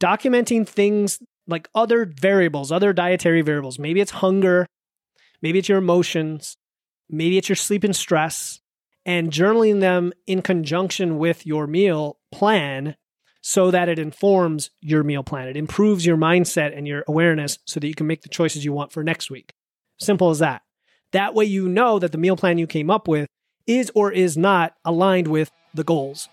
documenting 0.00 0.66
things 0.66 1.20
like 1.46 1.68
other 1.74 2.04
variables, 2.06 2.72
other 2.72 2.92
dietary 2.92 3.42
variables. 3.42 3.78
Maybe 3.78 4.00
it's 4.00 4.10
hunger, 4.12 4.66
maybe 5.42 5.58
it's 5.58 5.68
your 5.68 5.78
emotions, 5.78 6.56
maybe 7.08 7.38
it's 7.38 7.48
your 7.48 7.56
sleep 7.56 7.84
and 7.84 7.94
stress, 7.94 8.60
and 9.04 9.30
journaling 9.30 9.80
them 9.80 10.12
in 10.26 10.42
conjunction 10.42 11.18
with 11.18 11.46
your 11.46 11.66
meal 11.66 12.18
plan 12.32 12.96
so 13.42 13.70
that 13.70 13.88
it 13.88 13.98
informs 13.98 14.70
your 14.80 15.02
meal 15.02 15.22
plan. 15.22 15.48
It 15.48 15.56
improves 15.56 16.04
your 16.04 16.16
mindset 16.16 16.76
and 16.76 16.86
your 16.86 17.04
awareness 17.08 17.58
so 17.64 17.80
that 17.80 17.88
you 17.88 17.94
can 17.94 18.06
make 18.06 18.22
the 18.22 18.28
choices 18.28 18.64
you 18.64 18.72
want 18.72 18.92
for 18.92 19.02
next 19.02 19.30
week. 19.30 19.54
Simple 19.98 20.30
as 20.30 20.38
that. 20.40 20.62
That 21.12 21.34
way, 21.34 21.46
you 21.46 21.68
know 21.68 21.98
that 21.98 22.12
the 22.12 22.18
meal 22.18 22.36
plan 22.36 22.58
you 22.58 22.66
came 22.66 22.90
up 22.90 23.08
with 23.08 23.26
is 23.66 23.90
or 23.94 24.12
is 24.12 24.36
not 24.36 24.74
aligned 24.84 25.28
with 25.28 25.50
the 25.74 25.84
goals. 25.84 26.28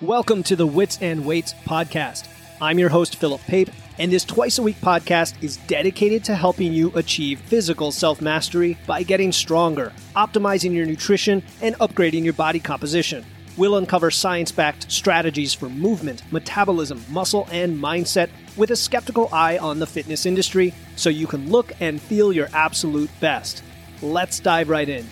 Welcome 0.00 0.44
to 0.44 0.54
the 0.54 0.64
Wits 0.64 0.96
and 1.00 1.24
Weights 1.24 1.54
podcast. 1.66 2.28
I'm 2.62 2.78
your 2.78 2.88
host, 2.88 3.16
Philip 3.16 3.40
Pape, 3.40 3.68
and 3.98 4.12
this 4.12 4.24
twice 4.24 4.58
a 4.58 4.62
week 4.62 4.76
podcast 4.76 5.42
is 5.42 5.56
dedicated 5.56 6.22
to 6.26 6.36
helping 6.36 6.72
you 6.72 6.92
achieve 6.94 7.40
physical 7.40 7.90
self 7.90 8.20
mastery 8.20 8.78
by 8.86 9.02
getting 9.02 9.32
stronger, 9.32 9.92
optimizing 10.14 10.72
your 10.72 10.86
nutrition, 10.86 11.42
and 11.60 11.74
upgrading 11.80 12.22
your 12.22 12.32
body 12.32 12.60
composition. 12.60 13.26
We'll 13.56 13.74
uncover 13.74 14.12
science 14.12 14.52
backed 14.52 14.88
strategies 14.88 15.52
for 15.52 15.68
movement, 15.68 16.22
metabolism, 16.30 17.04
muscle, 17.10 17.48
and 17.50 17.76
mindset 17.76 18.30
with 18.56 18.70
a 18.70 18.76
skeptical 18.76 19.28
eye 19.32 19.58
on 19.58 19.80
the 19.80 19.86
fitness 19.88 20.26
industry 20.26 20.74
so 20.94 21.10
you 21.10 21.26
can 21.26 21.50
look 21.50 21.72
and 21.80 22.00
feel 22.00 22.32
your 22.32 22.48
absolute 22.52 23.10
best. 23.18 23.64
Let's 24.00 24.38
dive 24.38 24.68
right 24.68 24.88
in. 24.88 25.08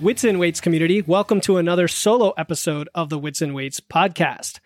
Wits 0.00 0.24
and 0.24 0.40
Weights 0.40 0.60
community, 0.60 1.02
welcome 1.02 1.40
to 1.42 1.58
another 1.58 1.86
solo 1.86 2.30
episode 2.30 2.88
of 2.94 3.08
the 3.08 3.18
Wits 3.18 3.40
and 3.40 3.54
Weights 3.54 3.80
podcast. 3.80 4.58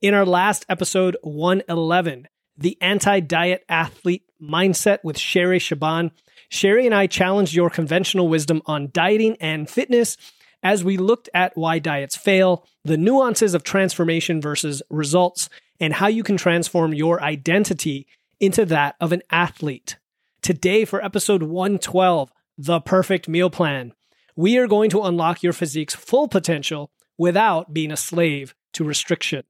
In 0.00 0.14
our 0.14 0.24
last 0.24 0.64
episode 0.68 1.16
111, 1.22 2.28
the 2.56 2.78
anti 2.80 3.20
diet 3.20 3.64
athlete 3.68 4.24
mindset 4.40 4.98
with 5.04 5.18
Sherry 5.18 5.58
Shaban, 5.58 6.12
Sherry 6.48 6.86
and 6.86 6.94
I 6.94 7.06
challenged 7.06 7.54
your 7.54 7.68
conventional 7.68 8.28
wisdom 8.28 8.62
on 8.66 8.90
dieting 8.92 9.36
and 9.40 9.68
fitness 9.68 10.16
as 10.62 10.82
we 10.82 10.96
looked 10.96 11.28
at 11.34 11.56
why 11.56 11.78
diets 11.78 12.16
fail, 12.16 12.66
the 12.84 12.96
nuances 12.96 13.54
of 13.54 13.62
transformation 13.62 14.40
versus 14.40 14.82
results, 14.88 15.50
and 15.78 15.92
how 15.92 16.06
you 16.06 16.22
can 16.22 16.36
transform 16.36 16.94
your 16.94 17.22
identity 17.22 18.06
into 18.40 18.64
that 18.64 18.96
of 19.00 19.12
an 19.12 19.22
athlete. 19.30 19.96
Today, 20.40 20.84
for 20.84 21.04
episode 21.04 21.42
112, 21.42 22.32
The 22.56 22.80
Perfect 22.80 23.28
Meal 23.28 23.50
Plan, 23.50 23.92
we 24.38 24.56
are 24.56 24.68
going 24.68 24.88
to 24.88 25.02
unlock 25.02 25.42
your 25.42 25.52
physique's 25.52 25.96
full 25.96 26.28
potential 26.28 26.92
without 27.18 27.74
being 27.74 27.90
a 27.90 27.96
slave 27.96 28.54
to 28.72 28.84
restriction. 28.84 29.42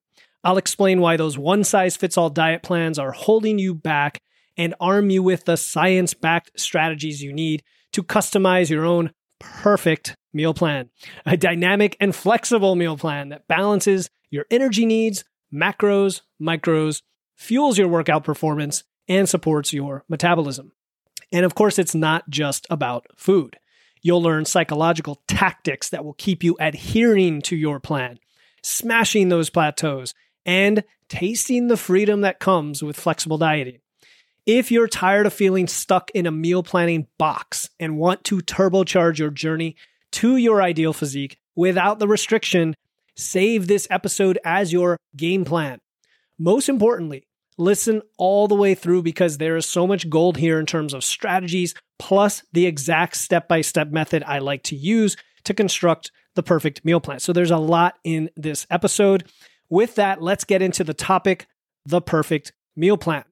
I'll 0.42 0.56
explain 0.56 1.02
why 1.02 1.18
those 1.18 1.36
one 1.36 1.62
size 1.62 1.94
fits 1.94 2.16
all 2.16 2.30
diet 2.30 2.62
plans 2.62 2.98
are 2.98 3.12
holding 3.12 3.58
you 3.58 3.74
back 3.74 4.22
and 4.56 4.74
arm 4.80 5.10
you 5.10 5.22
with 5.22 5.44
the 5.44 5.58
science 5.58 6.14
backed 6.14 6.58
strategies 6.58 7.22
you 7.22 7.34
need 7.34 7.62
to 7.92 8.02
customize 8.02 8.70
your 8.70 8.86
own 8.86 9.12
perfect 9.38 10.16
meal 10.32 10.54
plan. 10.54 10.88
A 11.26 11.36
dynamic 11.36 11.94
and 12.00 12.16
flexible 12.16 12.74
meal 12.74 12.96
plan 12.96 13.28
that 13.28 13.46
balances 13.46 14.08
your 14.30 14.46
energy 14.50 14.86
needs, 14.86 15.22
macros, 15.52 16.22
micros, 16.40 17.02
fuels 17.36 17.76
your 17.76 17.88
workout 17.88 18.24
performance, 18.24 18.84
and 19.06 19.28
supports 19.28 19.74
your 19.74 20.06
metabolism. 20.08 20.72
And 21.30 21.44
of 21.44 21.54
course, 21.54 21.78
it's 21.78 21.94
not 21.94 22.30
just 22.30 22.66
about 22.70 23.06
food. 23.16 23.58
You'll 24.02 24.22
learn 24.22 24.44
psychological 24.44 25.22
tactics 25.26 25.90
that 25.90 26.04
will 26.04 26.14
keep 26.14 26.42
you 26.42 26.56
adhering 26.60 27.42
to 27.42 27.56
your 27.56 27.80
plan, 27.80 28.18
smashing 28.62 29.28
those 29.28 29.50
plateaus, 29.50 30.14
and 30.46 30.84
tasting 31.08 31.68
the 31.68 31.76
freedom 31.76 32.20
that 32.22 32.40
comes 32.40 32.82
with 32.82 32.96
flexible 32.96 33.38
dieting. 33.38 33.78
If 34.46 34.70
you're 34.70 34.88
tired 34.88 35.26
of 35.26 35.34
feeling 35.34 35.66
stuck 35.66 36.10
in 36.12 36.26
a 36.26 36.30
meal 36.30 36.62
planning 36.62 37.06
box 37.18 37.68
and 37.78 37.98
want 37.98 38.24
to 38.24 38.38
turbocharge 38.38 39.18
your 39.18 39.30
journey 39.30 39.76
to 40.12 40.36
your 40.36 40.62
ideal 40.62 40.94
physique 40.94 41.38
without 41.54 41.98
the 41.98 42.08
restriction, 42.08 42.74
save 43.14 43.66
this 43.66 43.86
episode 43.90 44.38
as 44.44 44.72
your 44.72 44.96
game 45.14 45.44
plan. 45.44 45.80
Most 46.38 46.70
importantly, 46.70 47.27
listen 47.58 48.00
all 48.16 48.48
the 48.48 48.54
way 48.54 48.74
through 48.74 49.02
because 49.02 49.36
there 49.36 49.56
is 49.56 49.66
so 49.66 49.86
much 49.86 50.08
gold 50.08 50.36
here 50.36 50.58
in 50.58 50.66
terms 50.66 50.94
of 50.94 51.04
strategies, 51.04 51.74
plus 51.98 52.42
the 52.52 52.66
exact 52.66 53.16
step 53.16 53.48
by 53.48 53.60
step 53.60 53.90
method 53.90 54.22
I 54.24 54.38
like 54.38 54.62
to 54.64 54.76
use 54.76 55.16
to 55.44 55.52
construct 55.52 56.10
the 56.34 56.42
perfect 56.42 56.84
meal 56.84 57.00
plan. 57.00 57.18
So 57.18 57.32
there's 57.32 57.50
a 57.50 57.58
lot 57.58 57.96
in 58.04 58.30
this 58.36 58.66
episode. 58.70 59.28
With 59.68 59.96
that, 59.96 60.22
let's 60.22 60.44
get 60.44 60.62
into 60.62 60.84
the 60.84 60.94
topic 60.94 61.46
the 61.84 62.00
perfect 62.00 62.52
meal 62.76 62.96
plan. 62.96 63.24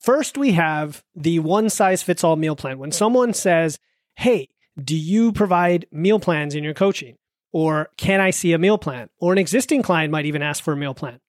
First, 0.00 0.38
we 0.38 0.52
have 0.52 1.04
the 1.14 1.40
one 1.40 1.68
size 1.68 2.02
fits 2.02 2.22
all 2.24 2.36
meal 2.36 2.56
plan. 2.56 2.78
When 2.78 2.92
someone 2.92 3.34
says, 3.34 3.78
Hey, 4.16 4.48
do 4.82 4.96
you 4.96 5.32
provide 5.32 5.86
meal 5.90 6.20
plans 6.20 6.54
in 6.54 6.64
your 6.64 6.74
coaching? 6.74 7.16
Or 7.52 7.90
can 7.96 8.20
I 8.20 8.30
see 8.30 8.52
a 8.52 8.58
meal 8.58 8.78
plan? 8.78 9.08
Or 9.18 9.32
an 9.32 9.38
existing 9.38 9.82
client 9.82 10.12
might 10.12 10.26
even 10.26 10.42
ask 10.42 10.62
for 10.62 10.72
a 10.72 10.76
meal 10.76 10.94
plan. 10.94 11.20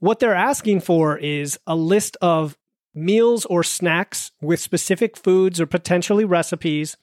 What 0.00 0.18
they're 0.18 0.34
asking 0.34 0.80
for 0.80 1.16
is 1.16 1.58
a 1.66 1.76
list 1.76 2.16
of 2.20 2.56
meals 2.94 3.44
or 3.44 3.62
snacks 3.62 4.32
with 4.40 4.58
specific 4.58 5.16
foods 5.16 5.60
or 5.60 5.66
potentially 5.66 6.24
recipes 6.24 6.96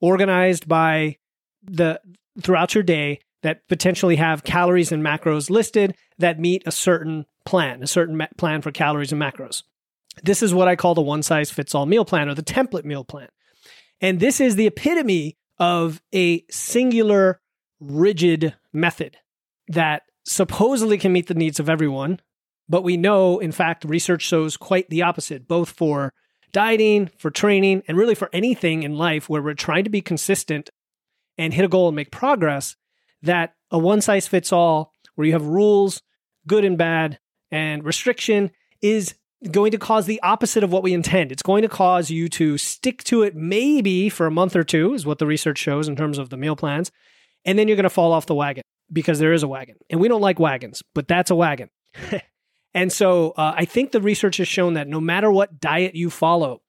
organized 0.00 0.68
by 0.68 1.16
the 1.62 2.00
throughout 2.42 2.74
your 2.74 2.82
day 2.82 3.20
that 3.42 3.66
potentially 3.68 4.16
have 4.16 4.44
calories 4.44 4.92
and 4.92 5.02
macros 5.02 5.50
listed 5.50 5.96
that 6.18 6.38
meet 6.38 6.62
a 6.66 6.72
certain 6.72 7.26
plan, 7.44 7.82
a 7.82 7.86
certain 7.86 8.20
plan 8.36 8.62
for 8.62 8.70
calories 8.70 9.12
and 9.12 9.20
macros. 9.20 9.62
This 10.22 10.42
is 10.42 10.52
what 10.52 10.68
I 10.68 10.76
call 10.76 10.94
the 10.94 11.00
one 11.00 11.22
size 11.22 11.50
fits 11.50 11.74
all 11.74 11.86
meal 11.86 12.04
plan 12.04 12.28
or 12.28 12.34
the 12.34 12.42
template 12.42 12.84
meal 12.84 13.04
plan. 13.04 13.28
And 14.00 14.20
this 14.20 14.40
is 14.40 14.56
the 14.56 14.66
epitome 14.66 15.38
of 15.58 16.02
a 16.12 16.44
singular, 16.50 17.40
rigid 17.80 18.54
method 18.72 19.16
that 19.68 20.02
supposedly 20.24 20.98
can 20.98 21.12
meet 21.12 21.28
the 21.28 21.34
needs 21.34 21.60
of 21.60 21.68
everyone. 21.68 22.20
But 22.68 22.84
we 22.84 22.96
know, 22.96 23.38
in 23.38 23.52
fact, 23.52 23.84
research 23.84 24.22
shows 24.22 24.56
quite 24.56 24.88
the 24.88 25.02
opposite, 25.02 25.48
both 25.48 25.70
for 25.70 26.12
dieting, 26.52 27.10
for 27.18 27.30
training, 27.30 27.82
and 27.88 27.96
really 27.96 28.14
for 28.14 28.30
anything 28.32 28.82
in 28.82 28.96
life 28.96 29.28
where 29.28 29.42
we're 29.42 29.54
trying 29.54 29.84
to 29.84 29.90
be 29.90 30.00
consistent 30.00 30.70
and 31.38 31.54
hit 31.54 31.64
a 31.64 31.68
goal 31.68 31.88
and 31.88 31.96
make 31.96 32.10
progress 32.10 32.76
that 33.22 33.54
a 33.70 33.78
one 33.78 34.00
size 34.00 34.28
fits 34.28 34.52
all, 34.52 34.92
where 35.14 35.26
you 35.26 35.32
have 35.32 35.44
rules, 35.44 36.02
good 36.46 36.64
and 36.64 36.76
bad, 36.76 37.18
and 37.50 37.84
restriction 37.84 38.50
is 38.80 39.14
going 39.50 39.72
to 39.72 39.78
cause 39.78 40.06
the 40.06 40.20
opposite 40.22 40.62
of 40.62 40.72
what 40.72 40.82
we 40.82 40.92
intend. 40.92 41.32
It's 41.32 41.42
going 41.42 41.62
to 41.62 41.68
cause 41.68 42.10
you 42.10 42.28
to 42.30 42.58
stick 42.58 43.02
to 43.04 43.22
it 43.22 43.34
maybe 43.34 44.08
for 44.08 44.26
a 44.26 44.30
month 44.30 44.54
or 44.54 44.64
two, 44.64 44.94
is 44.94 45.04
what 45.04 45.18
the 45.18 45.26
research 45.26 45.58
shows 45.58 45.88
in 45.88 45.96
terms 45.96 46.18
of 46.18 46.30
the 46.30 46.36
meal 46.36 46.56
plans. 46.56 46.90
And 47.44 47.58
then 47.58 47.66
you're 47.66 47.76
going 47.76 47.84
to 47.84 47.90
fall 47.90 48.12
off 48.12 48.26
the 48.26 48.34
wagon 48.34 48.62
because 48.92 49.18
there 49.18 49.32
is 49.32 49.42
a 49.42 49.48
wagon. 49.48 49.76
And 49.90 50.00
we 50.00 50.08
don't 50.08 50.20
like 50.20 50.38
wagons, 50.38 50.82
but 50.94 51.08
that's 51.08 51.30
a 51.30 51.34
wagon. 51.34 51.70
and 52.74 52.92
so 52.92 53.32
uh, 53.32 53.54
I 53.56 53.64
think 53.64 53.92
the 53.92 54.00
research 54.00 54.38
has 54.38 54.48
shown 54.48 54.74
that 54.74 54.88
no 54.88 55.00
matter 55.00 55.30
what 55.30 55.60
diet 55.60 55.94
you 55.94 56.10
follow 56.10 56.62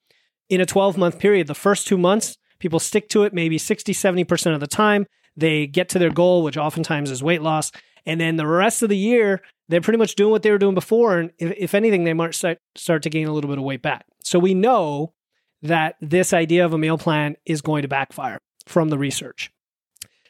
in 0.49 0.61
a 0.61 0.65
12 0.65 0.97
month 0.97 1.19
period, 1.19 1.47
the 1.47 1.55
first 1.55 1.87
two 1.87 1.97
months, 1.97 2.37
people 2.59 2.79
stick 2.79 3.09
to 3.09 3.23
it 3.23 3.33
maybe 3.33 3.57
60, 3.57 3.93
70% 3.93 4.53
of 4.53 4.59
the 4.59 4.67
time. 4.67 5.05
They 5.35 5.65
get 5.65 5.89
to 5.89 5.99
their 5.99 6.11
goal, 6.11 6.43
which 6.43 6.57
oftentimes 6.57 7.09
is 7.09 7.23
weight 7.23 7.41
loss. 7.41 7.71
And 8.05 8.19
then 8.19 8.35
the 8.35 8.45
rest 8.45 8.83
of 8.83 8.89
the 8.89 8.97
year, 8.97 9.41
they're 9.69 9.81
pretty 9.81 9.97
much 9.97 10.15
doing 10.15 10.31
what 10.31 10.43
they 10.43 10.51
were 10.51 10.57
doing 10.57 10.75
before. 10.75 11.17
And 11.17 11.31
if, 11.39 11.53
if 11.57 11.73
anything, 11.73 12.03
they 12.03 12.13
might 12.13 12.35
start, 12.35 12.59
start 12.75 13.03
to 13.03 13.09
gain 13.09 13.27
a 13.27 13.33
little 13.33 13.49
bit 13.49 13.57
of 13.57 13.63
weight 13.63 13.81
back. 13.81 14.05
So 14.23 14.39
we 14.39 14.53
know 14.53 15.13
that 15.61 15.95
this 16.01 16.33
idea 16.33 16.65
of 16.65 16.73
a 16.73 16.77
meal 16.77 16.97
plan 16.97 17.37
is 17.45 17.61
going 17.61 17.81
to 17.83 17.87
backfire 17.87 18.39
from 18.67 18.89
the 18.89 18.97
research. 18.97 19.51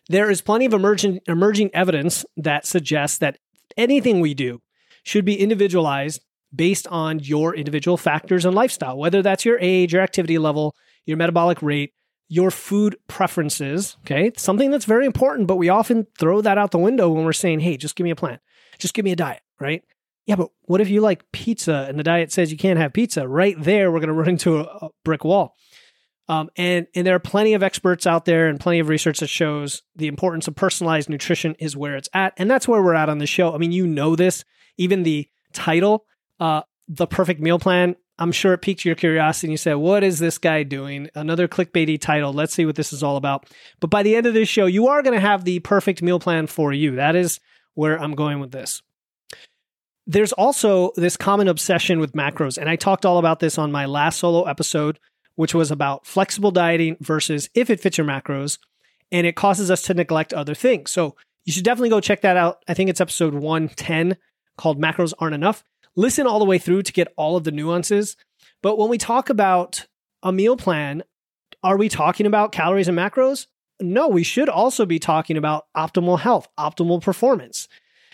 There 0.07 0.29
is 0.29 0.41
plenty 0.41 0.65
of 0.65 0.73
emerging, 0.73 1.21
emerging 1.27 1.71
evidence 1.73 2.25
that 2.37 2.67
suggests 2.67 3.17
that 3.17 3.39
anything 3.75 4.19
we 4.19 4.33
do 4.33 4.61
should 5.03 5.25
be 5.25 5.39
individualized 5.39 6.21
based 6.55 6.87
on 6.87 7.19
your 7.19 7.55
individual 7.55 7.97
factors 7.97 8.45
and 8.45 8.55
lifestyle, 8.55 8.97
whether 8.97 9.21
that's 9.21 9.45
your 9.45 9.57
age, 9.59 9.93
your 9.93 10.01
activity 10.01 10.37
level, 10.37 10.75
your 11.05 11.17
metabolic 11.17 11.61
rate, 11.61 11.93
your 12.27 12.51
food 12.51 12.95
preferences. 13.07 13.97
Okay. 14.01 14.31
Something 14.37 14.71
that's 14.71 14.85
very 14.85 15.05
important, 15.05 15.47
but 15.47 15.57
we 15.57 15.69
often 15.69 16.07
throw 16.17 16.41
that 16.41 16.57
out 16.57 16.71
the 16.71 16.77
window 16.77 17.09
when 17.09 17.25
we're 17.25 17.33
saying, 17.33 17.59
hey, 17.59 17.77
just 17.77 17.95
give 17.95 18.03
me 18.03 18.11
a 18.11 18.15
plan, 18.15 18.39
just 18.79 18.93
give 18.93 19.05
me 19.05 19.11
a 19.11 19.15
diet, 19.15 19.41
right? 19.59 19.83
Yeah, 20.25 20.35
but 20.37 20.49
what 20.63 20.79
if 20.79 20.89
you 20.89 21.01
like 21.01 21.29
pizza 21.31 21.85
and 21.89 21.99
the 21.99 22.03
diet 22.03 22.31
says 22.31 22.51
you 22.51 22.57
can't 22.57 22.79
have 22.79 22.93
pizza? 22.93 23.27
Right 23.27 23.55
there, 23.59 23.91
we're 23.91 23.99
going 23.99 24.07
to 24.07 24.13
run 24.13 24.29
into 24.29 24.59
a, 24.59 24.89
brick 25.03 25.25
wall. 25.25 25.55
Um, 26.29 26.49
and 26.55 26.87
and 26.95 27.05
there 27.05 27.15
are 27.15 27.19
plenty 27.19 27.53
of 27.53 27.61
experts 27.61 28.07
out 28.07 28.23
there 28.23 28.47
and 28.47 28.57
plenty 28.57 28.79
of 28.79 28.87
research 28.87 29.19
that 29.19 29.27
shows 29.27 29.83
the 29.93 30.07
importance 30.07 30.47
of 30.47 30.55
personalized 30.55 31.09
nutrition 31.09 31.53
is 31.59 31.75
where 31.75 31.97
it's 31.97 32.07
at, 32.13 32.33
and 32.37 32.49
that's 32.49 32.65
where 32.65 32.81
we're 32.81 32.93
at 32.93 33.09
on 33.09 33.17
the 33.17 33.27
show. 33.27 33.53
I 33.53 33.57
mean, 33.57 33.73
you 33.73 33.85
know 33.85 34.15
this. 34.15 34.45
Even 34.77 35.03
the 35.03 35.27
title, 35.53 36.05
uh, 36.39 36.61
the 36.87 37.07
perfect 37.07 37.39
meal 37.39 37.59
plan 37.59 37.95
I'm 38.19 38.31
sure 38.31 38.53
it 38.53 38.59
piqued 38.59 38.85
your 38.85 38.95
curiosity 38.95 39.47
and 39.47 39.51
you 39.51 39.57
said, 39.57 39.75
What 39.75 40.03
is 40.03 40.19
this 40.19 40.37
guy 40.37 40.63
doing? 40.63 41.09
Another 41.15 41.47
clickbaity 41.47 41.99
title. 41.99 42.31
Let's 42.31 42.53
see 42.53 42.65
what 42.65 42.75
this 42.75 42.93
is 42.93 43.01
all 43.01 43.17
about. 43.17 43.49
But 43.79 43.89
by 43.89 44.03
the 44.03 44.15
end 44.15 44.27
of 44.27 44.33
this 44.33 44.49
show, 44.49 44.65
you 44.65 44.87
are 44.87 45.01
going 45.01 45.15
to 45.15 45.19
have 45.19 45.45
the 45.45 45.59
perfect 45.59 46.01
meal 46.01 46.19
plan 46.19 46.47
for 46.47 46.71
you. 46.71 46.95
That 46.95 47.15
is 47.15 47.39
where 47.73 47.99
I'm 47.99 48.13
going 48.13 48.39
with 48.39 48.51
this. 48.51 48.81
There's 50.05 50.33
also 50.33 50.91
this 50.95 51.17
common 51.17 51.47
obsession 51.47 51.99
with 51.99 52.13
macros. 52.13 52.57
And 52.57 52.69
I 52.69 52.75
talked 52.75 53.05
all 53.05 53.17
about 53.17 53.39
this 53.39 53.57
on 53.57 53.71
my 53.71 53.85
last 53.85 54.19
solo 54.19 54.43
episode, 54.43 54.99
which 55.35 55.55
was 55.55 55.71
about 55.71 56.05
flexible 56.05 56.51
dieting 56.51 56.97
versus 56.99 57.49
if 57.55 57.69
it 57.69 57.79
fits 57.79 57.97
your 57.97 58.05
macros. 58.05 58.59
And 59.11 59.25
it 59.25 59.35
causes 59.35 59.71
us 59.71 59.81
to 59.83 59.93
neglect 59.93 60.33
other 60.33 60.53
things. 60.53 60.91
So 60.91 61.15
you 61.45 61.53
should 61.53 61.63
definitely 61.63 61.89
go 61.89 61.99
check 61.99 62.21
that 62.21 62.37
out. 62.37 62.63
I 62.67 62.73
think 62.73 62.89
it's 62.89 63.01
episode 63.01 63.33
110 63.33 64.17
called 64.57 64.81
Macros 64.81 65.13
Aren't 65.19 65.35
Enough. 65.35 65.63
Listen 65.95 66.27
all 66.27 66.39
the 66.39 66.45
way 66.45 66.57
through 66.57 66.83
to 66.83 66.93
get 66.93 67.13
all 67.15 67.35
of 67.35 67.43
the 67.43 67.51
nuances. 67.51 68.17
But 68.61 68.77
when 68.77 68.89
we 68.89 68.97
talk 68.97 69.29
about 69.29 69.85
a 70.21 70.31
meal 70.31 70.57
plan, 70.57 71.03
are 71.63 71.77
we 71.77 71.89
talking 71.89 72.25
about 72.25 72.51
calories 72.51 72.87
and 72.87 72.97
macros? 72.97 73.47
No, 73.79 74.07
we 74.07 74.23
should 74.23 74.49
also 74.49 74.85
be 74.85 74.99
talking 74.99 75.37
about 75.37 75.65
optimal 75.75 76.19
health, 76.19 76.47
optimal 76.57 77.01
performance. 77.01 77.67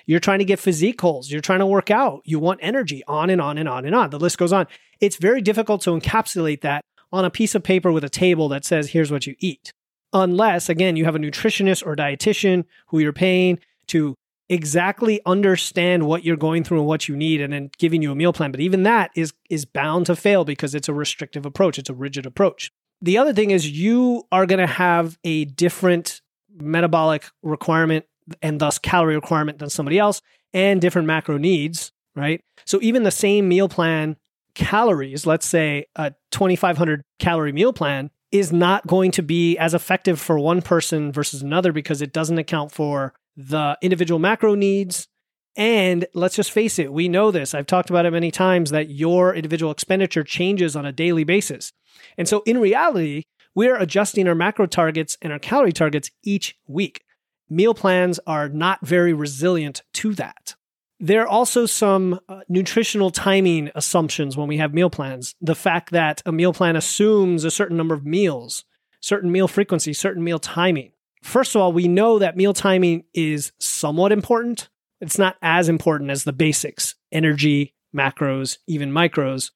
You're 0.05 0.19
trying 0.19 0.39
to 0.39 0.45
get 0.45 0.59
physique 0.59 0.97
goals. 0.97 1.31
You're 1.31 1.41
trying 1.41 1.59
to 1.59 1.65
work 1.65 1.91
out. 1.91 2.21
You 2.25 2.39
want 2.39 2.59
energy, 2.63 3.03
on 3.07 3.29
and 3.29 3.39
on 3.39 3.57
and 3.57 3.69
on 3.69 3.85
and 3.85 3.93
on. 3.93 4.09
The 4.09 4.19
list 4.19 4.37
goes 4.39 4.51
on. 4.51 4.65
It's 4.99 5.17
very 5.17 5.41
difficult 5.41 5.81
to 5.83 5.91
encapsulate 5.91 6.61
that 6.61 6.81
on 7.11 7.25
a 7.25 7.29
piece 7.29 7.55
of 7.55 7.63
paper 7.63 7.91
with 7.91 8.03
a 8.03 8.09
table 8.09 8.49
that 8.49 8.65
says, 8.65 8.89
here's 8.89 9.11
what 9.11 9.27
you 9.27 9.35
eat. 9.39 9.71
Unless, 10.11 10.69
again, 10.69 10.95
you 10.95 11.05
have 11.05 11.15
a 11.15 11.19
nutritionist 11.19 11.85
or 11.85 11.95
dietitian 11.95 12.65
who 12.87 12.99
you're 12.99 13.13
paying 13.13 13.59
to 13.87 14.15
exactly 14.49 15.21
understand 15.25 16.03
what 16.03 16.25
you're 16.25 16.35
going 16.35 16.63
through 16.63 16.79
and 16.79 16.87
what 16.87 17.07
you 17.07 17.15
need 17.15 17.39
and 17.39 17.53
then 17.53 17.69
giving 17.77 18.01
you 18.01 18.11
a 18.11 18.15
meal 18.15 18.33
plan. 18.33 18.51
But 18.51 18.59
even 18.59 18.83
that 18.83 19.11
is 19.15 19.33
is 19.49 19.65
bound 19.65 20.07
to 20.07 20.15
fail 20.15 20.43
because 20.43 20.75
it's 20.75 20.89
a 20.89 20.93
restrictive 20.93 21.45
approach. 21.45 21.77
It's 21.77 21.89
a 21.89 21.93
rigid 21.93 22.25
approach. 22.25 22.71
The 23.01 23.17
other 23.17 23.33
thing 23.33 23.51
is 23.51 23.69
you 23.69 24.23
are 24.31 24.45
going 24.45 24.59
to 24.59 24.67
have 24.67 25.17
a 25.23 25.45
different 25.45 26.21
metabolic 26.53 27.25
requirement 27.43 28.05
and 28.41 28.59
thus 28.59 28.77
calorie 28.77 29.15
requirement 29.15 29.59
than 29.59 29.69
somebody 29.69 29.97
else 29.97 30.21
and 30.53 30.81
different 30.81 31.07
macro 31.07 31.37
needs, 31.37 31.91
right? 32.15 32.41
So 32.65 32.79
even 32.81 33.03
the 33.03 33.11
same 33.11 33.47
meal 33.47 33.69
plan 33.69 34.17
calories, 34.55 35.25
let's 35.25 35.45
say 35.45 35.85
a 35.95 36.13
2500 36.31 37.03
calorie 37.19 37.53
meal 37.53 37.71
plan 37.71 38.11
is 38.31 38.51
not 38.51 38.85
going 38.87 39.11
to 39.11 39.23
be 39.23 39.57
as 39.57 39.73
effective 39.73 40.19
for 40.19 40.37
one 40.37 40.61
person 40.61 41.11
versus 41.11 41.41
another 41.41 41.71
because 41.71 42.01
it 42.01 42.13
doesn't 42.13 42.37
account 42.37 42.71
for 42.71 43.13
the 43.35 43.77
individual 43.81 44.19
macro 44.19 44.55
needs. 44.55 45.07
And 45.55 46.05
let's 46.13 46.35
just 46.35 46.51
face 46.51 46.79
it, 46.79 46.93
we 46.93 47.09
know 47.09 47.31
this. 47.31 47.53
I've 47.53 47.65
talked 47.65 47.89
about 47.89 48.05
it 48.05 48.11
many 48.11 48.31
times 48.31 48.69
that 48.69 48.89
your 48.89 49.33
individual 49.33 49.71
expenditure 49.71 50.23
changes 50.23 50.75
on 50.75 50.85
a 50.85 50.91
daily 50.91 51.23
basis. 51.23 51.73
And 52.17 52.27
so 52.27 52.43
in 52.45 52.59
reality, 52.59 53.23
we're 53.55 53.75
adjusting 53.75 54.27
our 54.27 54.35
macro 54.35 54.67
targets 54.67 55.17
and 55.21 55.33
our 55.33 55.39
calorie 55.39 55.73
targets 55.73 56.11
each 56.23 56.55
week 56.67 57.03
meal 57.49 57.73
plans 57.73 58.19
are 58.27 58.47
not 58.47 58.85
very 58.85 59.13
resilient 59.13 59.81
to 59.93 60.13
that. 60.13 60.55
There 60.99 61.21
are 61.21 61.27
also 61.27 61.65
some 61.65 62.19
uh, 62.27 62.41
nutritional 62.49 63.09
timing 63.09 63.71
assumptions 63.73 64.35
when 64.35 64.47
we 64.49 64.57
have 64.57 64.73
meal 64.73 64.89
plans. 64.89 65.33
The 65.39 65.55
fact 65.55 65.91
that 65.91 66.21
a 66.25 66.31
meal 66.31 66.51
plan 66.51 66.75
assumes 66.75 67.45
a 67.45 67.51
certain 67.51 67.77
number 67.77 67.95
of 67.95 68.05
meals, 68.05 68.65
certain 68.99 69.31
meal 69.31 69.47
frequency, 69.47 69.93
certain 69.93 70.23
meal 70.23 70.39
timing. 70.39 70.91
First 71.23 71.55
of 71.55 71.61
all, 71.61 71.71
we 71.71 71.87
know 71.87 72.19
that 72.19 72.35
meal 72.35 72.53
timing 72.53 73.05
is 73.13 73.53
somewhat 73.59 74.11
important. 74.11 74.69
It's 74.99 75.17
not 75.17 75.37
as 75.41 75.69
important 75.69 76.11
as 76.11 76.25
the 76.25 76.33
basics 76.33 76.95
energy, 77.11 77.75
macros, 77.95 78.57
even 78.67 78.91
micros. 78.91 79.51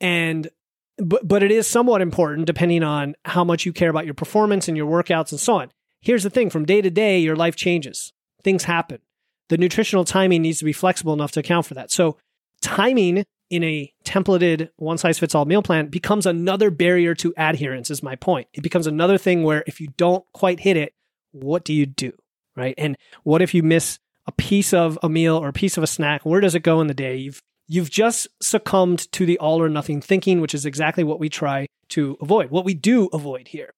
And 0.00 0.48
but, 0.96 1.26
but 1.26 1.42
it 1.42 1.50
is 1.50 1.66
somewhat 1.66 2.00
important 2.00 2.46
depending 2.46 2.84
on 2.84 3.16
how 3.24 3.42
much 3.42 3.66
you 3.66 3.72
care 3.72 3.90
about 3.90 4.04
your 4.04 4.14
performance 4.14 4.68
and 4.68 4.76
your 4.76 4.86
workouts 4.86 5.32
and 5.32 5.40
so 5.40 5.54
on. 5.54 5.72
Here's 6.00 6.22
the 6.22 6.30
thing 6.30 6.50
from 6.50 6.64
day 6.64 6.80
to 6.80 6.90
day, 6.90 7.18
your 7.18 7.34
life 7.34 7.56
changes, 7.56 8.12
things 8.44 8.64
happen. 8.64 9.00
The 9.48 9.58
nutritional 9.58 10.04
timing 10.04 10.42
needs 10.42 10.58
to 10.58 10.64
be 10.64 10.72
flexible 10.72 11.12
enough 11.12 11.32
to 11.32 11.40
account 11.40 11.66
for 11.66 11.74
that. 11.74 11.90
So, 11.90 12.16
timing 12.60 13.24
in 13.50 13.62
a 13.62 13.92
templated 14.04 14.70
one 14.76 14.98
size 14.98 15.18
fits 15.18 15.34
all 15.34 15.44
meal 15.44 15.62
plan 15.62 15.88
becomes 15.88 16.26
another 16.26 16.70
barrier 16.70 17.14
to 17.16 17.34
adherence, 17.36 17.90
is 17.90 18.02
my 18.02 18.16
point. 18.16 18.48
It 18.54 18.62
becomes 18.62 18.86
another 18.86 19.18
thing 19.18 19.42
where 19.42 19.62
if 19.66 19.80
you 19.80 19.88
don't 19.96 20.24
quite 20.32 20.60
hit 20.60 20.76
it, 20.76 20.94
what 21.32 21.64
do 21.64 21.72
you 21.72 21.86
do? 21.86 22.12
Right. 22.56 22.74
And 22.78 22.96
what 23.24 23.42
if 23.42 23.52
you 23.52 23.62
miss 23.62 23.98
a 24.26 24.32
piece 24.32 24.72
of 24.72 24.98
a 25.02 25.08
meal 25.08 25.36
or 25.36 25.48
a 25.48 25.52
piece 25.52 25.76
of 25.76 25.82
a 25.82 25.88
snack? 25.88 26.24
Where 26.24 26.40
does 26.40 26.54
it 26.54 26.60
go 26.60 26.80
in 26.80 26.86
the 26.86 26.94
day? 26.94 27.16
You've 27.16 27.42
You've 27.66 27.90
just 27.90 28.28
succumbed 28.42 29.10
to 29.12 29.24
the 29.24 29.38
all 29.38 29.62
or 29.62 29.70
nothing 29.70 30.02
thinking, 30.02 30.42
which 30.42 30.54
is 30.54 30.66
exactly 30.66 31.02
what 31.02 31.18
we 31.18 31.30
try 31.30 31.66
to 31.88 32.18
avoid, 32.20 32.50
what 32.50 32.66
we 32.66 32.74
do 32.74 33.08
avoid 33.10 33.48
here. 33.48 33.72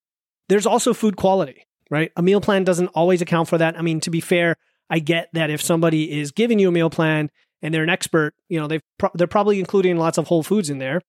There's 0.49 0.67
also 0.67 0.93
food 0.93 1.17
quality 1.17 1.67
right? 1.91 2.13
A 2.17 2.23
meal 2.23 2.41
plan 2.41 2.65
doesn't 2.65 2.89
always 2.89 3.23
account 3.23 3.49
for 3.49 3.59
that. 3.59 3.79
I 3.79 3.83
mean, 3.83 4.01
to 4.01 4.11
be 4.11 4.21
fair, 4.21 4.57
I 4.89 4.99
get 4.99 5.29
that 5.33 5.51
if 5.51 5.61
somebody 5.61 6.21
is 6.21 6.31
giving 6.31 6.59
you 6.59 6.69
a 6.69 6.73
meal 6.73 6.91
plan 6.91 7.31
and 7.63 7.73
they're 7.73 7.83
an 7.83 7.91
expert, 7.91 8.35
you 8.49 8.61
know, 8.61 8.67
they've 8.67 8.83
pro- 8.99 9.11
they're 9.15 9.27
probably 9.27 9.59
including 9.59 9.97
lots 9.97 10.19
of 10.19 10.29
whole 10.29 10.43
foods 10.43 10.71
in 10.71 10.79
there. 10.79 11.01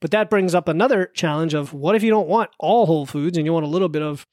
But 0.00 0.10
that 0.12 0.30
brings 0.30 0.54
up 0.54 0.66
another 0.66 1.10
challenge 1.14 1.54
of 1.54 1.72
what 1.72 1.94
if 1.94 2.02
you 2.02 2.10
don't 2.10 2.28
want 2.28 2.50
all 2.58 2.86
whole 2.86 3.06
foods 3.06 3.36
and 3.36 3.46
you 3.46 3.52
want 3.52 3.66
a 3.66 3.68
little 3.68 3.88
bit 3.88 4.02
of, 4.02 4.26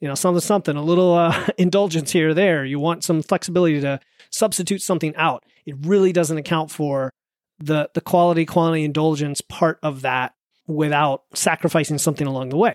you 0.00 0.06
know, 0.06 0.14
something 0.14 0.40
something, 0.40 0.76
a 0.76 0.82
little 0.82 1.14
uh, 1.14 1.48
indulgence 1.58 2.12
here 2.12 2.30
or 2.30 2.34
there. 2.34 2.64
You 2.64 2.78
want 2.78 3.04
some 3.04 3.22
flexibility 3.22 3.80
to 3.80 4.00
substitute 4.30 4.80
something 4.80 5.14
out. 5.16 5.44
It 5.66 5.74
really 5.80 6.12
doesn't 6.12 6.38
account 6.38 6.70
for 6.70 7.12
the 7.58 7.90
the 7.94 8.00
quality 8.00 8.46
quantity 8.46 8.84
indulgence 8.84 9.40
part 9.40 9.78
of 9.82 10.02
that 10.02 10.34
without 10.66 11.24
sacrificing 11.34 11.98
something 11.98 12.26
along 12.26 12.50
the 12.50 12.56
way. 12.56 12.74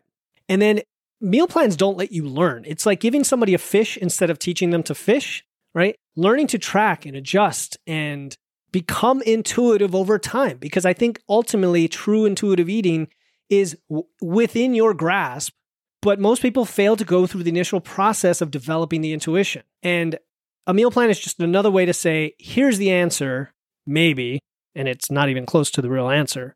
And 0.49 0.61
then 0.61 0.81
meal 1.21 1.47
plans 1.47 1.77
don't 1.77 1.97
let 1.97 2.11
you 2.11 2.27
learn. 2.27 2.65
It's 2.67 2.85
like 2.85 2.99
giving 2.99 3.23
somebody 3.23 3.53
a 3.53 3.57
fish 3.57 3.97
instead 3.97 4.29
of 4.29 4.39
teaching 4.39 4.71
them 4.71 4.83
to 4.83 4.95
fish, 4.95 5.45
right? 5.73 5.95
Learning 6.15 6.47
to 6.47 6.57
track 6.57 7.05
and 7.05 7.15
adjust 7.15 7.77
and 7.87 8.35
become 8.71 9.21
intuitive 9.21 9.93
over 9.93 10.17
time 10.17 10.57
because 10.57 10.85
I 10.85 10.93
think 10.93 11.21
ultimately 11.29 11.87
true 11.87 12.25
intuitive 12.25 12.69
eating 12.69 13.07
is 13.49 13.77
w- 13.89 14.07
within 14.21 14.73
your 14.73 14.93
grasp, 14.93 15.53
but 16.01 16.19
most 16.19 16.41
people 16.41 16.65
fail 16.65 16.95
to 16.95 17.05
go 17.05 17.27
through 17.27 17.43
the 17.43 17.51
initial 17.51 17.79
process 17.79 18.41
of 18.41 18.51
developing 18.51 19.01
the 19.01 19.13
intuition. 19.13 19.63
And 19.83 20.17
a 20.65 20.73
meal 20.73 20.91
plan 20.91 21.09
is 21.09 21.19
just 21.19 21.39
another 21.39 21.69
way 21.69 21.85
to 21.85 21.93
say, 21.93 22.33
here's 22.39 22.77
the 22.77 22.91
answer, 22.91 23.53
maybe, 23.85 24.39
and 24.75 24.87
it's 24.87 25.11
not 25.11 25.29
even 25.29 25.45
close 25.45 25.69
to 25.71 25.81
the 25.81 25.89
real 25.89 26.09
answer, 26.09 26.55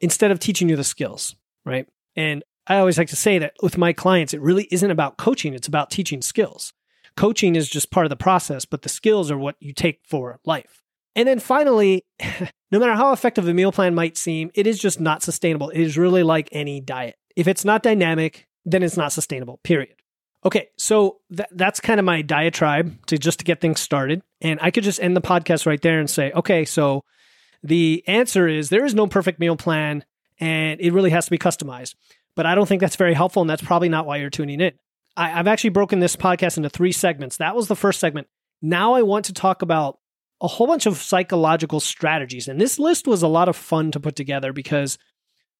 instead 0.00 0.30
of 0.30 0.38
teaching 0.38 0.68
you 0.68 0.76
the 0.76 0.84
skills, 0.84 1.34
right? 1.64 1.88
And 2.14 2.44
I 2.66 2.78
always 2.78 2.98
like 2.98 3.08
to 3.08 3.16
say 3.16 3.38
that 3.38 3.54
with 3.62 3.78
my 3.78 3.92
clients, 3.92 4.34
it 4.34 4.40
really 4.40 4.68
isn't 4.70 4.90
about 4.90 5.16
coaching, 5.16 5.54
it's 5.54 5.68
about 5.68 5.90
teaching 5.90 6.22
skills. 6.22 6.72
Coaching 7.16 7.56
is 7.56 7.68
just 7.68 7.90
part 7.90 8.06
of 8.06 8.10
the 8.10 8.16
process, 8.16 8.64
but 8.64 8.82
the 8.82 8.88
skills 8.88 9.30
are 9.30 9.38
what 9.38 9.56
you 9.60 9.72
take 9.72 10.00
for 10.04 10.38
life. 10.44 10.82
And 11.14 11.26
then 11.26 11.38
finally, 11.38 12.04
no 12.70 12.78
matter 12.78 12.94
how 12.94 13.12
effective 13.12 13.48
a 13.48 13.54
meal 13.54 13.72
plan 13.72 13.94
might 13.94 14.16
seem, 14.16 14.50
it 14.54 14.66
is 14.66 14.78
just 14.78 15.00
not 15.00 15.22
sustainable. 15.22 15.70
It 15.70 15.80
is 15.80 15.96
really 15.96 16.22
like 16.22 16.48
any 16.52 16.80
diet. 16.80 17.16
If 17.34 17.48
it's 17.48 17.64
not 17.64 17.82
dynamic, 17.82 18.46
then 18.64 18.82
it's 18.82 18.96
not 18.96 19.12
sustainable, 19.12 19.58
period. 19.62 19.94
Okay, 20.44 20.68
so 20.76 21.18
th- 21.34 21.48
that's 21.52 21.80
kind 21.80 21.98
of 21.98 22.04
my 22.04 22.22
diatribe 22.22 22.94
to 23.06 23.18
just 23.18 23.38
to 23.40 23.44
get 23.44 23.60
things 23.60 23.80
started. 23.80 24.22
And 24.40 24.60
I 24.62 24.70
could 24.70 24.84
just 24.84 25.00
end 25.00 25.16
the 25.16 25.22
podcast 25.22 25.66
right 25.66 25.80
there 25.80 25.98
and 25.98 26.08
say, 26.08 26.30
okay, 26.32 26.64
so 26.64 27.02
the 27.62 28.04
answer 28.06 28.46
is 28.46 28.68
there 28.68 28.84
is 28.84 28.94
no 28.94 29.06
perfect 29.06 29.40
meal 29.40 29.56
plan 29.56 30.04
and 30.38 30.80
it 30.80 30.92
really 30.92 31.10
has 31.10 31.24
to 31.24 31.30
be 31.30 31.38
customized 31.38 31.94
but 32.36 32.46
I 32.46 32.54
don't 32.54 32.66
think 32.66 32.80
that's 32.80 32.96
very 32.96 33.14
helpful. 33.14 33.42
And 33.42 33.50
that's 33.50 33.62
probably 33.62 33.88
not 33.88 34.06
why 34.06 34.18
you're 34.18 34.30
tuning 34.30 34.60
in. 34.60 34.72
I, 35.16 35.28
have 35.30 35.46
actually 35.46 35.70
broken 35.70 36.00
this 36.00 36.16
podcast 36.16 36.56
into 36.56 36.68
three 36.68 36.92
segments. 36.92 37.38
That 37.38 37.56
was 37.56 37.68
the 37.68 37.76
first 37.76 38.00
segment. 38.00 38.28
Now 38.60 38.94
I 38.94 39.02
want 39.02 39.24
to 39.26 39.32
talk 39.32 39.62
about 39.62 39.98
a 40.40 40.48
whole 40.48 40.66
bunch 40.66 40.86
of 40.86 40.98
psychological 40.98 41.80
strategies. 41.80 42.48
And 42.48 42.60
this 42.60 42.78
list 42.78 43.06
was 43.06 43.22
a 43.22 43.28
lot 43.28 43.48
of 43.48 43.56
fun 43.56 43.90
to 43.92 44.00
put 44.00 44.16
together 44.16 44.52
because 44.52 44.98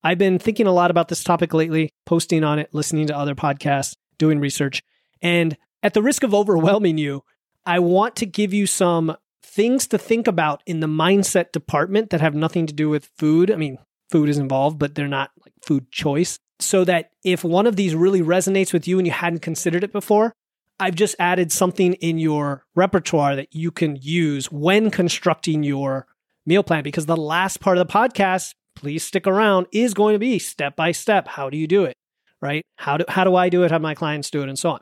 I've 0.04 0.18
been 0.18 0.38
thinking 0.38 0.66
a 0.66 0.72
lot 0.72 0.90
about 0.90 1.08
this 1.08 1.24
topic 1.24 1.54
lately, 1.54 1.90
posting 2.04 2.44
on 2.44 2.58
it, 2.58 2.68
listening 2.72 3.06
to 3.06 3.16
other 3.16 3.34
podcasts, 3.34 3.96
doing 4.18 4.38
research. 4.38 4.82
And 5.22 5.56
at 5.82 5.94
the 5.94 6.02
risk 6.02 6.22
of 6.22 6.34
overwhelming 6.34 6.98
you, 6.98 7.22
I 7.64 7.78
want 7.78 8.16
to 8.16 8.26
give 8.26 8.52
you 8.52 8.66
some 8.66 9.16
things 9.42 9.86
to 9.88 9.98
think 9.98 10.28
about 10.28 10.62
in 10.66 10.80
the 10.80 10.86
mindset 10.86 11.52
department 11.52 12.10
that 12.10 12.20
have 12.20 12.34
nothing 12.34 12.66
to 12.66 12.74
do 12.74 12.90
with 12.90 13.10
food. 13.16 13.50
I 13.50 13.56
mean, 13.56 13.78
food 14.10 14.28
is 14.28 14.38
involved, 14.38 14.78
but 14.78 14.94
they're 14.94 15.08
not 15.08 15.30
like 15.44 15.54
food 15.64 15.90
choice 15.90 16.38
so 16.60 16.84
that 16.84 17.10
if 17.24 17.44
one 17.44 17.66
of 17.66 17.76
these 17.76 17.94
really 17.94 18.22
resonates 18.22 18.72
with 18.72 18.88
you 18.88 18.98
and 18.98 19.06
you 19.06 19.12
hadn't 19.12 19.40
considered 19.40 19.84
it 19.84 19.92
before, 19.92 20.32
I've 20.78 20.94
just 20.94 21.16
added 21.18 21.52
something 21.52 21.94
in 21.94 22.18
your 22.18 22.64
repertoire 22.74 23.36
that 23.36 23.54
you 23.54 23.70
can 23.70 23.96
use 24.00 24.50
when 24.50 24.90
constructing 24.90 25.62
your 25.62 26.06
meal 26.44 26.62
plan. 26.62 26.82
Because 26.82 27.06
the 27.06 27.16
last 27.16 27.60
part 27.60 27.78
of 27.78 27.86
the 27.86 27.92
podcast, 27.92 28.54
please 28.74 29.04
stick 29.04 29.26
around, 29.26 29.66
is 29.72 29.94
going 29.94 30.14
to 30.14 30.18
be 30.18 30.38
step 30.38 30.76
by 30.76 30.92
step. 30.92 31.28
How 31.28 31.50
do 31.50 31.56
you 31.56 31.66
do 31.66 31.84
it? 31.84 31.94
Right? 32.40 32.64
How 32.76 32.98
do, 32.98 33.04
how 33.08 33.24
do 33.24 33.34
I 33.34 33.48
do 33.48 33.62
it? 33.62 33.70
How 33.70 33.78
do 33.78 33.82
my 33.82 33.94
clients 33.94 34.30
do 34.30 34.42
it? 34.42 34.48
And 34.48 34.58
so 34.58 34.70
on. 34.70 34.80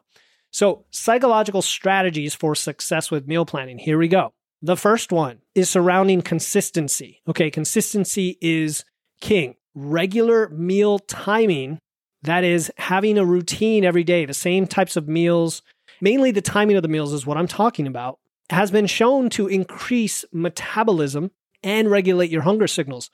So, 0.51 0.85
psychological 0.91 1.63
strategies 1.63 2.35
for 2.35 2.55
success 2.55 3.11
with 3.11 3.27
meal 3.27 3.45
planning. 3.45 3.79
Here 3.79 3.99
we 3.99 4.07
go. 4.07 4.33
The 4.63 4.77
first 4.77 5.13
one 5.13 5.41
is 5.55 5.69
surrounding 5.69 6.23
consistency. 6.23 7.23
Okay, 7.29 7.51
consistency 7.51 8.39
is 8.41 8.85
king 9.21 9.57
regular 9.75 10.49
meal 10.51 10.99
timing, 11.01 11.79
that 12.23 12.45
is, 12.45 12.73
having 12.79 13.19
a 13.19 13.25
routine 13.25 13.85
every 13.85 14.05
day, 14.05 14.25
the 14.25 14.35
same 14.35 14.67
types 14.67 14.97
of 14.97 15.09
meals, 15.09 15.63
mainly 16.01 16.31
the 16.31 16.41
timing 16.41 16.77
of 16.77 16.83
the 16.83 16.89
meals 16.89 17.13
is 17.13 17.27
what 17.27 17.37
I'm 17.37 17.49
talking 17.49 17.87
about. 17.87 18.19
has 18.51 18.71
been 18.71 18.87
shown 18.87 19.31
to 19.31 19.49
increase 19.49 20.25
metabolism 20.33 21.31
and 21.63 21.91
regulate 21.91 22.31
your 22.31 22.43
hunger 22.43 22.67
signals. 22.67 23.11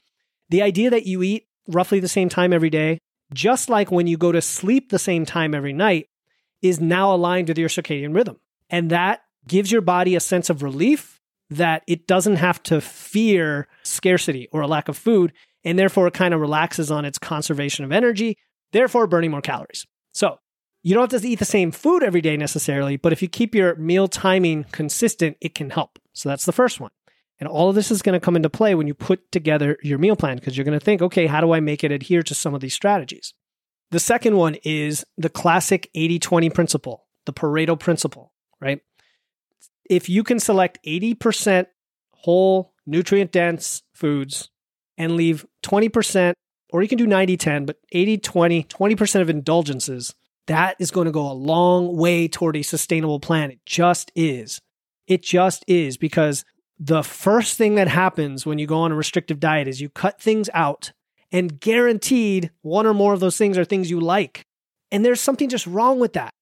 The 0.49 0.62
idea 0.62 0.90
that 0.90 1.07
you 1.07 1.23
eat 1.23 1.47
roughly 1.69 2.00
the 2.00 2.09
same 2.09 2.29
time 2.29 2.52
every 2.52 2.71
day, 2.71 2.99
just 3.33 3.69
like 3.69 3.93
when 3.93 4.09
you 4.09 4.17
go 4.17 4.33
to 4.33 4.43
sleep 4.43 4.90
the 4.90 4.99
same 4.99 5.25
time 5.25 5.55
every 5.55 5.73
night, 5.73 6.09
is 6.62 6.81
now 6.81 7.14
aligned 7.14 7.49
with 7.49 7.59
your 7.59 7.69
circadian 7.69 8.14
rhythm. 8.14 8.38
And 8.69 8.90
that 8.90 9.23
gives 9.47 9.71
your 9.71 9.81
body 9.81 10.17
a 10.17 10.21
sense 10.21 10.50
of 10.50 10.62
relief 10.62 11.21
that 11.49 11.83
it 11.87 12.07
doesn't 12.07 12.37
have 12.37 12.62
to 12.64 12.81
fear 12.81 13.69
scarcity 13.83 14.49
or 14.52 14.61
a 14.61 14.69
lack 14.69 14.88
of 14.88 14.97
food. 14.97 15.33
And 15.64 15.79
therefore, 15.79 16.07
it 16.07 16.14
kind 16.14 16.35
of 16.35 16.40
relaxes 16.40 16.90
on 16.90 17.05
its 17.05 17.19
conservation 17.19 17.85
of 17.85 17.93
energy, 17.93 18.38
therefore, 18.73 19.07
burning 19.07 19.31
more 19.31 19.43
calories. 19.43 19.87
So, 20.12 20.38
you 20.83 20.95
don't 20.95 21.12
have 21.12 21.21
to 21.21 21.29
eat 21.29 21.38
the 21.38 21.45
same 21.45 21.71
food 21.71 22.02
every 22.02 22.23
day 22.23 22.37
necessarily, 22.37 22.97
but 22.97 23.12
if 23.12 23.21
you 23.21 23.29
keep 23.29 23.55
your 23.55 23.75
meal 23.76 24.09
timing 24.09 24.64
consistent, 24.73 25.37
it 25.40 25.55
can 25.55 25.71
help. 25.71 25.99
So, 26.12 26.29
that's 26.29 26.47
the 26.47 26.52
first 26.52 26.81
one. 26.81 26.90
And 27.40 27.49
all 27.49 27.71
of 27.71 27.75
this 27.75 27.90
is 27.90 28.02
going 28.02 28.12
to 28.12 28.25
come 28.25 28.37
into 28.37 28.50
play 28.50 28.75
when 28.75 28.87
you 28.87 28.95
put 28.95 29.33
together 29.33 29.79
your 29.83 29.99
meal 29.99 30.14
plan 30.14 30.37
because 30.37 30.57
you're 30.57 30.64
going 30.64 30.79
to 30.79 30.85
think, 30.85 31.00
okay, 31.00 31.26
how 31.26 31.40
do 31.40 31.52
I 31.52 31.61
make 31.61 31.83
it 31.83 31.90
adhere 31.90 32.23
to 32.23 32.35
some 32.35 32.55
of 32.55 32.61
these 32.61 32.75
strategies? 32.75 33.33
The 33.90 33.99
second 33.99 34.37
one 34.37 34.57
is 34.62 35.05
the 35.17 35.31
classic 35.31 35.90
80 35.95 36.19
20 36.19 36.50
principle, 36.50 37.07
the 37.25 37.33
Pareto 37.33 37.79
principle, 37.79 38.33
right? 38.61 38.81
If 39.88 40.09
you 40.09 40.23
can 40.23 40.38
select 40.38 40.79
80% 40.87 41.67
whole, 42.12 42.75
nutrient 42.87 43.33
dense 43.33 43.83
foods 43.93 44.50
and 44.97 45.17
leave 45.17 45.47
20%, 45.62 46.35
or 46.71 46.83
you 46.83 46.88
can 46.88 46.99
do 46.99 47.07
90 47.07 47.37
10, 47.37 47.67
but 47.67 47.76
80 47.93 48.19
20, 48.19 48.64
20% 48.64 49.21
of 49.21 49.31
indulgences, 49.31 50.14
that 50.47 50.76
is 50.79 50.90
going 50.90 51.07
to 51.07 51.12
go 51.12 51.31
a 51.31 51.33
long 51.33 51.97
way 51.97 52.29
toward 52.29 52.57
a 52.57 52.62
sustainable 52.62 53.21
plan. 53.21 53.50
It 53.50 53.64
just 53.64 54.11
is. 54.14 54.61
It 55.07 55.23
just 55.23 55.64
is 55.67 55.97
because 55.97 56.45
the 56.79 57.02
first 57.02 57.59
thing 57.59 57.75
that 57.75 57.88
happens 57.88 58.47
when 58.47 58.59
you 58.59 58.67
go 58.67 58.79
on 58.79 58.93
a 58.93 58.97
restrictive 58.97 59.38
diet 59.38 59.69
is 59.69 59.81
you 59.81 59.88
cut 59.90 60.21
things 60.21 60.49
out 60.55 60.93
and 61.31 61.61
guaranteed 61.61 62.50
one 62.62 62.87
or 62.87 62.95
more 62.95 63.12
of 63.12 63.21
those 63.21 63.37
things 63.37 63.59
are 63.59 63.64
things 63.64 63.90
you 63.90 64.00
like. 64.00 64.47
And 64.90 65.05
there's 65.05 65.21
something 65.21 65.49
just 65.49 65.67
wrong 65.67 66.00
with 66.00 66.14
that. 66.14 66.35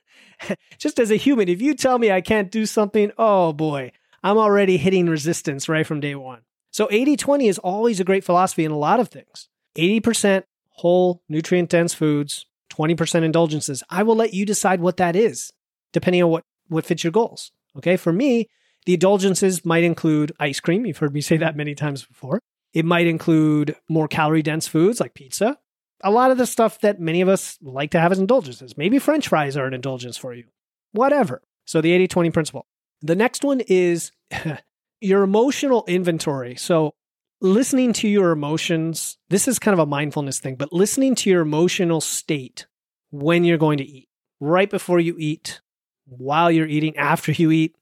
just 0.78 0.98
as 0.98 1.10
a 1.10 1.16
human, 1.16 1.48
if 1.48 1.60
you 1.60 1.74
tell 1.74 1.98
me 1.98 2.10
I 2.10 2.20
can't 2.20 2.50
do 2.50 2.66
something, 2.66 3.12
oh 3.18 3.52
boy, 3.52 3.92
I'm 4.22 4.38
already 4.38 4.76
hitting 4.78 5.06
resistance 5.06 5.68
right 5.68 5.86
from 5.86 6.00
day 6.00 6.14
one. 6.14 6.40
So 6.78 6.86
80 6.92 7.16
20 7.16 7.48
is 7.48 7.58
always 7.58 7.98
a 7.98 8.04
great 8.04 8.22
philosophy 8.22 8.64
in 8.64 8.70
a 8.70 8.78
lot 8.78 9.00
of 9.00 9.08
things 9.08 9.48
80% 9.76 10.44
whole, 10.70 11.24
nutrient 11.28 11.70
dense 11.70 11.92
foods, 11.92 12.46
20% 12.72 13.24
indulgences. 13.24 13.82
I 13.90 14.04
will 14.04 14.14
let 14.14 14.32
you 14.32 14.46
decide 14.46 14.80
what 14.80 14.96
that 14.98 15.16
is, 15.16 15.52
depending 15.92 16.22
on 16.22 16.30
what, 16.30 16.44
what 16.68 16.86
fits 16.86 17.02
your 17.02 17.10
goals. 17.10 17.50
Okay. 17.76 17.96
For 17.96 18.12
me, 18.12 18.46
the 18.86 18.94
indulgences 18.94 19.64
might 19.64 19.82
include 19.82 20.30
ice 20.38 20.60
cream. 20.60 20.86
You've 20.86 20.98
heard 20.98 21.12
me 21.12 21.20
say 21.20 21.36
that 21.38 21.56
many 21.56 21.74
times 21.74 22.04
before. 22.04 22.38
It 22.72 22.84
might 22.84 23.08
include 23.08 23.74
more 23.88 24.06
calorie 24.06 24.42
dense 24.42 24.68
foods 24.68 25.00
like 25.00 25.14
pizza. 25.14 25.58
A 26.04 26.12
lot 26.12 26.30
of 26.30 26.38
the 26.38 26.46
stuff 26.46 26.80
that 26.82 27.00
many 27.00 27.20
of 27.22 27.28
us 27.28 27.58
like 27.60 27.90
to 27.90 27.98
have 27.98 28.12
as 28.12 28.20
indulgences. 28.20 28.76
Maybe 28.76 29.00
french 29.00 29.26
fries 29.26 29.56
are 29.56 29.66
an 29.66 29.74
indulgence 29.74 30.16
for 30.16 30.32
you. 30.32 30.44
Whatever. 30.92 31.42
So 31.64 31.80
the 31.80 31.90
80 31.90 32.06
20 32.06 32.30
principle. 32.30 32.66
The 33.02 33.16
next 33.16 33.42
one 33.42 33.62
is 33.66 34.12
your 35.00 35.22
emotional 35.22 35.84
inventory. 35.86 36.56
So 36.56 36.94
listening 37.40 37.92
to 37.94 38.08
your 38.08 38.30
emotions, 38.30 39.18
this 39.28 39.48
is 39.48 39.58
kind 39.58 39.72
of 39.74 39.78
a 39.78 39.86
mindfulness 39.86 40.40
thing, 40.40 40.56
but 40.56 40.72
listening 40.72 41.14
to 41.16 41.30
your 41.30 41.42
emotional 41.42 42.00
state 42.00 42.66
when 43.10 43.44
you're 43.44 43.58
going 43.58 43.78
to 43.78 43.84
eat, 43.84 44.08
right 44.40 44.68
before 44.68 45.00
you 45.00 45.16
eat, 45.18 45.60
while 46.04 46.50
you're 46.50 46.66
eating, 46.66 46.96
after 46.96 47.32
you 47.32 47.50
eat, 47.50 47.76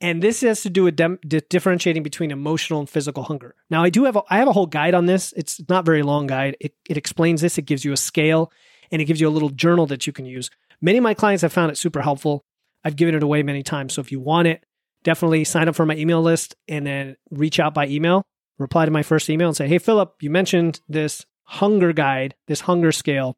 and 0.00 0.22
this 0.22 0.42
has 0.42 0.62
to 0.62 0.70
do 0.70 0.84
with 0.84 0.96
dem- 0.96 1.18
di- 1.26 1.40
differentiating 1.48 2.02
between 2.02 2.30
emotional 2.30 2.80
and 2.80 2.90
physical 2.90 3.22
hunger. 3.22 3.54
Now, 3.70 3.82
I 3.82 3.88
do 3.88 4.04
have 4.04 4.16
a, 4.16 4.22
I 4.28 4.38
have 4.38 4.48
a 4.48 4.52
whole 4.52 4.66
guide 4.66 4.94
on 4.94 5.06
this. 5.06 5.32
It's 5.36 5.60
not 5.68 5.86
very 5.86 6.02
long 6.02 6.26
guide. 6.26 6.56
It, 6.60 6.74
it 6.88 6.98
explains 6.98 7.40
this. 7.40 7.56
It 7.56 7.62
gives 7.62 7.84
you 7.84 7.92
a 7.92 7.96
scale 7.96 8.52
and 8.90 9.00
it 9.00 9.06
gives 9.06 9.20
you 9.20 9.28
a 9.28 9.30
little 9.30 9.48
journal 9.48 9.86
that 9.86 10.06
you 10.06 10.12
can 10.12 10.26
use. 10.26 10.50
Many 10.82 10.98
of 10.98 11.04
my 11.04 11.14
clients 11.14 11.42
have 11.42 11.52
found 11.52 11.70
it 11.70 11.78
super 11.78 12.02
helpful. 12.02 12.44
I've 12.84 12.96
given 12.96 13.14
it 13.14 13.22
away 13.22 13.42
many 13.42 13.62
times. 13.62 13.94
So 13.94 14.00
if 14.00 14.12
you 14.12 14.20
want 14.20 14.48
it, 14.48 14.64
definitely 15.06 15.44
sign 15.44 15.68
up 15.68 15.76
for 15.76 15.86
my 15.86 15.94
email 15.94 16.20
list 16.20 16.56
and 16.66 16.84
then 16.84 17.16
reach 17.30 17.60
out 17.60 17.72
by 17.72 17.86
email. 17.86 18.24
Reply 18.58 18.84
to 18.84 18.90
my 18.90 19.04
first 19.04 19.30
email 19.30 19.46
and 19.46 19.56
say, 19.56 19.68
"Hey, 19.68 19.78
Philip, 19.78 20.16
you 20.20 20.30
mentioned 20.30 20.80
this 20.88 21.24
hunger 21.44 21.92
guide, 21.92 22.34
this 22.48 22.62
hunger 22.62 22.90
scale, 22.90 23.36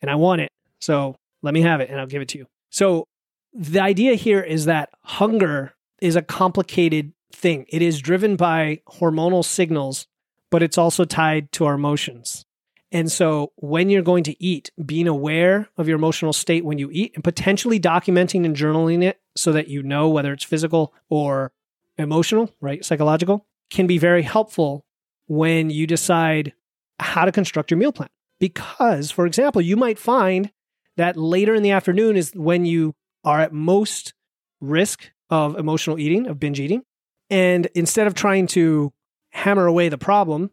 and 0.00 0.10
I 0.10 0.14
want 0.14 0.42
it. 0.42 0.52
So 0.78 1.16
let 1.42 1.54
me 1.54 1.62
have 1.62 1.80
it, 1.80 1.90
and 1.90 1.98
I'll 1.98 2.06
give 2.06 2.22
it 2.22 2.28
to 2.28 2.38
you." 2.38 2.46
So 2.70 3.08
the 3.52 3.80
idea 3.80 4.14
here 4.14 4.40
is 4.40 4.66
that 4.66 4.90
hunger 5.02 5.74
is 6.00 6.14
a 6.14 6.22
complicated 6.22 7.12
thing. 7.32 7.66
It 7.68 7.82
is 7.82 8.00
driven 8.00 8.36
by 8.36 8.80
hormonal 8.88 9.44
signals, 9.44 10.06
but 10.50 10.62
it's 10.62 10.78
also 10.78 11.04
tied 11.04 11.50
to 11.52 11.64
our 11.64 11.74
emotions. 11.74 12.44
And 12.92 13.10
so 13.10 13.52
when 13.56 13.90
you're 13.90 14.02
going 14.02 14.24
to 14.24 14.42
eat, 14.42 14.70
being 14.86 15.08
aware 15.08 15.68
of 15.76 15.88
your 15.88 15.96
emotional 15.96 16.32
state 16.32 16.64
when 16.64 16.78
you 16.78 16.88
eat 16.92 17.12
and 17.16 17.24
potentially 17.24 17.80
documenting 17.80 18.44
and 18.44 18.54
journaling 18.54 19.02
it 19.02 19.18
so 19.38 19.52
that 19.52 19.68
you 19.68 19.82
know 19.82 20.08
whether 20.08 20.32
it's 20.32 20.44
physical 20.44 20.92
or 21.08 21.52
emotional, 21.96 22.50
right? 22.60 22.84
Psychological 22.84 23.46
can 23.70 23.86
be 23.86 23.98
very 23.98 24.22
helpful 24.22 24.84
when 25.26 25.70
you 25.70 25.86
decide 25.86 26.52
how 26.98 27.24
to 27.24 27.32
construct 27.32 27.70
your 27.70 27.78
meal 27.78 27.92
plan. 27.92 28.08
Because, 28.40 29.10
for 29.10 29.26
example, 29.26 29.60
you 29.60 29.76
might 29.76 29.98
find 29.98 30.50
that 30.96 31.16
later 31.16 31.54
in 31.54 31.62
the 31.62 31.70
afternoon 31.70 32.16
is 32.16 32.32
when 32.34 32.64
you 32.64 32.94
are 33.24 33.40
at 33.40 33.52
most 33.52 34.14
risk 34.60 35.10
of 35.30 35.56
emotional 35.58 35.98
eating, 35.98 36.26
of 36.26 36.40
binge 36.40 36.60
eating. 36.60 36.82
And 37.30 37.66
instead 37.74 38.06
of 38.06 38.14
trying 38.14 38.46
to 38.48 38.92
hammer 39.30 39.66
away 39.66 39.88
the 39.88 39.98
problem, 39.98 40.50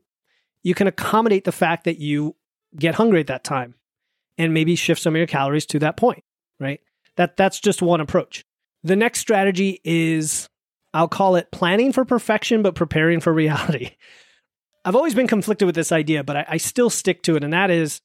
you 0.61 0.73
can 0.73 0.87
accommodate 0.87 1.45
the 1.45 1.51
fact 1.51 1.85
that 1.85 1.99
you 1.99 2.35
get 2.77 2.95
hungry 2.95 3.21
at 3.21 3.27
that 3.27 3.43
time 3.43 3.75
and 4.37 4.53
maybe 4.53 4.75
shift 4.75 5.01
some 5.01 5.15
of 5.15 5.17
your 5.17 5.27
calories 5.27 5.65
to 5.67 5.79
that 5.79 5.95
point, 5.95 6.23
right? 6.59 6.81
That 7.15 7.37
that's 7.37 7.59
just 7.59 7.81
one 7.81 8.01
approach. 8.01 8.43
The 8.85 8.95
next 8.95 9.19
strategy 9.19 9.81
is 9.83 10.47
I'll 10.93 11.07
call 11.07 11.37
it 11.37 11.51
planning 11.51 11.91
for 11.91 12.05
perfection 12.05 12.61
but 12.61 12.75
preparing 12.75 13.19
for 13.19 13.33
reality. 13.33 13.95
I've 14.85 14.95
always 14.95 15.15
been 15.15 15.25
conflicted 15.25 15.65
with 15.65 15.73
this 15.73 15.91
idea, 15.91 16.23
but 16.23 16.37
I, 16.37 16.45
I 16.49 16.57
still 16.57 16.91
stick 16.91 17.23
to 17.23 17.35
it, 17.35 17.43
and 17.43 17.51
that 17.51 17.71
is 17.71 17.99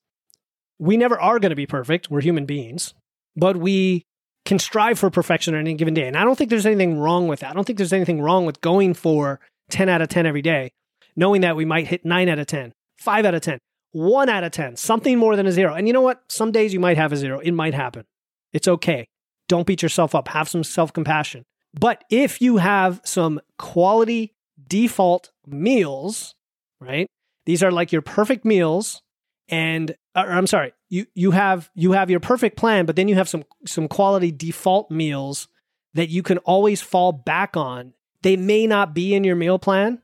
we 0.78 0.96
never 0.96 1.20
are 1.20 1.38
going 1.38 1.50
to 1.50 1.56
be 1.56 1.66
perfect. 1.66 2.10
We're 2.10 2.22
human 2.22 2.46
beings, 2.46 2.94
but 3.36 3.58
we 3.58 4.06
can 4.46 4.58
strive 4.58 4.98
for 4.98 5.10
perfection 5.10 5.52
on 5.52 5.60
any 5.60 5.74
given 5.74 5.92
day. 5.92 6.08
And 6.08 6.16
I 6.16 6.24
don't 6.24 6.36
think 6.36 6.48
there's 6.48 6.64
anything 6.64 6.98
wrong 6.98 7.28
with 7.28 7.40
that. 7.40 7.50
I 7.50 7.52
don't 7.52 7.66
think 7.66 7.76
there's 7.76 7.92
anything 7.92 8.22
wrong 8.22 8.46
with 8.46 8.62
going 8.62 8.94
for 8.94 9.38
10 9.68 9.90
out 9.90 10.00
of 10.00 10.08
10 10.08 10.24
every 10.24 10.40
day, 10.40 10.72
knowing 11.14 11.42
that 11.42 11.56
we 11.56 11.66
might 11.66 11.88
hit 11.88 12.06
9 12.06 12.26
out 12.26 12.38
of 12.38 12.46
10, 12.46 12.72
5 12.96 13.24
out 13.26 13.34
of 13.34 13.42
10, 13.42 13.58
1 13.92 14.28
out 14.30 14.44
of 14.44 14.52
10, 14.52 14.76
something 14.76 15.18
more 15.18 15.36
than 15.36 15.46
a 15.46 15.52
zero. 15.52 15.74
And 15.74 15.86
you 15.86 15.92
know 15.92 16.00
what? 16.00 16.22
Some 16.30 16.52
days 16.52 16.72
you 16.72 16.80
might 16.80 16.96
have 16.96 17.12
a 17.12 17.18
zero. 17.18 17.38
It 17.40 17.52
might 17.52 17.74
happen. 17.74 18.06
It's 18.54 18.66
okay. 18.66 19.09
Don't 19.50 19.66
beat 19.66 19.82
yourself 19.82 20.14
up. 20.14 20.28
Have 20.28 20.48
some 20.48 20.62
self 20.62 20.92
compassion. 20.92 21.44
But 21.74 22.04
if 22.08 22.40
you 22.40 22.58
have 22.58 23.00
some 23.04 23.40
quality 23.58 24.32
default 24.64 25.32
meals, 25.44 26.36
right? 26.80 27.08
These 27.46 27.64
are 27.64 27.72
like 27.72 27.90
your 27.90 28.00
perfect 28.00 28.44
meals 28.44 29.02
and 29.48 29.90
uh, 30.14 30.22
or 30.24 30.32
I'm 30.34 30.46
sorry, 30.46 30.72
you 30.88 31.06
you 31.14 31.32
have 31.32 31.68
you 31.74 31.90
have 31.92 32.10
your 32.10 32.20
perfect 32.20 32.56
plan, 32.56 32.86
but 32.86 32.94
then 32.94 33.08
you 33.08 33.16
have 33.16 33.28
some 33.28 33.42
some 33.66 33.88
quality 33.88 34.30
default 34.30 34.88
meals 34.88 35.48
that 35.94 36.10
you 36.10 36.22
can 36.22 36.38
always 36.38 36.80
fall 36.80 37.10
back 37.10 37.56
on. 37.56 37.92
They 38.22 38.36
may 38.36 38.68
not 38.68 38.94
be 38.94 39.14
in 39.14 39.24
your 39.24 39.34
meal 39.34 39.58
plan, 39.58 40.00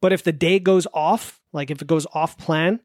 but 0.00 0.14
if 0.14 0.24
the 0.24 0.32
day 0.32 0.58
goes 0.58 0.86
off, 0.94 1.42
like 1.52 1.70
if 1.70 1.82
it 1.82 1.88
goes 1.88 2.06
off 2.14 2.38
plan, 2.38 2.80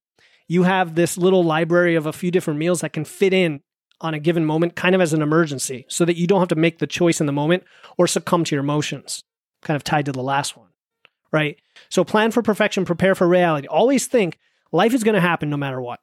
you 0.50 0.64
have 0.64 0.96
this 0.96 1.18
little 1.18 1.46
library 1.46 1.96
of 1.96 2.06
a 2.06 2.12
few 2.12 2.30
different 2.30 2.60
meals 2.60 2.82
that 2.82 2.92
can 2.92 3.06
fit 3.06 3.32
in 3.32 3.62
on 4.02 4.14
a 4.14 4.20
given 4.20 4.46
moment, 4.46 4.76
kind 4.76 4.94
of 4.94 5.02
as 5.02 5.14
an 5.14 5.22
emergency, 5.22 5.86
so 5.88 6.06
that 6.06 6.18
you 6.18 6.28
don't 6.28 6.40
have 6.40 6.50
to 6.50 6.56
make 6.56 6.80
the 6.80 6.88
choice 6.88 7.20
in 7.20 7.26
the 7.26 7.34
moment 7.34 7.64
or 7.98 8.08
succumb 8.08 8.44
to 8.44 8.56
your 8.56 8.64
emotions, 8.64 9.24
kind 9.64 9.76
of 9.76 9.84
tied 9.84 10.06
to 10.06 10.12
the 10.12 10.22
last 10.22 10.56
one, 10.56 10.70
right? 11.32 11.58
So 11.90 12.04
plan 12.04 12.32
for 12.32 12.42
perfection, 12.42 12.86
prepare 12.86 13.16
for 13.16 13.28
reality. 13.28 13.68
Always 13.68 14.08
think 14.08 14.38
life 14.72 14.94
is 14.94 15.04
going 15.04 15.16
to 15.16 15.22
happen 15.22 15.50
no 15.50 15.58
matter 15.58 15.82
what. 15.82 16.00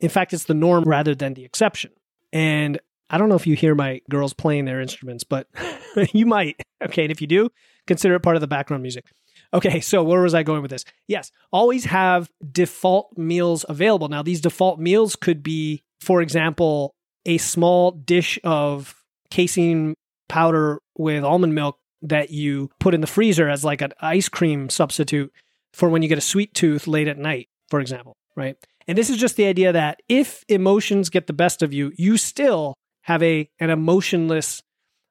In 0.00 0.08
fact, 0.08 0.32
it's 0.32 0.44
the 0.44 0.54
norm 0.54 0.84
rather 0.84 1.14
than 1.14 1.34
the 1.34 1.44
exception. 1.44 1.92
And 2.32 2.80
I 3.10 3.18
don't 3.18 3.28
know 3.28 3.34
if 3.34 3.46
you 3.46 3.56
hear 3.56 3.74
my 3.74 4.00
girls 4.08 4.32
playing 4.32 4.64
their 4.64 4.80
instruments, 4.80 5.24
but 5.24 5.48
you 6.12 6.26
might. 6.26 6.60
Okay. 6.82 7.02
And 7.02 7.12
if 7.12 7.20
you 7.20 7.26
do, 7.26 7.50
consider 7.86 8.14
it 8.14 8.20
part 8.20 8.36
of 8.36 8.40
the 8.40 8.46
background 8.46 8.82
music. 8.82 9.06
Okay. 9.52 9.80
So 9.80 10.02
where 10.02 10.22
was 10.22 10.34
I 10.34 10.42
going 10.42 10.62
with 10.62 10.70
this? 10.70 10.84
Yes. 11.08 11.32
Always 11.52 11.86
have 11.86 12.30
default 12.52 13.16
meals 13.18 13.64
available. 13.68 14.08
Now, 14.08 14.22
these 14.22 14.40
default 14.40 14.78
meals 14.78 15.16
could 15.16 15.42
be, 15.42 15.82
for 16.00 16.22
example, 16.22 16.94
a 17.24 17.38
small 17.38 17.92
dish 17.92 18.38
of 18.44 18.94
casein 19.30 19.94
powder 20.28 20.80
with 20.96 21.24
almond 21.24 21.54
milk 21.54 21.78
that 22.02 22.30
you 22.30 22.70
put 22.78 22.94
in 22.94 23.00
the 23.00 23.06
freezer 23.06 23.48
as 23.48 23.64
like 23.64 23.82
an 23.82 23.92
ice 24.00 24.28
cream 24.28 24.70
substitute 24.70 25.32
for 25.72 25.88
when 25.88 26.02
you 26.02 26.08
get 26.08 26.18
a 26.18 26.22
sweet 26.22 26.54
tooth 26.54 26.86
late 26.86 27.08
at 27.08 27.18
night, 27.18 27.48
for 27.68 27.80
example, 27.80 28.16
right? 28.36 28.56
And 28.88 28.96
this 28.96 29.10
is 29.10 29.18
just 29.18 29.36
the 29.36 29.46
idea 29.46 29.72
that 29.72 30.00
if 30.08 30.44
emotions 30.48 31.10
get 31.10 31.26
the 31.26 31.32
best 31.32 31.62
of 31.62 31.72
you, 31.72 31.92
you 31.96 32.16
still 32.16 32.74
have 33.02 33.22
a 33.22 33.48
an 33.58 33.70
emotionless 33.70 34.62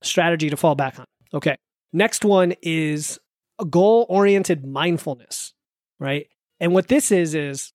strategy 0.02 0.50
to 0.50 0.58
fall 0.58 0.76
back 0.76 1.00
on. 1.00 1.06
Okay. 1.34 1.56
Next 1.94 2.26
one 2.26 2.54
is 2.62 3.20
a 3.60 3.66
goal 3.66 4.06
oriented 4.10 4.66
mindfulness, 4.66 5.54
right? 6.00 6.28
And 6.60 6.74
what 6.74 6.88
this 6.88 7.12
is, 7.12 7.36
is 7.36 7.74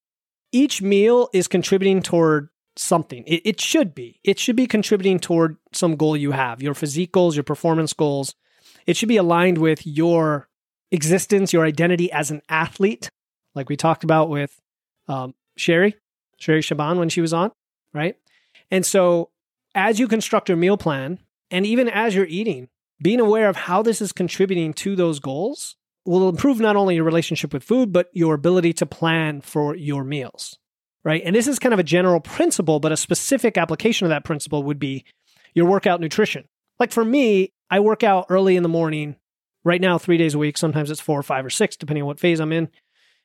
each 0.52 0.82
meal 0.82 1.28
is 1.32 1.48
contributing 1.48 2.02
toward 2.02 2.48
something. 2.76 3.24
It, 3.26 3.42
it, 3.44 3.60
should 3.60 3.94
be. 3.94 4.20
It 4.24 4.38
should 4.38 4.56
be 4.56 4.66
contributing 4.66 5.18
toward 5.18 5.56
some 5.72 5.96
goal 5.96 6.16
you 6.16 6.32
have, 6.32 6.62
your 6.62 6.74
physique 6.74 7.12
goals, 7.12 7.36
your 7.36 7.44
performance 7.44 7.92
goals. 7.92 8.34
It 8.86 8.96
should 8.96 9.08
be 9.08 9.16
aligned 9.16 9.58
with 9.58 9.86
your 9.86 10.48
existence, 10.90 11.52
your 11.52 11.64
identity 11.64 12.10
as 12.12 12.30
an 12.30 12.42
athlete, 12.48 13.10
like 13.54 13.68
we 13.68 13.76
talked 13.76 14.04
about 14.04 14.28
with 14.28 14.60
um, 15.08 15.34
Sherry, 15.56 15.96
Sherry 16.38 16.62
Shaban 16.62 16.98
when 16.98 17.08
she 17.08 17.20
was 17.20 17.32
on, 17.32 17.52
right? 17.92 18.16
And 18.70 18.84
so 18.84 19.30
as 19.74 19.98
you 19.98 20.08
construct 20.08 20.48
your 20.48 20.56
meal 20.56 20.76
plan, 20.76 21.18
and 21.50 21.66
even 21.66 21.88
as 21.88 22.14
you're 22.14 22.26
eating, 22.26 22.68
being 23.02 23.20
aware 23.20 23.48
of 23.48 23.56
how 23.56 23.82
this 23.82 24.00
is 24.00 24.12
contributing 24.12 24.72
to 24.74 24.96
those 24.96 25.20
goals 25.20 25.76
will 26.04 26.28
improve 26.28 26.60
not 26.60 26.76
only 26.76 26.96
your 26.96 27.04
relationship 27.04 27.52
with 27.52 27.64
food, 27.64 27.92
but 27.92 28.08
your 28.12 28.34
ability 28.34 28.72
to 28.74 28.86
plan 28.86 29.40
for 29.40 29.74
your 29.74 30.04
meals, 30.04 30.58
right? 31.04 31.22
And 31.24 31.36
this 31.36 31.46
is 31.46 31.58
kind 31.58 31.72
of 31.72 31.78
a 31.78 31.84
general 31.84 32.20
principle, 32.20 32.80
but 32.80 32.92
a 32.92 32.96
specific 32.96 33.58
application 33.58 34.06
of 34.06 34.10
that 34.10 34.24
principle 34.24 34.62
would 34.62 34.78
be 34.78 35.04
your 35.54 35.66
workout 35.66 36.00
nutrition. 36.00 36.44
Like 36.80 36.92
for 36.92 37.04
me, 37.04 37.52
I 37.70 37.80
work 37.80 38.02
out 38.02 38.26
early 38.28 38.56
in 38.56 38.62
the 38.62 38.68
morning, 38.68 39.16
right 39.64 39.80
now, 39.80 39.98
three 39.98 40.18
days 40.18 40.34
a 40.34 40.38
week. 40.38 40.58
Sometimes 40.58 40.90
it's 40.90 41.00
four 41.00 41.18
or 41.18 41.22
five 41.22 41.44
or 41.44 41.50
six, 41.50 41.76
depending 41.76 42.02
on 42.02 42.06
what 42.06 42.20
phase 42.20 42.40
I'm 42.40 42.52
in. 42.52 42.68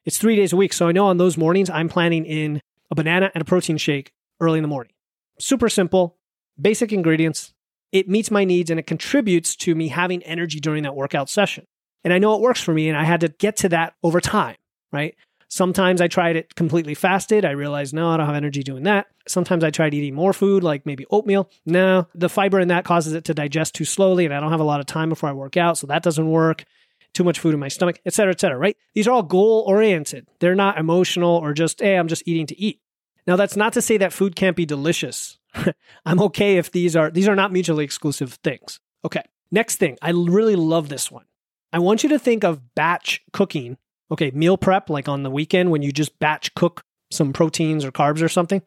It's 0.06 0.18
three 0.18 0.36
days 0.36 0.54
a 0.54 0.58
week. 0.58 0.74
So 0.74 0.88
I 0.88 0.92
know 0.92 1.08
on 1.08 1.18
those 1.18 1.38
mornings, 1.38 1.70
I'm 1.70 1.90
planning 1.90 2.26
in 2.26 2.62
a 2.90 2.96
banana 2.96 3.32
and 3.34 3.42
a 3.42 3.46
protein 3.46 3.78
shake 3.78 4.12
early 4.40 4.58
in 4.58 4.64
the 4.64 4.70
morning. 4.70 4.94
Super 5.40 5.70
simple, 5.70 6.18
basic 6.60 6.92
ingredients. 6.92 7.54
It 7.92 8.08
meets 8.08 8.32
my 8.32 8.46
needs 8.46 8.70
and 8.70 8.80
it 8.80 8.88
contributes 8.88 9.56
to 9.58 9.76
me 9.76 9.90
having 9.90 10.24
energy 10.24 10.60
during 10.60 10.84
that 10.84 10.96
workout 10.96 11.30
session. 11.30 11.66
And 12.04 12.14
I 12.14 12.20
know 12.20 12.36
it 12.36 12.42
works 12.42 12.62
for 12.62 12.74
me. 12.74 12.88
And 12.88 12.98
I 12.98 13.04
had 13.04 13.22
to 13.22 13.30
get 13.30 13.58
to 13.58 13.70
that 13.70 13.94
over 14.04 14.22
time, 14.22 14.56
right? 14.92 15.16
Sometimes 15.50 16.00
I 16.00 16.08
tried 16.08 16.36
it 16.36 16.54
completely 16.56 16.94
fasted. 16.94 17.44
I 17.44 17.52
realized, 17.52 17.94
no, 17.94 18.10
I 18.10 18.18
don't 18.18 18.28
have 18.28 18.36
energy 18.36 18.62
doing 18.62 18.84
that. 18.84 19.08
Sometimes 19.28 19.64
I 19.64 19.72
tried 19.72 19.96
eating 19.96 20.14
more 20.14 20.32
food, 20.32 20.64
like 20.64 20.86
maybe 20.86 21.06
oatmeal. 21.10 21.50
No, 21.66 22.08
the 22.14 22.30
fiber 22.30 22.60
in 22.60 22.68
that 22.68 22.86
causes 22.86 23.14
it 23.14 23.26
to 23.26 23.34
digest 23.34 23.74
too 23.74 23.86
slowly, 23.86 24.26
and 24.26 24.34
I 24.34 24.40
don't 24.40 24.52
have 24.52 24.60
a 24.60 24.66
lot 24.66 24.80
of 24.80 24.86
time 24.86 25.10
before 25.10 25.28
I 25.28 25.34
work 25.34 25.58
out, 25.58 25.78
so 25.78 25.88
that 25.88 26.04
doesn't 26.04 26.30
work. 26.30 26.66
Too 27.14 27.24
much 27.24 27.40
food 27.40 27.56
in 27.56 27.60
my 27.60 27.70
stomach, 27.70 28.00
et 28.06 28.14
cetera, 28.14 28.32
et 28.32 28.40
cetera, 28.40 28.60
right? 28.60 28.78
These 28.94 29.08
are 29.08 29.12
all 29.12 29.24
goal 29.24 29.64
oriented. 29.66 30.28
They're 30.40 30.54
not 30.54 30.78
emotional 30.78 31.38
or 31.38 31.54
just, 31.54 31.82
hey, 31.82 31.98
I'm 31.98 32.08
just 32.08 32.28
eating 32.28 32.46
to 32.46 32.60
eat. 32.60 32.80
Now, 33.26 33.36
that's 33.36 33.56
not 33.56 33.74
to 33.74 33.82
say 33.82 33.98
that 33.98 34.14
food 34.14 34.36
can't 34.36 34.56
be 34.56 34.68
delicious. 34.68 35.40
I'm 36.06 36.22
okay 36.22 36.58
if 36.58 36.72
these 36.72 36.96
are 36.96 37.10
these 37.10 37.28
are 37.28 37.36
not 37.36 37.52
mutually 37.52 37.84
exclusive 37.84 38.34
things. 38.44 38.80
Okay. 39.04 39.24
Next 39.52 39.78
thing, 39.78 39.98
I 40.02 40.12
really 40.12 40.56
love 40.56 40.90
this 40.90 41.12
one. 41.12 41.26
I 41.74 41.80
want 41.80 42.04
you 42.04 42.10
to 42.10 42.20
think 42.20 42.44
of 42.44 42.76
batch 42.76 43.22
cooking. 43.34 43.78
Okay, 44.12 44.32
meal 44.32 44.58
prep, 44.58 44.90
like 44.90 45.08
on 45.08 45.24
the 45.24 45.30
weekend 45.30 45.72
when 45.72 45.82
you 45.82 45.92
just 45.92 46.18
batch 46.20 46.54
cook 46.56 46.84
some 47.12 47.34
proteins 47.34 47.86
or 47.86 47.92
carbs 47.92 48.22
or 48.22 48.30
something. 48.30 48.62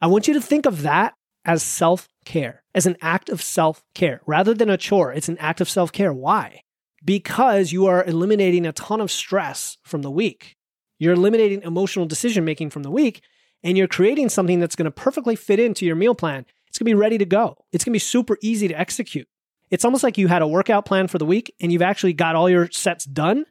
I 0.00 0.06
want 0.06 0.28
you 0.28 0.34
to 0.34 0.40
think 0.40 0.66
of 0.66 0.82
that 0.82 1.14
as 1.44 1.62
self 1.62 2.08
care, 2.24 2.62
as 2.74 2.86
an 2.86 2.96
act 3.00 3.28
of 3.28 3.42
self 3.42 3.82
care 3.94 4.20
rather 4.26 4.54
than 4.54 4.70
a 4.70 4.76
chore. 4.76 5.12
It's 5.12 5.28
an 5.28 5.38
act 5.38 5.60
of 5.60 5.68
self 5.68 5.92
care. 5.92 6.12
Why? 6.12 6.62
Because 7.04 7.72
you 7.72 7.86
are 7.86 8.04
eliminating 8.04 8.66
a 8.66 8.72
ton 8.72 9.00
of 9.00 9.10
stress 9.10 9.76
from 9.84 10.02
the 10.02 10.10
week. 10.10 10.56
You're 10.98 11.14
eliminating 11.14 11.62
emotional 11.62 12.06
decision 12.06 12.44
making 12.44 12.70
from 12.70 12.82
the 12.82 12.90
week, 12.90 13.20
and 13.62 13.76
you're 13.76 13.88
creating 13.88 14.28
something 14.28 14.60
that's 14.60 14.76
going 14.76 14.84
to 14.84 14.90
perfectly 14.90 15.36
fit 15.36 15.60
into 15.60 15.84
your 15.84 15.96
meal 15.96 16.14
plan. 16.14 16.46
It's 16.68 16.78
going 16.78 16.86
to 16.86 16.96
be 16.96 17.00
ready 17.00 17.18
to 17.18 17.24
go. 17.24 17.56
It's 17.72 17.84
going 17.84 17.92
to 17.92 17.96
be 17.96 18.00
super 18.00 18.38
easy 18.42 18.68
to 18.68 18.78
execute. 18.78 19.28
It's 19.70 19.84
almost 19.84 20.02
like 20.02 20.18
you 20.18 20.28
had 20.28 20.42
a 20.42 20.48
workout 20.48 20.84
plan 20.84 21.08
for 21.08 21.18
the 21.18 21.24
week 21.24 21.54
and 21.60 21.72
you've 21.72 21.82
actually 21.82 22.12
got 22.12 22.36
all 22.36 22.50
your 22.50 22.70
sets 22.70 23.04
done. 23.04 23.44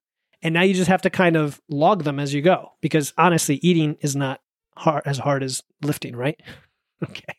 And 0.43 0.53
now 0.53 0.61
you 0.61 0.73
just 0.73 0.89
have 0.89 1.01
to 1.03 1.09
kind 1.09 1.35
of 1.35 1.61
log 1.69 2.03
them 2.03 2.19
as 2.19 2.33
you 2.33 2.41
go 2.41 2.73
because 2.81 3.13
honestly, 3.17 3.55
eating 3.63 3.97
is 4.01 4.15
not 4.15 4.41
hard, 4.75 5.03
as 5.05 5.17
hard 5.17 5.41
as 5.41 5.63
lifting, 5.81 6.15
right? 6.15 6.39
Okay. 7.03 7.35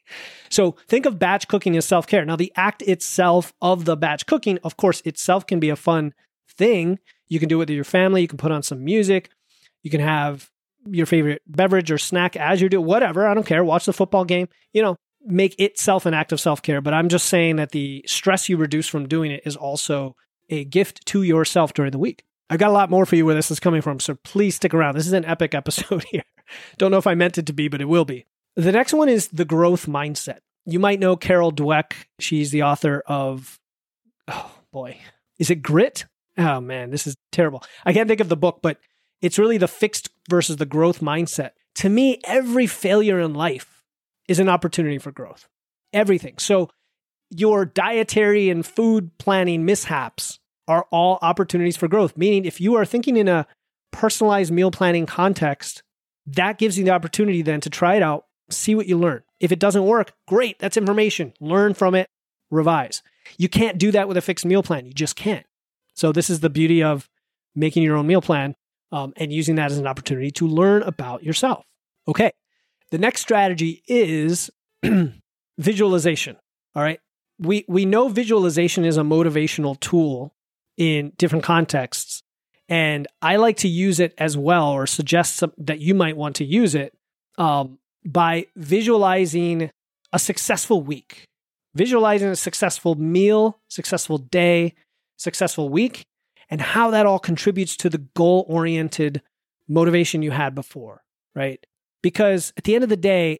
So 0.50 0.76
think 0.88 1.07
of 1.07 1.18
batch 1.18 1.48
cooking 1.48 1.74
as 1.74 1.87
self 1.87 2.07
care. 2.07 2.22
Now, 2.26 2.37
the 2.37 2.52
act 2.55 2.83
itself 2.83 3.55
of 3.62 3.87
the 3.87 3.96
batch 3.96 4.26
cooking, 4.26 4.59
of 4.62 4.76
course, 4.76 5.00
itself 5.07 5.46
can 5.46 5.59
be 5.59 5.70
a 5.70 5.76
fun 5.76 6.12
thing. 6.50 6.98
You 7.29 7.40
can 7.40 7.48
do 7.48 7.57
it 7.57 7.61
with 7.61 7.70
your 7.70 7.83
family. 7.83 8.20
You 8.20 8.29
can 8.29 8.37
put 8.37 8.52
on 8.52 8.62
some 8.62 8.85
music. 8.85 9.31
You 9.83 9.90
can 9.90 10.02
have 10.02 10.50
your 10.87 11.07
favorite 11.07 11.40
beverage 11.46 11.90
or 11.90 11.96
snack 11.96 12.37
as 12.37 12.61
you 12.61 12.68
do, 12.68 12.79
whatever. 12.79 13.26
I 13.26 13.33
don't 13.33 13.46
care. 13.46 13.64
Watch 13.64 13.87
the 13.87 13.94
football 13.94 14.26
game. 14.26 14.48
You 14.74 14.83
know, 14.83 14.96
make 15.24 15.59
itself 15.59 16.05
an 16.05 16.14
act 16.14 16.33
of 16.33 16.40
self 16.40 16.61
care, 16.61 16.81
but 16.81 16.94
I'm 16.94 17.09
just 17.09 17.26
saying 17.26 17.57
that 17.57 17.70
the 17.70 18.05
stress 18.07 18.48
you 18.48 18.57
reduce 18.57 18.87
from 18.87 19.09
doing 19.09 19.31
it 19.31 19.42
is 19.46 19.57
also 19.57 20.14
a 20.50 20.64
gift 20.64 21.07
to 21.07 21.22
yourself 21.22 21.72
during 21.72 21.92
the 21.92 21.98
week. 21.98 22.24
I've 22.50 22.59
got 22.59 22.70
a 22.70 22.74
lot 22.74 22.90
more 22.90 23.07
for 23.07 23.16
you 23.16 23.24
where 23.24 23.35
this 23.35 23.50
is 23.50 23.61
coming 23.61 23.83
from, 23.83 24.00
so 24.00 24.16
please 24.16 24.57
stick 24.57 24.74
around. 24.74 24.94
This 24.94 25.07
is 25.07 25.12
an 25.12 25.24
epic 25.24 25.54
episode 25.54 26.04
here. 26.04 26.24
Don't 26.78 26.90
know 26.90 26.98
if 26.98 27.07
I 27.07 27.14
meant 27.14 27.38
it 27.38 27.46
to 27.46 27.52
be, 27.52 27.68
but 27.68 27.80
it 27.80 27.87
will 27.87 28.04
be. 28.04 28.26
The 28.57 28.72
next 28.72 28.92
one 28.92 29.09
is 29.09 29.28
the 29.28 29.44
growth 29.44 29.87
mindset. 29.87 30.38
You 30.66 30.78
might 30.78 31.00
know 31.00 31.16
Carol 31.16 31.52
Dweck. 31.52 31.92
She's 32.20 32.50
the 32.50 32.62
author 32.62 33.02
of, 33.07 33.59
oh 34.28 34.52
boy, 34.72 34.98
is 35.38 35.50
it 35.50 35.62
Grit? 35.62 36.07
Oh 36.38 36.61
man, 36.61 36.90
this 36.90 37.07
is 37.07 37.16
terrible. 37.33 37.62
I 37.85 37.92
can't 37.92 38.09
think 38.09 38.20
of 38.20 38.28
the 38.28 38.37
book, 38.37 38.61
but 38.62 38.78
it's 39.20 39.38
really 39.38 39.59
the 39.59 39.68
fixed 39.68 40.11
versus 40.28 40.57
the 40.57 40.66
growth 40.66 41.00
mindset. 41.00 41.50
To 41.76 41.88
me, 41.88 42.20
every 42.24 42.66
failure 42.66 43.18
in 43.18 43.35
life 43.35 43.85
is 44.28 44.38
an 44.38 44.48
opportunity 44.48 44.98
for 44.98 45.12
growth. 45.12 45.48
Everything. 45.92 46.35
So 46.38 46.70
your 47.30 47.64
dietary 47.64 48.48
and 48.50 48.64
food 48.64 49.16
planning 49.18 49.64
mishaps 49.64 50.38
are 50.68 50.87
all 50.90 51.18
opportunities 51.22 51.77
for 51.77 51.88
growth. 51.88 52.16
Meaning, 52.16 52.44
if 52.44 52.61
you 52.61 52.74
are 52.74 52.85
thinking 52.85 53.16
in 53.16 53.29
a 53.29 53.46
personalized 53.90 54.53
meal 54.53 54.70
planning 54.70 55.07
context, 55.07 55.83
that 56.27 56.59
gives 56.59 56.79
you 56.79 56.85
the 56.85 56.90
opportunity 56.90 57.42
then 57.42 57.61
to 57.61 57.70
try 57.70 57.96
it 57.96 58.03
out, 58.03 58.27
see 58.50 58.74
what 58.74 58.87
you 58.87 58.98
learn. 58.98 59.22
If 59.40 59.53
it 59.53 59.59
doesn't 59.59 59.85
work, 59.85 60.12
great, 60.27 60.59
that's 60.59 60.77
information. 60.77 61.33
Learn 61.40 61.74
from 61.74 61.94
it, 61.94 62.09
revise. 62.50 63.03
You 63.38 63.48
can't 63.48 63.79
do 63.79 63.90
that 63.92 64.09
with 64.09 64.16
a 64.16 64.22
fixed 64.22 64.46
meal 64.46 64.62
plan. 64.62 64.87
You 64.87 64.92
just 64.92 65.16
can't. 65.16 65.46
So, 65.94 66.12
this 66.12 66.31
is 66.31 66.40
the 66.40 66.50
beauty 66.50 66.83
of 66.83 67.09
making 67.55 67.83
your 67.83 67.96
own 67.96 68.07
meal 68.07 68.22
plan 68.22 68.55
um, 68.90 69.12
and 69.16 69.33
using 69.33 69.57
that 69.57 69.70
as 69.70 69.79
an 69.79 69.87
opportunity 69.87 70.31
to 70.33 70.46
learn 70.46 70.83
about 70.83 71.22
yourself. 71.22 71.64
Okay, 72.09 72.33
the 72.90 72.98
next 72.98 73.22
strategy 73.22 73.83
is 73.87 74.50
visualization. 75.59 76.37
All 76.74 76.83
right. 76.83 77.00
We, 77.38 77.64
we 77.68 77.85
know 77.85 78.09
visualization 78.09 78.85
is 78.85 78.96
a 78.96 79.03
motivational 79.03 79.79
tool 79.81 80.33
in 80.76 81.12
different 81.16 81.44
contexts. 81.44 82.22
And 82.68 83.06
I 83.20 83.37
like 83.37 83.58
to 83.58 83.68
use 83.68 84.00
it 84.00 84.14
as 84.18 84.37
well, 84.37 84.70
or 84.70 84.87
suggest 84.87 85.37
some, 85.37 85.52
that 85.58 85.80
you 85.80 85.94
might 85.94 86.16
want 86.16 86.37
to 86.37 86.44
use 86.44 86.74
it 86.74 86.94
um, 87.37 87.78
by 88.04 88.46
visualizing 88.56 89.70
a 90.12 90.18
successful 90.18 90.80
week, 90.80 91.24
visualizing 91.74 92.28
a 92.28 92.37
successful 92.37 92.94
meal, 92.94 93.58
successful 93.68 94.18
day, 94.18 94.74
successful 95.16 95.68
week, 95.68 96.04
and 96.48 96.60
how 96.60 96.90
that 96.90 97.06
all 97.06 97.18
contributes 97.18 97.76
to 97.76 97.90
the 97.90 97.98
goal 97.98 98.46
oriented 98.48 99.22
motivation 99.68 100.22
you 100.22 100.30
had 100.30 100.54
before, 100.54 101.02
right? 101.34 101.64
Because 102.02 102.52
at 102.56 102.64
the 102.64 102.74
end 102.74 102.84
of 102.84 102.90
the 102.90 102.96
day, 102.96 103.38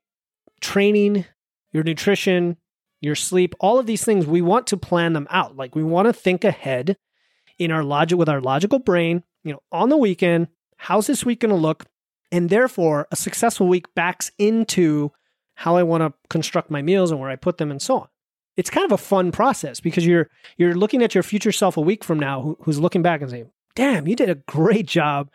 training, 0.61 1.25
your 1.73 1.85
nutrition, 1.85 2.57
your 3.01 3.15
sleep, 3.15 3.55
all 3.61 3.79
of 3.79 3.87
these 3.87 4.05
things, 4.05 4.27
we 4.27 4.41
want 4.41 4.67
to 4.69 4.77
plan 4.77 5.13
them 5.13 5.27
out. 5.31 5.57
Like 5.57 5.75
we 5.75 5.85
want 5.85 6.07
to 6.07 6.13
think 6.13 6.45
ahead 6.45 6.97
in 7.59 7.71
our 7.71 7.83
logic 7.83 8.19
with 8.19 8.29
our 8.29 8.41
logical 8.41 8.79
brain, 8.79 9.23
you 9.43 9.53
know, 9.53 9.61
on 9.73 9.89
the 9.89 9.97
weekend, 9.97 10.49
how's 10.77 11.07
this 11.07 11.25
week 11.25 11.41
going 11.41 11.55
to 11.55 11.61
look? 11.61 11.85
And 12.33 12.51
therefore, 12.51 13.07
a 13.13 13.17
successful 13.17 13.69
week 13.69 13.87
backs 13.95 14.31
into 14.39 15.13
how 15.55 15.77
I 15.77 15.83
want 15.83 16.03
to 16.03 16.13
construct 16.29 16.71
my 16.71 16.83
meals 16.83 17.11
and 17.11 17.21
where 17.21 17.31
I 17.31 17.37
put 17.37 17.59
them 17.59 17.71
and 17.71 17.81
so 17.81 18.01
on. 18.01 18.09
It's 18.57 18.71
kind 18.71 18.85
of 18.85 18.93
a 18.93 18.99
fun 18.99 19.33
process 19.33 19.81
because 19.81 20.07
you're 20.07 20.29
you're 20.57 20.75
looking 20.75 21.03
at 21.03 21.15
your 21.15 21.23
future 21.23 21.53
self 21.53 21.77
a 21.77 21.81
week 21.81 22.05
from 22.05 22.21
now 22.21 22.41
who, 22.41 22.57
who's 22.63 22.79
looking 22.79 23.03
back 23.03 23.21
and 23.21 23.31
saying, 23.31 23.51
"Damn, 23.75 24.07
you 24.07 24.15
did 24.15 24.31
a 24.31 24.37
great 24.37 24.87
job 24.87 25.29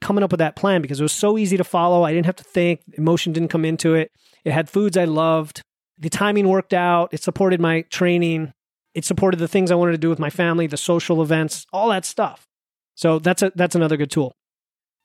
coming 0.00 0.22
up 0.22 0.30
with 0.30 0.38
that 0.38 0.56
plan 0.56 0.82
because 0.82 1.00
it 1.00 1.02
was 1.02 1.12
so 1.12 1.38
easy 1.38 1.56
to 1.56 1.64
follow. 1.64 2.02
I 2.02 2.12
didn't 2.12 2.26
have 2.26 2.36
to 2.36 2.44
think, 2.44 2.80
emotion 2.94 3.32
didn't 3.32 3.48
come 3.48 3.64
into 3.64 3.94
it. 3.94 4.10
It 4.44 4.52
had 4.52 4.68
foods 4.68 4.96
I 4.96 5.04
loved. 5.04 5.62
The 5.98 6.10
timing 6.10 6.48
worked 6.48 6.74
out. 6.74 7.14
It 7.14 7.22
supported 7.22 7.60
my 7.60 7.82
training. 7.82 8.52
It 8.94 9.04
supported 9.04 9.38
the 9.38 9.48
things 9.48 9.70
I 9.70 9.74
wanted 9.74 9.92
to 9.92 9.98
do 9.98 10.10
with 10.10 10.18
my 10.18 10.30
family, 10.30 10.66
the 10.66 10.76
social 10.76 11.22
events, 11.22 11.66
all 11.72 11.88
that 11.90 12.04
stuff. 12.04 12.46
So 12.94 13.18
that's 13.18 13.42
a 13.42 13.52
that's 13.54 13.74
another 13.74 13.96
good 13.96 14.10
tool. 14.10 14.36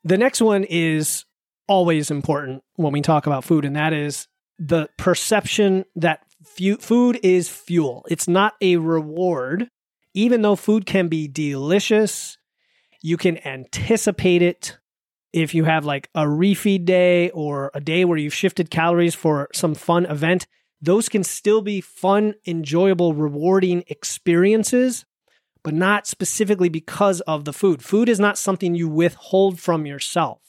The 0.04 0.17
next 0.17 0.41
one 0.41 0.63
is 0.63 1.26
always 1.67 2.12
important 2.12 2.63
when 2.76 2.93
we 2.93 3.02
talk 3.02 3.28
about 3.28 3.43
food 3.43 3.65
and 3.65 3.76
that 3.76 3.93
is 3.93 4.28
the 4.60 4.89
perception 4.97 5.86
that 5.95 6.21
fu- 6.43 6.78
food 6.78 7.19
is 7.23 7.50
fuel. 7.50 8.06
It's 8.10 8.28
not 8.28 8.54
a 8.62 8.78
reward 8.78 9.69
even 10.17 10.41
though 10.41 10.56
food 10.56 10.88
can 10.88 11.10
be 11.10 11.28
delicious, 11.28 12.39
you 13.04 13.17
can 13.17 13.38
anticipate 13.45 14.41
it 14.41 14.80
if 15.32 15.54
you 15.54 15.65
have 15.65 15.86
like 15.86 16.10
a 16.15 16.23
refeed 16.23 16.86
day 16.86 17.30
or 17.30 17.69
a 17.76 17.80
day 17.80 18.04
where 18.04 18.17
you've 18.17 18.34
shifted 18.34 18.71
calories 18.71 19.13
for 19.13 19.47
some 19.54 19.76
fun 19.76 20.08
event, 20.08 20.47
those 20.82 21.10
can 21.10 21.24
still 21.24 21.62
be 21.62 21.82
fun, 21.82 22.36
enjoyable, 22.46 23.13
rewarding 23.13 23.84
experiences. 23.88 25.06
but 25.63 25.74
not 25.74 26.08
specifically 26.08 26.70
because 26.70 27.20
of 27.22 27.44
the 27.44 27.52
food. 27.52 27.84
Food 27.84 28.08
is 28.08 28.22
not 28.22 28.38
something 28.38 28.74
you 28.74 28.88
withhold 28.88 29.60
from 29.60 29.86
yourself. 29.86 30.40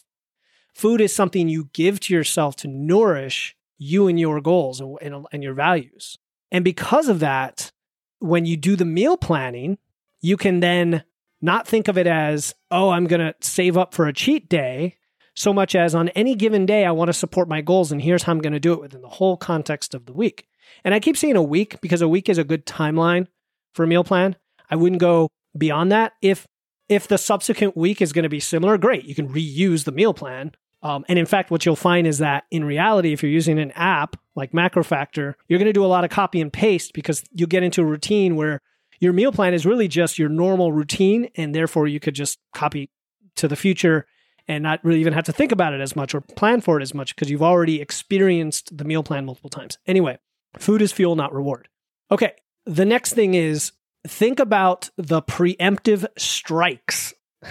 Food 0.74 1.00
is 1.00 1.12
something 1.12 1.48
you 1.48 1.70
give 1.72 1.98
to 2.00 2.14
yourself 2.14 2.54
to 2.56 2.68
nourish 2.68 3.56
you 3.78 4.06
and 4.06 4.20
your 4.20 4.40
goals 4.40 4.80
and, 4.80 5.26
and, 5.32 5.42
your 5.42 5.54
values. 5.54 6.18
And 6.52 6.62
because 6.62 7.08
of 7.08 7.18
that, 7.18 7.72
when 8.20 8.44
you 8.46 8.56
do 8.56 8.76
the 8.76 8.84
meal 8.84 9.16
planning, 9.16 9.78
you 10.20 10.36
can 10.36 10.60
then 10.60 11.02
not 11.40 11.66
think 11.66 11.88
of 11.88 11.98
it 11.98 12.06
as, 12.06 12.54
oh, 12.70 12.90
I'm 12.90 13.06
going 13.06 13.20
to 13.20 13.34
save 13.40 13.76
up 13.76 13.94
for 13.94 14.06
a 14.06 14.12
cheat 14.12 14.48
day, 14.48 14.98
so 15.38 15.52
much 15.52 15.76
as 15.76 15.94
on 15.94 16.08
any 16.10 16.34
given 16.34 16.66
day, 16.66 16.84
I 16.84 16.90
want 16.90 17.10
to 17.10 17.12
support 17.12 17.48
my 17.48 17.60
goals, 17.60 17.92
and 17.92 18.02
here's 18.02 18.24
how 18.24 18.32
I'm 18.32 18.40
going 18.40 18.54
to 18.54 18.60
do 18.60 18.72
it 18.72 18.80
within 18.80 19.02
the 19.02 19.08
whole 19.08 19.36
context 19.36 19.94
of 19.94 20.04
the 20.04 20.12
week. 20.12 20.48
And 20.82 20.92
I 20.92 20.98
keep 20.98 21.16
saying 21.16 21.36
a 21.36 21.42
week 21.42 21.80
because 21.80 22.02
a 22.02 22.08
week 22.08 22.28
is 22.28 22.38
a 22.38 22.44
good 22.44 22.66
timeline 22.66 23.28
for 23.72 23.84
a 23.84 23.86
meal 23.86 24.02
plan. 24.02 24.34
I 24.68 24.74
wouldn't 24.74 25.00
go 25.00 25.28
beyond 25.56 25.92
that. 25.92 26.14
If 26.20 26.48
if 26.88 27.06
the 27.06 27.18
subsequent 27.18 27.76
week 27.76 28.02
is 28.02 28.12
going 28.12 28.24
to 28.24 28.28
be 28.28 28.40
similar, 28.40 28.76
great. 28.78 29.04
You 29.04 29.14
can 29.14 29.28
reuse 29.28 29.84
the 29.84 29.92
meal 29.92 30.12
plan. 30.12 30.52
Um, 30.82 31.04
and 31.08 31.18
in 31.18 31.26
fact, 31.26 31.52
what 31.52 31.64
you'll 31.64 31.76
find 31.76 32.06
is 32.06 32.18
that 32.18 32.44
in 32.50 32.64
reality, 32.64 33.12
if 33.12 33.22
you're 33.22 33.30
using 33.30 33.60
an 33.60 33.70
app 33.72 34.16
like 34.34 34.52
MacroFactor, 34.52 35.34
you're 35.46 35.58
going 35.58 35.66
to 35.66 35.72
do 35.72 35.84
a 35.84 35.86
lot 35.86 36.04
of 36.04 36.10
copy 36.10 36.40
and 36.40 36.52
paste 36.52 36.94
because 36.94 37.22
you 37.30 37.46
get 37.46 37.62
into 37.62 37.82
a 37.82 37.84
routine 37.84 38.34
where 38.34 38.60
your 38.98 39.12
meal 39.12 39.30
plan 39.30 39.54
is 39.54 39.66
really 39.66 39.86
just 39.86 40.18
your 40.18 40.30
normal 40.30 40.72
routine. 40.72 41.28
And 41.36 41.54
therefore, 41.54 41.86
you 41.86 42.00
could 42.00 42.14
just 42.14 42.38
copy 42.54 42.90
to 43.36 43.46
the 43.46 43.56
future 43.56 44.06
and 44.48 44.62
not 44.62 44.82
really 44.82 45.00
even 45.00 45.12
have 45.12 45.26
to 45.26 45.32
think 45.32 45.52
about 45.52 45.74
it 45.74 45.80
as 45.80 45.94
much 45.94 46.14
or 46.14 46.22
plan 46.22 46.60
for 46.60 46.80
it 46.80 46.82
as 46.82 46.94
much 46.94 47.14
because 47.14 47.30
you've 47.30 47.42
already 47.42 47.80
experienced 47.80 48.76
the 48.76 48.84
meal 48.84 49.02
plan 49.02 49.26
multiple 49.26 49.50
times. 49.50 49.78
Anyway, 49.86 50.18
food 50.58 50.82
is 50.82 50.90
fuel, 50.90 51.14
not 51.14 51.34
reward. 51.34 51.68
Okay. 52.10 52.32
The 52.64 52.86
next 52.86 53.12
thing 53.12 53.34
is 53.34 53.72
think 54.06 54.40
about 54.40 54.90
the 54.96 55.22
preemptive 55.22 56.06
strikes 56.16 57.12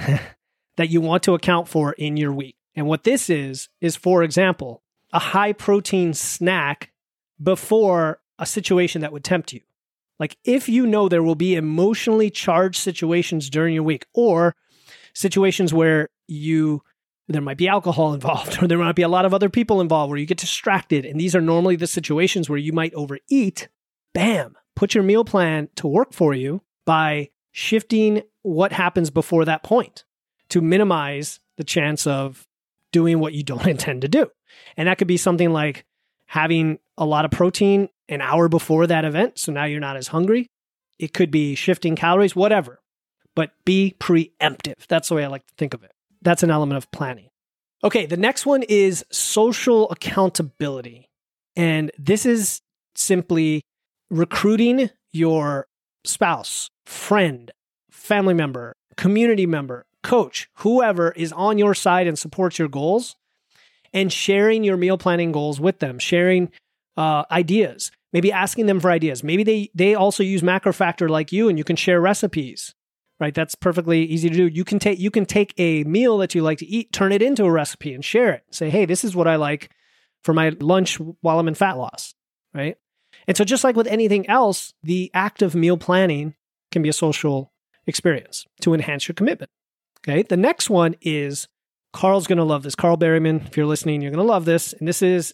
that 0.78 0.90
you 0.90 1.00
want 1.00 1.24
to 1.24 1.36
account 1.36 1.68
for 1.68 1.94
in 1.94 2.18
your 2.18 2.34
week. 2.34 2.56
And 2.76 2.88
what 2.88 3.04
this 3.04 3.30
is, 3.30 3.70
is 3.80 3.96
for 3.96 4.24
example, 4.24 4.84
a 5.14 5.20
high 5.20 5.54
protein 5.54 6.14
snack 6.14 6.92
before 7.42 8.20
a 8.40 8.46
situation 8.46 9.02
that 9.02 9.12
would 9.12 9.24
tempt 9.24 9.54
you. 9.54 9.62
Like 10.20 10.38
if 10.44 10.68
you 10.68 10.88
know 10.88 11.08
there 11.08 11.24
will 11.24 11.36
be 11.36 11.56
emotionally 11.56 12.30
charged 12.30 12.80
situations 12.80 13.50
during 13.50 13.74
your 13.74 13.84
week 13.84 14.06
or 14.14 14.56
situations 15.14 15.74
where 15.74 16.10
you 16.28 16.82
there 17.28 17.42
might 17.42 17.58
be 17.58 17.68
alcohol 17.68 18.14
involved 18.14 18.58
or 18.62 18.68
there 18.68 18.78
might 18.78 18.96
be 18.96 19.02
a 19.02 19.10
lot 19.10 19.26
of 19.26 19.34
other 19.34 19.50
people 19.50 19.82
involved 19.82 20.10
where 20.10 20.20
you 20.20 20.26
get 20.26 20.38
distracted 20.38 21.06
and 21.06 21.20
these 21.20 21.36
are 21.36 21.42
normally 21.42 21.76
the 21.76 21.88
situations 21.88 22.50
where 22.50 22.58
you 22.58 22.74
might 22.74 22.94
overeat, 22.94 23.68
bam, 24.14 24.56
put 24.76 24.94
your 24.94 25.04
meal 25.04 25.26
plan 25.26 25.70
to 25.76 25.88
work 25.88 26.14
for 26.14 26.34
you 26.34 26.62
by 26.86 27.30
shifting 27.52 28.22
what 28.44 28.72
happens 28.72 29.10
before 29.10 29.46
that 29.46 29.64
point 29.64 30.06
to 30.50 30.62
minimize 30.62 31.40
the 31.58 31.64
chance 31.64 32.08
of 32.08 32.48
doing 32.92 33.20
what 33.20 33.34
you 33.34 33.44
don't 33.44 33.68
intend 33.68 34.02
to 34.02 34.08
do. 34.08 34.30
And 34.76 34.88
that 34.88 34.98
could 34.98 35.08
be 35.08 35.18
something 35.18 35.52
like 35.52 35.86
having 36.28 36.80
a 36.98 37.06
lot 37.06 37.26
of 37.26 37.32
protein 37.32 37.90
an 38.10 38.22
hour 38.22 38.48
before 38.48 38.88
that 38.88 39.06
event. 39.06 39.38
So 39.38 39.52
now 39.52 39.66
you're 39.66 39.80
not 39.80 39.98
as 39.98 40.08
hungry. 40.08 40.48
It 41.00 41.14
could 41.14 41.32
be 41.32 41.56
shifting 41.56 41.96
calories, 41.96 42.36
whatever, 42.36 42.80
but 43.36 43.52
be 43.66 43.96
preemptive. 44.00 44.88
That's 44.88 45.10
the 45.10 45.16
way 45.16 45.26
I 45.26 45.28
like 45.28 45.46
to 45.48 45.54
think 45.58 45.74
of 45.74 45.84
it. 45.84 45.92
That's 46.28 46.44
an 46.44 46.52
element 46.52 46.76
of 46.76 46.92
planning. 46.92 47.30
Okay, 47.86 48.06
the 48.06 48.18
next 48.18 48.46
one 48.46 48.64
is 48.64 49.06
social 49.10 49.90
accountability. 49.92 51.08
And 51.56 51.90
this 51.98 52.26
is 52.26 52.62
simply 52.96 53.62
recruiting 54.10 54.90
your 55.14 55.68
spouse, 56.04 56.70
friend, 56.86 57.50
family 57.90 58.34
member, 58.34 58.76
community 58.98 59.46
member, 59.46 59.86
coach, 60.04 60.50
whoever 60.56 61.12
is 61.12 61.32
on 61.32 61.58
your 61.58 61.74
side 61.74 62.08
and 62.08 62.20
supports 62.20 62.60
your 62.60 62.68
goals, 62.68 63.16
and 63.94 64.12
sharing 64.12 64.66
your 64.66 64.76
meal 64.76 64.98
planning 64.98 65.32
goals 65.32 65.62
with 65.62 65.80
them, 65.80 65.98
sharing 65.98 66.52
uh, 66.98 67.24
ideas, 67.32 67.90
maybe 68.12 68.34
asking 68.34 68.66
them 68.66 68.82
for 68.82 68.92
ideas. 68.92 69.24
Maybe 69.24 69.46
they 69.46 69.70
they 69.74 69.96
also 69.96 70.24
use 70.24 70.42
MacroFactor 70.42 71.08
like 71.08 71.32
you, 71.32 71.48
and 71.48 71.58
you 71.58 71.64
can 71.64 71.78
share 71.78 72.02
recipes. 72.02 72.76
Right, 73.20 73.34
that's 73.34 73.56
perfectly 73.56 74.04
easy 74.04 74.30
to 74.30 74.36
do. 74.36 74.48
You 74.48 74.64
can 74.64 74.78
take 74.78 75.00
you 75.00 75.10
can 75.10 75.26
take 75.26 75.54
a 75.58 75.84
meal 75.86 76.20
that 76.20 76.36
you 76.36 76.44
like 76.44 76.60
to 76.60 76.68
eat, 76.68 76.94
turn 76.94 77.12
it 77.12 77.24
into 77.24 77.46
a 77.46 77.52
recipe, 77.52 77.94
and 77.94 78.06
share 78.06 78.32
it. 78.32 78.44
Say, 78.52 78.70
hey, 78.70 78.86
this 78.86 79.04
is 79.04 79.16
what 79.16 79.28
I 79.28 79.38
like 79.38 79.72
for 80.24 80.34
my 80.34 80.50
lunch 80.60 81.00
while 81.22 81.40
I'm 81.40 81.48
in 81.48 81.56
fat 81.56 81.78
loss. 81.78 82.14
Right, 82.54 82.78
and 83.28 83.36
so, 83.36 83.44
just 83.44 83.64
like 83.64 83.76
with 83.76 83.88
anything 83.88 84.28
else, 84.30 84.74
the 84.84 85.12
act 85.14 85.42
of 85.42 85.56
meal 85.56 85.78
planning 85.78 86.36
can 86.72 86.82
be 86.82 86.90
a 86.90 86.94
social 86.94 87.52
experience 87.86 88.46
to 88.62 88.74
enhance 88.74 89.08
your 89.08 89.16
commitment. 89.16 89.52
Okay. 90.02 90.24
The 90.24 90.38
next 90.38 90.70
one 90.70 90.96
is 91.02 91.48
Carl's 91.94 92.28
going 92.28 92.38
to 92.38 92.44
love 92.44 92.64
this. 92.64 92.76
Carl 92.76 92.98
Berryman, 92.98 93.46
if 93.48 93.58
you're 93.58 93.66
listening, 93.66 94.02
you're 94.02 94.12
going 94.12 94.26
to 94.26 94.32
love 94.32 94.46
this. 94.46 94.74
And 94.74 94.88
this 94.88 95.02
is 95.02 95.34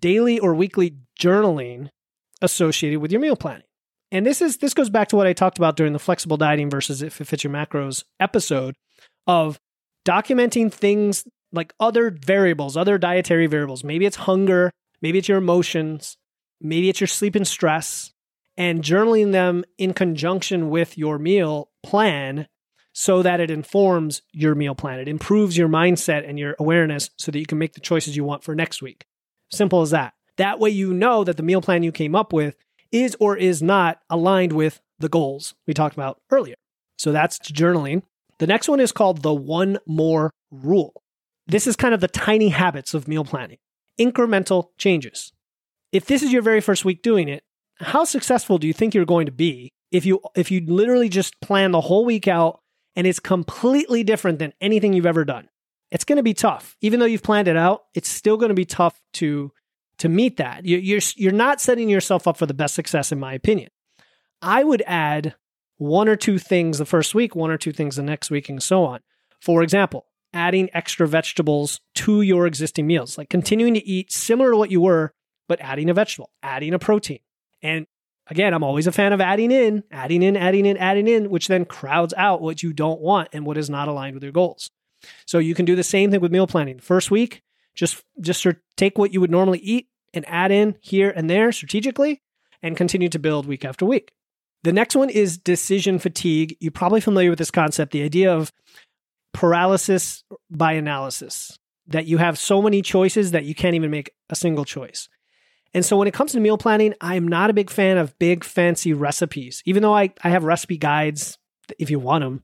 daily 0.00 0.38
or 0.38 0.54
weekly 0.54 0.96
journaling 1.18 1.88
associated 2.40 3.00
with 3.00 3.12
your 3.12 3.20
meal 3.20 3.36
planning. 3.36 3.65
And 4.16 4.24
this 4.24 4.40
is 4.40 4.56
this 4.56 4.72
goes 4.72 4.88
back 4.88 5.08
to 5.08 5.16
what 5.16 5.26
I 5.26 5.34
talked 5.34 5.58
about 5.58 5.76
during 5.76 5.92
the 5.92 5.98
flexible 5.98 6.38
dieting 6.38 6.70
versus 6.70 7.02
if 7.02 7.20
it 7.20 7.26
fits 7.26 7.44
your 7.44 7.52
macros 7.52 8.02
episode 8.18 8.74
of 9.26 9.60
documenting 10.06 10.72
things 10.72 11.24
like 11.52 11.74
other 11.78 12.10
variables, 12.10 12.78
other 12.78 12.96
dietary 12.96 13.46
variables. 13.46 13.84
Maybe 13.84 14.06
it's 14.06 14.16
hunger, 14.16 14.72
maybe 15.02 15.18
it's 15.18 15.28
your 15.28 15.36
emotions, 15.36 16.16
maybe 16.62 16.88
it's 16.88 16.98
your 16.98 17.08
sleep 17.08 17.34
and 17.34 17.46
stress, 17.46 18.14
and 18.56 18.82
journaling 18.82 19.32
them 19.32 19.66
in 19.76 19.92
conjunction 19.92 20.70
with 20.70 20.96
your 20.96 21.18
meal 21.18 21.68
plan 21.82 22.48
so 22.94 23.20
that 23.20 23.40
it 23.40 23.50
informs 23.50 24.22
your 24.32 24.54
meal 24.54 24.74
plan. 24.74 24.98
It 24.98 25.08
improves 25.08 25.58
your 25.58 25.68
mindset 25.68 26.26
and 26.26 26.38
your 26.38 26.56
awareness 26.58 27.10
so 27.18 27.30
that 27.32 27.38
you 27.38 27.44
can 27.44 27.58
make 27.58 27.74
the 27.74 27.80
choices 27.80 28.16
you 28.16 28.24
want 28.24 28.42
for 28.42 28.54
next 28.54 28.80
week. 28.80 29.04
Simple 29.50 29.82
as 29.82 29.90
that. 29.90 30.14
That 30.38 30.58
way, 30.58 30.70
you 30.70 30.94
know 30.94 31.22
that 31.22 31.36
the 31.36 31.42
meal 31.42 31.60
plan 31.60 31.82
you 31.82 31.92
came 31.92 32.14
up 32.14 32.32
with 32.32 32.56
is 33.02 33.16
or 33.20 33.36
is 33.36 33.62
not 33.62 34.00
aligned 34.10 34.52
with 34.52 34.80
the 34.98 35.08
goals 35.08 35.54
we 35.66 35.74
talked 35.74 35.94
about 35.94 36.20
earlier. 36.30 36.56
So 36.98 37.12
that's 37.12 37.38
journaling. 37.38 38.02
The 38.38 38.46
next 38.46 38.68
one 38.68 38.80
is 38.80 38.92
called 38.92 39.22
the 39.22 39.34
one 39.34 39.78
more 39.86 40.30
rule. 40.50 41.02
This 41.46 41.66
is 41.66 41.76
kind 41.76 41.94
of 41.94 42.00
the 42.00 42.08
tiny 42.08 42.48
habits 42.48 42.94
of 42.94 43.06
meal 43.06 43.24
planning, 43.24 43.58
incremental 43.98 44.68
changes 44.78 45.32
if 45.92 46.06
this 46.06 46.22
is 46.22 46.32
your 46.32 46.42
very 46.42 46.60
first 46.60 46.84
week 46.84 47.02
doing 47.02 47.28
it, 47.28 47.42
how 47.80 48.04
successful 48.04 48.58
do 48.58 48.66
you 48.66 48.72
think 48.72 48.94
you're 48.94 49.04
going 49.04 49.26
to 49.26 49.32
be 49.32 49.72
if 49.90 50.04
you 50.04 50.20
if 50.34 50.50
you 50.50 50.60
literally 50.66 51.08
just 51.08 51.40
plan 51.40 51.70
the 51.70 51.80
whole 51.80 52.04
week 52.04 52.28
out 52.28 52.60
and 52.94 53.06
it's 53.06 53.20
completely 53.20 54.02
different 54.02 54.38
than 54.38 54.52
anything 54.60 54.92
you've 54.92 55.06
ever 55.06 55.24
done? 55.24 55.48
It's 55.90 56.04
going 56.04 56.16
to 56.16 56.22
be 56.22 56.34
tough. 56.34 56.76
Even 56.80 57.00
though 57.00 57.06
you've 57.06 57.22
planned 57.22 57.48
it 57.48 57.56
out, 57.56 57.84
it's 57.94 58.08
still 58.08 58.36
going 58.36 58.48
to 58.48 58.54
be 58.54 58.64
tough 58.64 59.00
to 59.14 59.52
to 59.98 60.08
meet 60.08 60.36
that. 60.36 60.64
You, 60.64 60.78
you're 60.78 61.00
you're 61.16 61.32
not 61.32 61.60
setting 61.60 61.88
yourself 61.88 62.26
up 62.26 62.36
for 62.36 62.46
the 62.46 62.54
best 62.54 62.74
success, 62.74 63.12
in 63.12 63.20
my 63.20 63.32
opinion. 63.32 63.70
I 64.42 64.64
would 64.64 64.82
add 64.86 65.34
one 65.78 66.08
or 66.08 66.16
two 66.16 66.38
things 66.38 66.78
the 66.78 66.84
first 66.84 67.14
week, 67.14 67.34
one 67.34 67.50
or 67.50 67.58
two 67.58 67.72
things 67.72 67.96
the 67.96 68.02
next 68.02 68.30
week, 68.30 68.48
and 68.48 68.62
so 68.62 68.84
on. 68.84 69.00
For 69.40 69.62
example, 69.62 70.06
adding 70.32 70.68
extra 70.74 71.06
vegetables 71.06 71.80
to 71.94 72.22
your 72.22 72.46
existing 72.46 72.86
meals, 72.86 73.18
like 73.18 73.30
continuing 73.30 73.74
to 73.74 73.86
eat 73.86 74.12
similar 74.12 74.50
to 74.52 74.56
what 74.56 74.70
you 74.70 74.80
were 74.80 75.12
but 75.48 75.60
adding 75.60 75.88
a 75.90 75.94
vegetable, 75.94 76.30
adding 76.42 76.74
a 76.74 76.78
protein. 76.78 77.20
And 77.62 77.86
again, 78.28 78.52
I'm 78.52 78.64
always 78.64 78.86
a 78.86 78.92
fan 78.92 79.12
of 79.12 79.20
adding 79.20 79.50
in, 79.50 79.84
adding 79.90 80.22
in, 80.22 80.36
adding 80.36 80.66
in, 80.66 80.76
adding 80.76 81.08
in, 81.08 81.30
which 81.30 81.48
then 81.48 81.64
crowds 81.64 82.14
out 82.16 82.42
what 82.42 82.62
you 82.62 82.72
don't 82.72 83.00
want 83.00 83.28
and 83.32 83.46
what 83.46 83.56
is 83.56 83.70
not 83.70 83.88
aligned 83.88 84.14
with 84.14 84.22
your 84.22 84.32
goals. 84.32 84.70
So 85.26 85.38
you 85.38 85.54
can 85.54 85.64
do 85.64 85.76
the 85.76 85.84
same 85.84 86.10
thing 86.10 86.20
with 86.20 86.32
meal 86.32 86.46
planning. 86.46 86.80
First 86.80 87.10
week, 87.10 87.42
just 87.76 88.02
just 88.20 88.44
take 88.76 88.98
what 88.98 89.12
you 89.12 89.20
would 89.20 89.30
normally 89.30 89.60
eat 89.60 89.88
and 90.12 90.24
add 90.28 90.50
in 90.50 90.76
here 90.80 91.10
and 91.14 91.30
there 91.30 91.52
strategically 91.52 92.22
and 92.62 92.76
continue 92.76 93.08
to 93.10 93.18
build 93.18 93.46
week 93.46 93.64
after 93.64 93.84
week. 93.84 94.12
The 94.64 94.72
next 94.72 94.96
one 94.96 95.10
is 95.10 95.38
decision 95.38 96.00
fatigue. 96.00 96.56
You're 96.58 96.72
probably 96.72 97.00
familiar 97.00 97.30
with 97.30 97.38
this 97.38 97.52
concept, 97.52 97.92
the 97.92 98.02
idea 98.02 98.34
of 98.34 98.50
paralysis 99.32 100.24
by 100.50 100.72
analysis, 100.72 101.58
that 101.86 102.06
you 102.06 102.18
have 102.18 102.38
so 102.38 102.60
many 102.60 102.82
choices 102.82 103.30
that 103.30 103.44
you 103.44 103.54
can't 103.54 103.76
even 103.76 103.90
make 103.90 104.10
a 104.30 104.34
single 104.34 104.64
choice. 104.64 105.08
And 105.74 105.84
so 105.84 105.96
when 105.96 106.08
it 106.08 106.14
comes 106.14 106.32
to 106.32 106.40
meal 106.40 106.56
planning, 106.56 106.94
I'm 107.00 107.28
not 107.28 107.50
a 107.50 107.52
big 107.52 107.70
fan 107.70 107.98
of 107.98 108.18
big 108.18 108.42
fancy 108.42 108.94
recipes. 108.94 109.62
Even 109.66 109.82
though 109.82 109.94
I, 109.94 110.12
I 110.24 110.30
have 110.30 110.44
recipe 110.44 110.78
guides 110.78 111.38
if 111.78 111.90
you 111.90 111.98
want 111.98 112.24
them, 112.24 112.42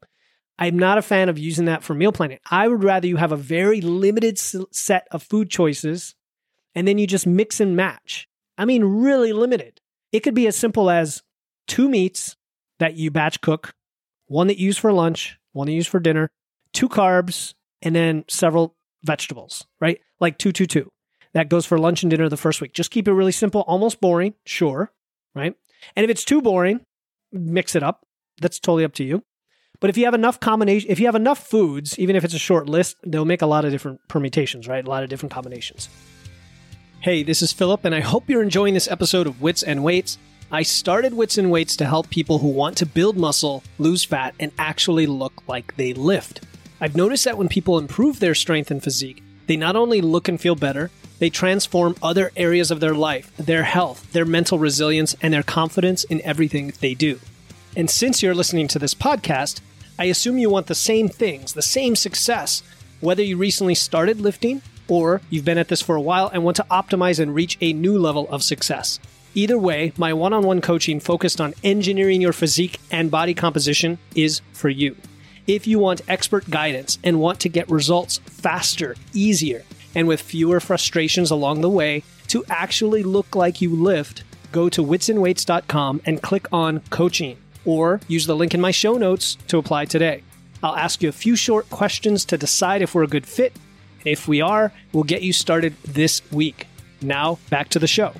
I'm 0.62 0.78
not 0.78 0.96
a 0.96 1.02
fan 1.02 1.28
of 1.28 1.40
using 1.40 1.64
that 1.64 1.82
for 1.82 1.92
meal 1.92 2.12
planning. 2.12 2.38
I 2.48 2.68
would 2.68 2.84
rather 2.84 3.08
you 3.08 3.16
have 3.16 3.32
a 3.32 3.36
very 3.36 3.80
limited 3.80 4.38
set 4.38 5.08
of 5.10 5.24
food 5.24 5.50
choices 5.50 6.14
and 6.72 6.86
then 6.86 6.98
you 6.98 7.06
just 7.08 7.26
mix 7.26 7.58
and 7.58 7.74
match. 7.74 8.28
I 8.56 8.64
mean, 8.64 8.84
really 8.84 9.32
limited. 9.32 9.80
It 10.12 10.20
could 10.20 10.36
be 10.36 10.46
as 10.46 10.54
simple 10.54 10.88
as 10.88 11.24
two 11.66 11.88
meats 11.88 12.36
that 12.78 12.94
you 12.94 13.10
batch 13.10 13.40
cook, 13.40 13.74
one 14.26 14.46
that 14.46 14.56
you 14.56 14.66
use 14.66 14.78
for 14.78 14.92
lunch, 14.92 15.36
one 15.50 15.66
that 15.66 15.72
you 15.72 15.78
use 15.78 15.88
for 15.88 15.98
dinner, 15.98 16.30
two 16.72 16.88
carbs, 16.88 17.54
and 17.82 17.92
then 17.96 18.24
several 18.28 18.76
vegetables, 19.02 19.66
right? 19.80 19.98
Like 20.20 20.38
two, 20.38 20.52
two, 20.52 20.66
two. 20.66 20.92
That 21.34 21.48
goes 21.48 21.66
for 21.66 21.76
lunch 21.76 22.04
and 22.04 22.10
dinner 22.12 22.28
the 22.28 22.36
first 22.36 22.60
week. 22.60 22.72
Just 22.72 22.92
keep 22.92 23.08
it 23.08 23.12
really 23.12 23.32
simple, 23.32 23.62
almost 23.62 24.00
boring, 24.00 24.34
sure, 24.46 24.92
right? 25.34 25.56
And 25.96 26.04
if 26.04 26.10
it's 26.10 26.24
too 26.24 26.40
boring, 26.40 26.86
mix 27.32 27.74
it 27.74 27.82
up. 27.82 28.06
that's 28.40 28.60
totally 28.60 28.84
up 28.84 28.92
to 28.94 29.04
you. 29.04 29.24
But 29.82 29.90
if 29.90 29.96
you 29.96 30.04
have 30.04 30.14
enough 30.14 30.38
combination, 30.38 30.88
if 30.88 31.00
you 31.00 31.06
have 31.06 31.16
enough 31.16 31.44
foods, 31.44 31.98
even 31.98 32.14
if 32.14 32.22
it's 32.22 32.34
a 32.34 32.38
short 32.38 32.68
list, 32.68 32.98
they'll 33.04 33.24
make 33.24 33.42
a 33.42 33.46
lot 33.46 33.64
of 33.64 33.72
different 33.72 34.06
permutations, 34.06 34.68
right? 34.68 34.86
A 34.86 34.88
lot 34.88 35.02
of 35.02 35.10
different 35.10 35.32
combinations. 35.32 35.88
Hey, 37.00 37.24
this 37.24 37.42
is 37.42 37.52
Philip, 37.52 37.84
and 37.84 37.92
I 37.92 37.98
hope 37.98 38.30
you're 38.30 38.44
enjoying 38.44 38.74
this 38.74 38.88
episode 38.88 39.26
of 39.26 39.42
Wits 39.42 39.64
and 39.64 39.82
Weights. 39.82 40.18
I 40.52 40.62
started 40.62 41.14
Wits 41.14 41.36
and 41.36 41.50
Weights 41.50 41.74
to 41.78 41.84
help 41.84 42.10
people 42.10 42.38
who 42.38 42.46
want 42.46 42.76
to 42.76 42.86
build 42.86 43.16
muscle, 43.16 43.64
lose 43.78 44.04
fat, 44.04 44.36
and 44.38 44.52
actually 44.56 45.06
look 45.06 45.32
like 45.48 45.74
they 45.74 45.92
lift. 45.94 46.42
I've 46.80 46.94
noticed 46.94 47.24
that 47.24 47.36
when 47.36 47.48
people 47.48 47.76
improve 47.76 48.20
their 48.20 48.36
strength 48.36 48.70
and 48.70 48.80
physique, 48.80 49.20
they 49.48 49.56
not 49.56 49.74
only 49.74 50.00
look 50.00 50.28
and 50.28 50.40
feel 50.40 50.54
better, 50.54 50.92
they 51.18 51.28
transform 51.28 51.96
other 52.00 52.30
areas 52.36 52.70
of 52.70 52.78
their 52.78 52.94
life, 52.94 53.36
their 53.36 53.64
health, 53.64 54.12
their 54.12 54.24
mental 54.24 54.60
resilience, 54.60 55.16
and 55.20 55.34
their 55.34 55.42
confidence 55.42 56.04
in 56.04 56.22
everything 56.22 56.72
they 56.80 56.94
do. 56.94 57.18
And 57.74 57.90
since 57.90 58.22
you're 58.22 58.32
listening 58.32 58.68
to 58.68 58.78
this 58.78 58.94
podcast, 58.94 59.60
I 59.98 60.06
assume 60.06 60.38
you 60.38 60.50
want 60.50 60.66
the 60.66 60.74
same 60.74 61.08
things, 61.08 61.52
the 61.52 61.62
same 61.62 61.96
success, 61.96 62.62
whether 63.00 63.22
you 63.22 63.36
recently 63.36 63.74
started 63.74 64.20
lifting 64.20 64.62
or 64.88 65.20
you've 65.30 65.44
been 65.44 65.58
at 65.58 65.68
this 65.68 65.82
for 65.82 65.96
a 65.96 66.00
while 66.00 66.28
and 66.28 66.44
want 66.44 66.56
to 66.56 66.66
optimize 66.70 67.20
and 67.20 67.34
reach 67.34 67.58
a 67.60 67.72
new 67.72 67.98
level 67.98 68.28
of 68.30 68.42
success. 68.42 68.98
Either 69.34 69.58
way, 69.58 69.92
my 69.96 70.12
one 70.12 70.32
on 70.32 70.44
one 70.44 70.60
coaching 70.60 71.00
focused 71.00 71.40
on 71.40 71.54
engineering 71.64 72.20
your 72.20 72.32
physique 72.32 72.78
and 72.90 73.10
body 73.10 73.34
composition 73.34 73.98
is 74.14 74.40
for 74.52 74.68
you. 74.68 74.96
If 75.46 75.66
you 75.66 75.78
want 75.78 76.02
expert 76.08 76.48
guidance 76.48 76.98
and 77.02 77.20
want 77.20 77.40
to 77.40 77.48
get 77.48 77.70
results 77.70 78.18
faster, 78.18 78.94
easier, 79.12 79.64
and 79.94 80.06
with 80.06 80.20
fewer 80.20 80.60
frustrations 80.60 81.30
along 81.30 81.60
the 81.60 81.70
way 81.70 82.02
to 82.28 82.44
actually 82.48 83.02
look 83.02 83.34
like 83.34 83.60
you 83.60 83.74
lift, 83.74 84.22
go 84.52 84.68
to 84.68 84.84
witsandweights.com 84.84 86.02
and 86.04 86.22
click 86.22 86.46
on 86.52 86.80
coaching 86.90 87.38
or 87.64 88.00
use 88.08 88.26
the 88.26 88.36
link 88.36 88.54
in 88.54 88.60
my 88.60 88.70
show 88.70 88.96
notes 88.96 89.36
to 89.48 89.58
apply 89.58 89.86
today. 89.86 90.22
I'll 90.62 90.76
ask 90.76 91.02
you 91.02 91.08
a 91.08 91.12
few 91.12 91.36
short 91.36 91.68
questions 91.70 92.24
to 92.26 92.38
decide 92.38 92.82
if 92.82 92.94
we're 92.94 93.02
a 93.02 93.08
good 93.08 93.26
fit. 93.26 93.52
If 94.04 94.28
we 94.28 94.40
are, 94.40 94.72
we'll 94.92 95.04
get 95.04 95.22
you 95.22 95.32
started 95.32 95.74
this 95.82 96.22
week. 96.30 96.66
Now, 97.00 97.38
back 97.50 97.68
to 97.70 97.78
the 97.78 97.86
show. 97.86 98.12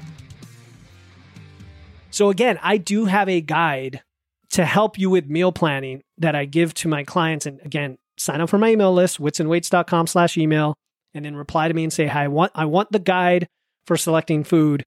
So, 2.11 2.31
again, 2.31 2.59
I 2.63 2.77
do 2.77 3.07
have 3.07 3.29
a 3.29 3.41
guide 3.41 4.03
to 4.51 4.65
help 4.65 4.99
you 4.99 5.09
with 5.09 5.29
meal 5.29 5.51
planning 5.51 6.03
that 6.19 6.35
I 6.35 6.45
give 6.45 6.75
to 6.75 6.89
my 6.89 7.05
clients. 7.05 7.47
And 7.47 7.61
again, 7.65 7.97
sign 8.19 8.41
up 8.41 8.51
for 8.51 8.59
my 8.59 8.71
email 8.71 8.93
list, 8.93 9.21
witsandweights.com 9.21 10.07
slash 10.07 10.37
email, 10.37 10.75
and 11.15 11.25
then 11.25 11.37
reply 11.37 11.69
to 11.69 11.75
me 11.75 11.85
and 11.85 11.93
say, 11.93 12.07
Hi, 12.07 12.25
I 12.25 12.29
want 12.29 12.53
I 12.55 12.65
want 12.67 12.93
the 12.93 12.99
guide 12.99 13.49
for 13.87 13.97
selecting 13.97 14.45
food. 14.45 14.85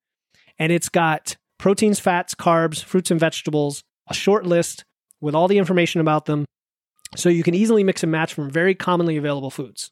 And 0.60 0.72
it's 0.72 0.89
got 0.89 1.36
proteins, 1.58 2.00
fats, 2.00 2.36
carbs, 2.36 2.84
fruits 2.84 3.12
and 3.12 3.20
vegetables, 3.20 3.82
a 4.08 4.13
short 4.13 4.46
list 4.46 4.84
with 5.22 5.36
all 5.36 5.48
the 5.48 5.58
information 5.58 6.02
about 6.02 6.26
them. 6.26 6.46
So 7.15 7.30
you 7.30 7.44
can 7.44 7.56
easily 7.56 7.84
mix 7.84 8.04
and 8.04 8.12
match 8.12 8.34
from 8.34 8.50
very 8.50 8.76
commonly 8.76 9.18
available 9.18 9.50
foods. 9.50 9.91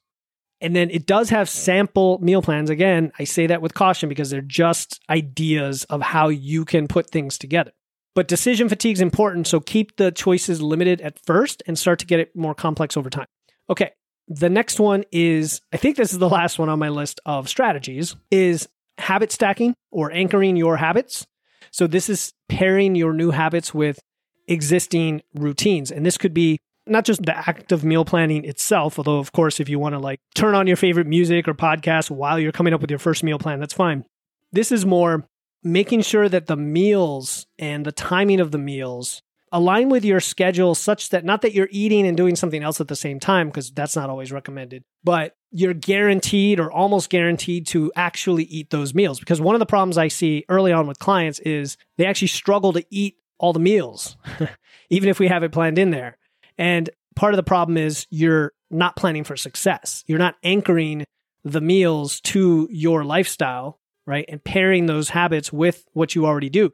And 0.62 0.76
then 0.76 0.90
it 0.92 1.06
does 1.06 1.30
have 1.30 1.50
sample 1.50 2.20
meal 2.20 2.42
plans. 2.42 2.70
Again, 2.70 3.12
I 3.20 3.26
say 3.26 3.48
that 3.48 3.62
with 3.62 3.74
caution 3.74 4.10
because 4.10 4.30
they're 4.30 4.42
just 4.42 5.02
ideas 5.10 5.84
of 5.86 6.02
how 6.02 6.30
you 6.30 6.64
can 6.64 6.88
put 6.88 7.10
things 7.10 7.38
together. 7.38 7.72
But 8.16 8.28
decision 8.28 8.70
fatigue 8.70 8.96
is 8.96 9.02
important, 9.02 9.48
so 9.48 9.60
keep 9.60 9.98
the 9.98 10.12
choices 10.12 10.62
limited 10.62 11.02
at 11.02 11.20
first 11.26 11.64
and 11.66 11.78
start 11.78 12.00
to 12.00 12.06
get 12.06 12.20
it 12.20 12.36
more 12.36 12.54
complex 12.54 12.96
over 12.96 13.10
time. 13.10 13.26
Okay, 13.70 13.92
the 14.28 14.50
next 14.50 14.80
one 14.80 15.04
is 15.12 15.62
I 15.74 15.78
think 15.78 15.98
this 15.98 16.14
is 16.14 16.20
the 16.20 16.30
last 16.30 16.60
one 16.60 16.70
on 16.70 16.80
my 16.80 16.90
list 16.90 17.20
of 17.26 17.50
strategies 17.50 18.16
is 18.32 18.70
habit 18.98 19.32
stacking 19.32 19.74
or 19.92 20.12
anchoring 20.12 20.56
your 20.56 20.78
habits. 20.78 21.26
So 21.74 21.88
this 21.88 22.08
is 22.08 22.34
pairing 22.48 22.94
your 22.94 23.14
new 23.14 23.32
habits 23.32 23.74
with 23.74 24.00
existing 24.48 25.24
routines. 25.34 25.92
And 25.92 26.06
this 26.06 26.18
could 26.18 26.34
be 26.34 26.60
not 26.86 27.04
just 27.04 27.24
the 27.24 27.36
act 27.36 27.72
of 27.72 27.84
meal 27.84 28.06
planning 28.06 28.46
itself, 28.46 29.00
although 29.00 29.18
of 29.18 29.32
course 29.32 29.60
if 29.60 29.68
you 29.68 29.80
want 29.80 29.94
to 29.94 30.00
like 30.00 30.20
turn 30.36 30.54
on 30.54 30.68
your 30.68 30.76
favorite 30.76 31.08
music 31.08 31.48
or 31.48 31.56
podcast 31.56 32.12
while 32.12 32.40
you're 32.40 32.52
coming 32.52 32.74
up 32.74 32.82
with 32.82 32.92
your 32.92 33.00
first 33.00 33.24
meal 33.24 33.40
plan, 33.40 33.60
that's 33.60 33.74
fine. 33.74 34.06
This 34.52 34.72
is 34.72 34.86
more 34.86 35.28
making 35.64 36.02
sure 36.02 36.30
that 36.30 36.46
the 36.46 36.58
meals 36.58 37.48
and 37.58 37.86
the 37.86 37.92
timing 37.92 38.40
of 38.40 38.52
the 38.52 38.58
meals 38.60 39.24
align 39.52 39.90
with 39.90 40.06
your 40.06 40.20
schedule 40.20 40.76
such 40.76 41.10
that 41.10 41.26
not 41.26 41.42
that 41.42 41.54
you're 41.54 41.70
eating 41.72 42.06
and 42.06 42.18
doing 42.18 42.36
something 42.36 42.62
else 42.62 42.82
at 42.82 42.88
the 42.88 42.96
same 42.96 43.20
time, 43.20 43.48
because 43.48 43.72
that's 43.72 43.96
not 43.96 44.10
always 44.10 44.32
recommended, 44.32 44.84
but 45.04 45.36
you're 45.54 45.74
guaranteed 45.74 46.60
or 46.60 46.72
almost 46.72 47.10
guaranteed 47.10 47.68
to 47.68 47.92
actually 47.96 48.44
eat 48.46 48.70
those 48.70 48.94
meals. 48.94 49.20
Because 49.20 49.40
one 49.40 49.56
of 49.56 49.60
the 49.60 49.66
problems 49.66 49.98
I 49.98 50.08
see 50.08 50.46
early 50.50 50.72
on 50.72 50.88
with 50.88 51.00
clients 51.00 51.40
is 51.40 51.78
they 51.98 52.06
actually 52.06 52.30
struggle 52.30 52.74
to 52.74 52.86
eat 52.90 53.18
all 53.38 53.54
the 53.54 53.60
meals, 53.60 54.18
even 54.90 55.10
if 55.10 55.20
we 55.20 55.28
have 55.28 55.44
it 55.44 55.52
planned 55.52 55.78
in 55.78 55.92
there. 55.92 56.18
And 56.58 56.90
part 57.16 57.34
of 57.34 57.38
the 57.38 57.44
problem 57.44 57.78
is 57.78 58.08
you're 58.10 58.54
not 58.70 58.96
planning 58.96 59.24
for 59.24 59.38
success. 59.38 60.04
You're 60.08 60.20
not 60.20 60.36
anchoring 60.44 61.06
the 61.44 61.62
meals 61.62 62.20
to 62.22 62.68
your 62.72 63.04
lifestyle 63.04 63.80
right? 64.06 64.26
And 64.28 64.44
pairing 64.44 64.86
those 64.86 65.10
habits 65.10 65.54
with 65.54 65.86
what 65.94 66.16
you 66.16 66.26
already 66.26 66.50
do. 66.50 66.72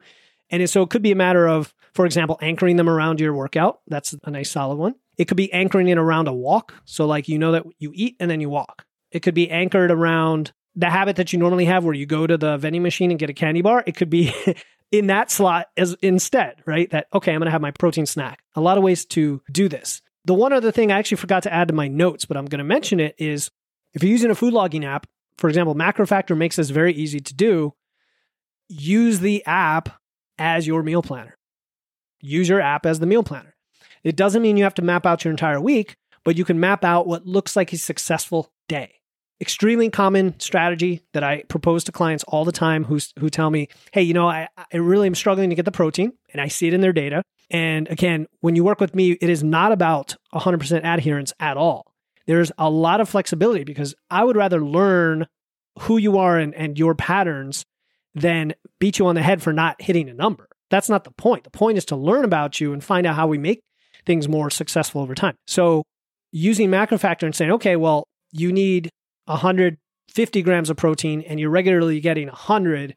And 0.50 0.68
so 0.68 0.82
it 0.82 0.90
could 0.90 1.02
be 1.02 1.12
a 1.12 1.16
matter 1.16 1.46
of, 1.46 1.74
for 1.94 2.06
example, 2.06 2.38
anchoring 2.42 2.76
them 2.76 2.88
around 2.88 3.20
your 3.20 3.34
workout. 3.34 3.80
That's 3.86 4.14
a 4.24 4.30
nice 4.30 4.50
solid 4.50 4.76
one. 4.76 4.96
It 5.20 5.28
could 5.28 5.36
be 5.36 5.52
anchoring 5.52 5.88
it 5.88 5.98
around 5.98 6.28
a 6.28 6.32
walk. 6.32 6.72
So, 6.86 7.04
like, 7.04 7.28
you 7.28 7.38
know 7.38 7.52
that 7.52 7.64
you 7.78 7.92
eat 7.94 8.16
and 8.18 8.30
then 8.30 8.40
you 8.40 8.48
walk. 8.48 8.86
It 9.10 9.20
could 9.20 9.34
be 9.34 9.50
anchored 9.50 9.90
around 9.90 10.52
the 10.74 10.88
habit 10.88 11.16
that 11.16 11.30
you 11.30 11.38
normally 11.38 11.66
have 11.66 11.84
where 11.84 11.92
you 11.92 12.06
go 12.06 12.26
to 12.26 12.38
the 12.38 12.56
vending 12.56 12.82
machine 12.82 13.10
and 13.10 13.20
get 13.20 13.28
a 13.28 13.34
candy 13.34 13.60
bar. 13.60 13.84
It 13.86 13.96
could 13.96 14.08
be 14.08 14.32
in 14.90 15.08
that 15.08 15.30
slot 15.30 15.66
as 15.76 15.94
instead, 16.00 16.62
right? 16.64 16.90
That, 16.90 17.06
okay, 17.12 17.32
I'm 17.32 17.40
going 17.40 17.48
to 17.48 17.50
have 17.50 17.60
my 17.60 17.70
protein 17.70 18.06
snack. 18.06 18.42
A 18.54 18.62
lot 18.62 18.78
of 18.78 18.82
ways 18.82 19.04
to 19.06 19.42
do 19.52 19.68
this. 19.68 20.00
The 20.24 20.32
one 20.32 20.54
other 20.54 20.72
thing 20.72 20.90
I 20.90 20.98
actually 20.98 21.18
forgot 21.18 21.42
to 21.42 21.52
add 21.52 21.68
to 21.68 21.74
my 21.74 21.86
notes, 21.86 22.24
but 22.24 22.38
I'm 22.38 22.46
going 22.46 22.60
to 22.60 22.64
mention 22.64 22.98
it 22.98 23.14
is 23.18 23.50
if 23.92 24.02
you're 24.02 24.12
using 24.12 24.30
a 24.30 24.34
food 24.34 24.54
logging 24.54 24.86
app, 24.86 25.06
for 25.36 25.50
example, 25.50 25.74
MacroFactor 25.74 26.34
makes 26.34 26.56
this 26.56 26.70
very 26.70 26.94
easy 26.94 27.20
to 27.20 27.34
do. 27.34 27.74
Use 28.68 29.20
the 29.20 29.44
app 29.44 30.00
as 30.38 30.66
your 30.66 30.82
meal 30.82 31.02
planner. 31.02 31.36
Use 32.22 32.48
your 32.48 32.62
app 32.62 32.86
as 32.86 33.00
the 33.00 33.06
meal 33.06 33.22
planner. 33.22 33.54
It 34.04 34.16
doesn't 34.16 34.42
mean 34.42 34.56
you 34.56 34.64
have 34.64 34.74
to 34.74 34.82
map 34.82 35.06
out 35.06 35.24
your 35.24 35.30
entire 35.30 35.60
week, 35.60 35.96
but 36.24 36.36
you 36.36 36.44
can 36.44 36.60
map 36.60 36.84
out 36.84 37.06
what 37.06 37.26
looks 37.26 37.56
like 37.56 37.72
a 37.72 37.76
successful 37.76 38.52
day. 38.68 38.94
Extremely 39.40 39.88
common 39.88 40.38
strategy 40.38 41.02
that 41.14 41.24
I 41.24 41.44
propose 41.48 41.84
to 41.84 41.92
clients 41.92 42.24
all 42.24 42.44
the 42.44 42.52
time 42.52 42.84
who, 42.84 42.98
who 43.18 43.30
tell 43.30 43.50
me, 43.50 43.68
hey, 43.92 44.02
you 44.02 44.12
know, 44.12 44.28
I, 44.28 44.48
I 44.56 44.76
really 44.76 45.06
am 45.06 45.14
struggling 45.14 45.48
to 45.50 45.56
get 45.56 45.64
the 45.64 45.72
protein, 45.72 46.12
and 46.32 46.40
I 46.40 46.48
see 46.48 46.68
it 46.68 46.74
in 46.74 46.82
their 46.82 46.92
data. 46.92 47.22
And 47.50 47.88
again, 47.88 48.26
when 48.40 48.54
you 48.54 48.64
work 48.64 48.80
with 48.80 48.94
me, 48.94 49.12
it 49.12 49.30
is 49.30 49.42
not 49.42 49.72
about 49.72 50.16
100% 50.34 50.84
adherence 50.84 51.32
at 51.40 51.56
all 51.56 51.90
there's 52.30 52.52
a 52.58 52.70
lot 52.70 53.00
of 53.00 53.08
flexibility 53.08 53.64
because 53.64 53.92
I 54.08 54.22
would 54.22 54.36
rather 54.36 54.64
learn 54.64 55.26
who 55.80 55.96
you 55.96 56.18
are 56.18 56.38
and, 56.38 56.54
and 56.54 56.78
your 56.78 56.94
patterns 56.94 57.64
than 58.14 58.54
beat 58.78 59.00
you 59.00 59.06
on 59.08 59.16
the 59.16 59.22
head 59.22 59.42
for 59.42 59.52
not 59.52 59.82
hitting 59.82 60.08
a 60.08 60.14
number. 60.14 60.48
That's 60.70 60.88
not 60.88 61.02
the 61.02 61.10
point. 61.10 61.42
The 61.42 61.50
point 61.50 61.78
is 61.78 61.84
to 61.86 61.96
learn 61.96 62.24
about 62.24 62.60
you 62.60 62.72
and 62.72 62.84
find 62.84 63.04
out 63.04 63.16
how 63.16 63.26
we 63.26 63.38
make 63.38 63.62
things 64.06 64.28
more 64.28 64.50
successful 64.50 65.00
over 65.00 65.14
time. 65.14 65.36
So 65.46 65.84
using 66.32 66.70
MacroFactor 66.70 67.24
and 67.24 67.34
saying, 67.34 67.52
okay, 67.52 67.76
well, 67.76 68.04
you 68.32 68.52
need 68.52 68.90
150 69.26 70.42
grams 70.42 70.70
of 70.70 70.76
protein 70.76 71.22
and 71.22 71.40
you're 71.40 71.50
regularly 71.50 72.00
getting 72.00 72.28
100. 72.28 72.94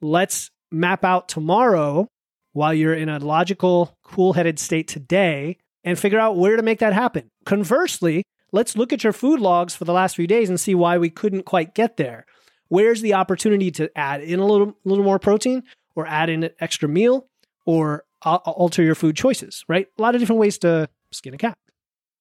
Let's 0.00 0.50
map 0.70 1.04
out 1.04 1.28
tomorrow 1.28 2.08
while 2.52 2.74
you're 2.74 2.94
in 2.94 3.08
a 3.08 3.18
logical, 3.18 3.94
cool 4.02 4.32
headed 4.32 4.58
state 4.58 4.88
today 4.88 5.58
and 5.84 5.98
figure 5.98 6.18
out 6.18 6.36
where 6.36 6.56
to 6.56 6.62
make 6.62 6.78
that 6.80 6.92
happen. 6.92 7.28
Conversely, 7.44 8.24
let's 8.52 8.76
look 8.76 8.92
at 8.92 9.04
your 9.04 9.12
food 9.12 9.40
logs 9.40 9.76
for 9.76 9.84
the 9.84 9.92
last 9.92 10.16
few 10.16 10.26
days 10.26 10.48
and 10.48 10.58
see 10.58 10.74
why 10.74 10.98
we 10.98 11.10
couldn't 11.10 11.44
quite 11.44 11.74
get 11.74 11.96
there. 11.96 12.24
Where's 12.68 13.02
the 13.02 13.14
opportunity 13.14 13.70
to 13.72 13.90
add 13.96 14.22
in 14.22 14.40
a 14.40 14.46
little, 14.46 14.74
little 14.84 15.04
more 15.04 15.18
protein 15.18 15.62
or 15.94 16.06
add 16.06 16.30
in 16.30 16.42
an 16.42 16.50
extra 16.58 16.88
meal 16.88 17.28
or 17.64 18.04
alter 18.22 18.82
your 18.82 18.94
food 18.94 19.16
choices, 19.16 19.64
right? 19.68 19.86
A 19.98 20.02
lot 20.02 20.14
of 20.14 20.20
different 20.20 20.40
ways 20.40 20.58
to 20.58 20.88
skin 21.12 21.34
a 21.34 21.38
cat. 21.38 21.58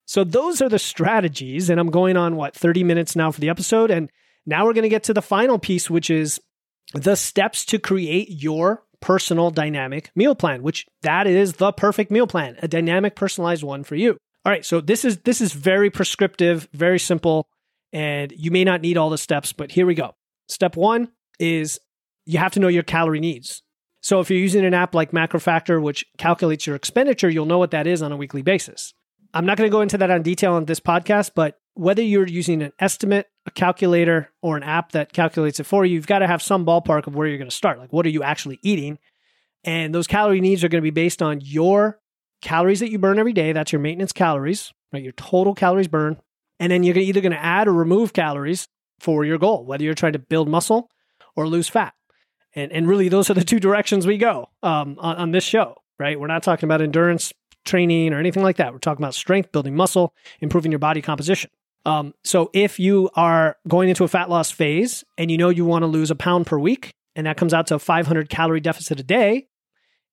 So 0.06 0.24
those 0.24 0.62
are 0.62 0.70
the 0.70 0.80
strategies. 0.80 1.70
And 1.70 1.80
I'm 1.80 1.90
going 1.90 2.18
on 2.18 2.36
what, 2.36 2.56
30 2.56 2.84
minutes 2.84 3.16
now 3.16 3.32
for 3.32 3.42
the 3.42 3.50
episode. 3.50 3.92
And 3.92 4.10
now 4.46 4.66
we're 4.66 4.74
going 4.74 4.84
to 4.84 4.90
get 4.90 5.04
to 5.06 5.14
the 5.14 5.22
final 5.22 5.58
piece, 5.58 5.90
which 5.90 6.10
is 6.10 6.40
the 6.94 7.16
steps 7.16 7.66
to 7.66 7.80
create 7.80 8.30
your 8.30 8.84
personal 9.02 9.52
dynamic 9.52 10.12
meal 10.16 10.36
plan, 10.36 10.64
which 10.64 10.86
that 11.02 11.28
is 11.28 11.54
the 11.54 11.72
perfect 11.72 12.12
meal 12.12 12.28
plan, 12.28 12.56
a 12.62 12.68
dynamic 12.68 13.16
personalized 13.16 13.64
one 13.64 13.84
for 13.84 13.96
you. 13.96 14.18
All 14.46 14.52
right, 14.52 14.66
so 14.66 14.80
this 14.80 15.04
is 15.04 15.18
this 15.20 15.42
is 15.42 15.54
very 15.54 15.90
prescriptive, 15.90 16.68
very 16.72 17.00
simple, 17.00 17.48
and 17.92 18.32
you 18.32 18.52
may 18.52 18.64
not 18.64 18.82
need 18.82 18.98
all 18.98 19.10
the 19.10 19.18
steps, 19.18 19.54
but 19.54 19.72
here 19.72 19.88
we 19.88 19.96
go. 19.96 20.14
Step 20.48 20.76
1 20.76 21.08
is 21.40 21.80
you 22.26 22.38
have 22.38 22.52
to 22.54 22.60
know 22.60 22.68
your 22.68 22.84
calorie 22.84 23.20
needs. 23.20 23.64
So 24.06 24.20
if 24.20 24.30
you're 24.30 24.38
using 24.38 24.64
an 24.64 24.76
app 24.76 24.94
like 24.94 25.14
MacroFactor 25.14 25.82
which 25.82 26.06
calculates 26.20 26.68
your 26.68 26.76
expenditure, 26.76 27.28
you'll 27.28 27.48
know 27.48 27.58
what 27.58 27.72
that 27.72 27.88
is 27.88 28.04
on 28.04 28.12
a 28.12 28.16
weekly 28.16 28.44
basis. 28.44 28.94
I'm 29.34 29.48
not 29.48 29.58
going 29.58 29.68
to 29.68 29.72
go 29.72 29.82
into 29.82 29.98
that 29.98 30.12
on 30.12 30.22
detail 30.22 30.54
on 30.54 30.66
this 30.66 30.80
podcast, 30.80 31.32
but 31.34 31.58
whether 31.74 32.04
you're 32.04 32.28
using 32.28 32.62
an 32.62 32.72
estimate, 32.78 33.26
a 33.48 33.52
calculator, 33.52 34.32
or 34.44 34.58
an 34.58 34.62
app 34.62 34.92
that 34.92 35.12
calculates 35.12 35.60
it 35.60 35.64
for 35.64 35.88
you, 35.88 35.96
you've 35.96 36.06
got 36.06 36.20
to 36.20 36.28
have 36.28 36.44
some 36.44 36.68
ballpark 36.68 37.08
of 37.08 37.16
where 37.16 37.28
you're 37.28 37.40
going 37.40 37.50
to 37.50 37.56
start. 37.56 37.80
Like, 37.80 37.92
what 37.92 38.06
are 38.06 38.10
you 38.10 38.22
actually 38.22 38.60
eating? 38.62 39.00
And 39.64 39.94
those 39.94 40.06
calorie 40.06 40.40
needs 40.40 40.64
are 40.64 40.70
going 40.70 40.84
to 40.84 40.86
be 40.86 40.92
based 40.92 41.24
on 41.24 41.42
your 41.42 42.00
calories 42.44 42.82
that 42.82 42.92
you 42.92 43.00
burn 43.00 43.18
every 43.18 43.34
day. 43.34 43.54
That's 43.54 43.72
your 43.72 43.82
maintenance 43.82 44.12
calories, 44.12 44.72
right? 44.94 45.02
Your 45.02 45.14
total 45.14 45.56
calories 45.56 45.88
burned. 45.88 46.18
And 46.60 46.72
then 46.72 46.84
you're 46.84 46.96
either 46.96 47.22
going 47.22 47.32
to 47.32 47.44
add 47.44 47.68
or 47.68 47.74
remove 47.74 48.14
calories 48.14 48.68
for 49.00 49.26
your 49.26 49.40
goal, 49.40 49.66
whether 49.66 49.84
you're 49.84 49.96
trying 49.96 50.14
to 50.14 50.20
build 50.20 50.48
muscle 50.48 50.92
or 51.36 51.48
lose 51.48 51.68
fat. 51.68 51.96
And, 52.56 52.72
and 52.72 52.88
really, 52.88 53.10
those 53.10 53.30
are 53.30 53.34
the 53.34 53.44
two 53.44 53.60
directions 53.60 54.08
we 54.08 54.18
go 54.18 54.50
um, 54.64 54.98
on, 55.00 55.18
on 55.18 55.32
this 55.32 55.44
show, 55.44 55.76
right? 56.00 56.20
We're 56.20 56.28
not 56.28 56.44
talking 56.44 56.68
about 56.68 56.82
endurance 56.82 57.34
training 57.66 58.14
or 58.14 58.20
anything 58.20 58.44
like 58.44 58.58
that. 58.58 58.72
We're 58.72 58.80
talking 58.80 59.04
about 59.04 59.16
strength, 59.16 59.52
building 59.52 59.76
muscle, 59.76 60.14
improving 60.40 60.72
your 60.72 60.80
body 60.80 61.02
composition. 61.02 61.52
Um, 61.86 62.14
so 62.24 62.50
if 62.54 62.80
you 62.80 63.10
are 63.16 63.58
going 63.68 63.90
into 63.90 64.04
a 64.04 64.08
fat 64.08 64.30
loss 64.30 64.50
phase 64.52 65.04
and 65.18 65.30
you 65.30 65.38
know 65.38 65.50
you 65.50 65.66
want 65.66 65.84
to 65.84 65.88
lose 65.88 66.10
a 66.10 66.16
pound 66.16 66.48
per 66.48 66.58
week, 66.58 66.94
and 67.16 67.28
that 67.28 67.38
comes 67.38 67.54
out 67.54 67.68
to 67.68 67.76
a 67.76 67.80
500 67.80 68.30
calorie 68.30 68.60
deficit 68.60 69.00
a 69.00 69.04
day, 69.04 69.48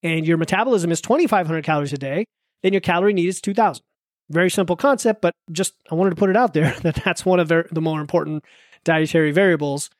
and 0.02 0.26
your 0.26 0.36
metabolism 0.36 0.90
is 0.90 1.00
2,500 1.00 1.64
calories 1.64 1.92
a 1.92 1.98
day, 1.98 2.26
then 2.62 2.72
your 2.72 2.80
calorie 2.80 3.12
need 3.12 3.28
is 3.28 3.40
2,000. 3.40 3.82
Very 4.30 4.50
simple 4.50 4.76
concept, 4.76 5.20
but 5.20 5.34
just 5.50 5.74
I 5.90 5.94
wanted 5.94 6.10
to 6.10 6.16
put 6.16 6.30
it 6.30 6.36
out 6.36 6.54
there 6.54 6.74
that 6.82 6.96
that's 7.04 7.24
one 7.24 7.40
of 7.40 7.48
the, 7.48 7.64
the 7.70 7.80
more 7.80 8.00
important 8.00 8.44
dietary 8.84 9.30
variables 9.30 9.90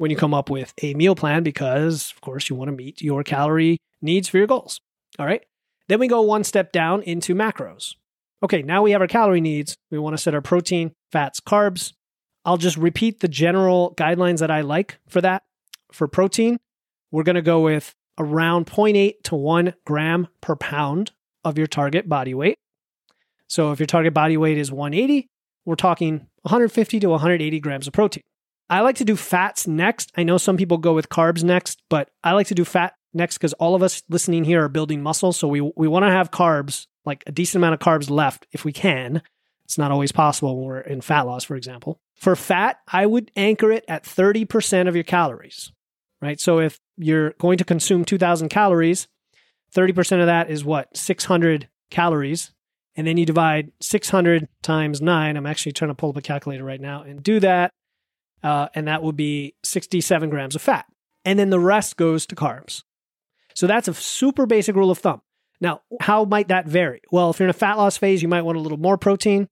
when 0.00 0.10
you 0.10 0.16
come 0.16 0.32
up 0.32 0.48
with 0.48 0.72
a 0.82 0.94
meal 0.94 1.14
plan 1.14 1.42
because, 1.42 2.10
of 2.16 2.22
course, 2.22 2.48
you 2.48 2.56
want 2.56 2.68
to 2.68 2.72
meet 2.72 3.02
your 3.02 3.22
calorie 3.22 3.76
needs 4.00 4.30
for 4.30 4.38
your 4.38 4.46
goals. 4.46 4.80
All 5.18 5.26
right. 5.26 5.42
Then 5.88 6.00
we 6.00 6.08
go 6.08 6.22
one 6.22 6.42
step 6.42 6.72
down 6.72 7.02
into 7.02 7.34
macros. 7.34 7.96
Okay, 8.42 8.62
now 8.62 8.80
we 8.80 8.92
have 8.92 9.02
our 9.02 9.06
calorie 9.06 9.42
needs. 9.42 9.76
We 9.90 9.98
want 9.98 10.16
to 10.16 10.22
set 10.22 10.34
our 10.34 10.40
protein, 10.40 10.92
fats, 11.12 11.38
carbs. 11.38 11.92
I'll 12.46 12.56
just 12.56 12.78
repeat 12.78 13.20
the 13.20 13.28
general 13.28 13.94
guidelines 13.94 14.38
that 14.38 14.50
I 14.50 14.62
like 14.62 14.98
for 15.06 15.20
that. 15.20 15.42
For 15.92 16.08
protein, 16.08 16.56
we're 17.10 17.22
going 17.22 17.36
to 17.36 17.42
go 17.42 17.60
with 17.60 17.94
around 18.18 18.68
0.8 18.68 19.22
to 19.24 19.34
1 19.34 19.74
gram 19.84 20.28
per 20.40 20.56
pound 20.56 21.12
of 21.44 21.58
your 21.58 21.66
target 21.66 22.08
body 22.08 22.32
weight. 22.32 22.56
So 23.48 23.70
if 23.72 23.78
your 23.78 23.86
target 23.86 24.14
body 24.14 24.38
weight 24.38 24.56
is 24.56 24.72
180, 24.72 25.28
we're 25.66 25.74
talking 25.74 26.26
150 26.40 27.00
to 27.00 27.10
180 27.10 27.60
grams 27.60 27.86
of 27.86 27.92
protein. 27.92 28.22
I 28.70 28.80
like 28.80 28.96
to 28.96 29.04
do 29.04 29.16
fats 29.16 29.66
next. 29.66 30.12
I 30.16 30.22
know 30.22 30.38
some 30.38 30.56
people 30.56 30.78
go 30.78 30.94
with 30.94 31.08
carbs 31.08 31.42
next, 31.42 31.82
but 31.90 32.08
I 32.22 32.32
like 32.32 32.46
to 32.46 32.54
do 32.54 32.64
fat 32.64 32.94
next 33.12 33.36
because 33.36 33.52
all 33.54 33.74
of 33.74 33.82
us 33.82 34.04
listening 34.08 34.44
here 34.44 34.64
are 34.64 34.68
building 34.68 35.02
muscle. 35.02 35.32
So 35.32 35.48
we, 35.48 35.60
we 35.60 35.88
want 35.88 36.04
to 36.04 36.10
have 36.10 36.30
carbs, 36.30 36.86
like 37.04 37.24
a 37.26 37.32
decent 37.32 37.60
amount 37.60 37.74
of 37.74 37.80
carbs 37.80 38.08
left 38.08 38.46
if 38.52 38.64
we 38.64 38.72
can. 38.72 39.22
It's 39.64 39.76
not 39.76 39.90
always 39.90 40.12
possible 40.12 40.56
when 40.56 40.66
we're 40.66 40.80
in 40.80 41.00
fat 41.00 41.22
loss, 41.22 41.42
for 41.42 41.56
example. 41.56 42.00
For 42.14 42.36
fat, 42.36 42.78
I 42.86 43.06
would 43.06 43.32
anchor 43.34 43.72
it 43.72 43.84
at 43.88 44.04
30% 44.04 44.86
of 44.86 44.94
your 44.94 45.04
calories, 45.04 45.72
right? 46.22 46.40
So 46.40 46.60
if 46.60 46.78
you're 46.96 47.30
going 47.38 47.58
to 47.58 47.64
consume 47.64 48.04
2,000 48.04 48.50
calories, 48.50 49.08
30% 49.74 50.20
of 50.20 50.26
that 50.26 50.48
is 50.48 50.64
what? 50.64 50.96
600 50.96 51.68
calories. 51.90 52.52
And 52.94 53.06
then 53.06 53.16
you 53.16 53.26
divide 53.26 53.72
600 53.80 54.48
times 54.62 55.00
9. 55.00 55.36
I'm 55.36 55.46
actually 55.46 55.72
trying 55.72 55.90
to 55.90 55.94
pull 55.94 56.10
up 56.10 56.16
a 56.16 56.22
calculator 56.22 56.64
right 56.64 56.80
now 56.80 57.02
and 57.02 57.22
do 57.22 57.40
that. 57.40 57.72
Uh, 58.42 58.68
and 58.74 58.88
that 58.88 59.02
would 59.02 59.16
be 59.16 59.54
67 59.62 60.30
grams 60.30 60.54
of 60.54 60.62
fat. 60.62 60.86
And 61.24 61.38
then 61.38 61.50
the 61.50 61.60
rest 61.60 61.96
goes 61.96 62.26
to 62.26 62.36
carbs. 62.36 62.82
So 63.54 63.66
that's 63.66 63.88
a 63.88 63.94
super 63.94 64.46
basic 64.46 64.74
rule 64.74 64.90
of 64.90 64.98
thumb. 64.98 65.20
Now, 65.60 65.82
how 66.00 66.24
might 66.24 66.48
that 66.48 66.66
vary? 66.66 67.02
Well, 67.10 67.30
if 67.30 67.38
you're 67.38 67.46
in 67.46 67.50
a 67.50 67.54
fat 67.54 67.76
loss 67.76 67.98
phase, 67.98 68.22
you 68.22 68.28
might 68.28 68.42
want 68.42 68.56
a 68.56 68.60
little 68.60 68.78
more 68.78 68.96
protein. 68.96 69.48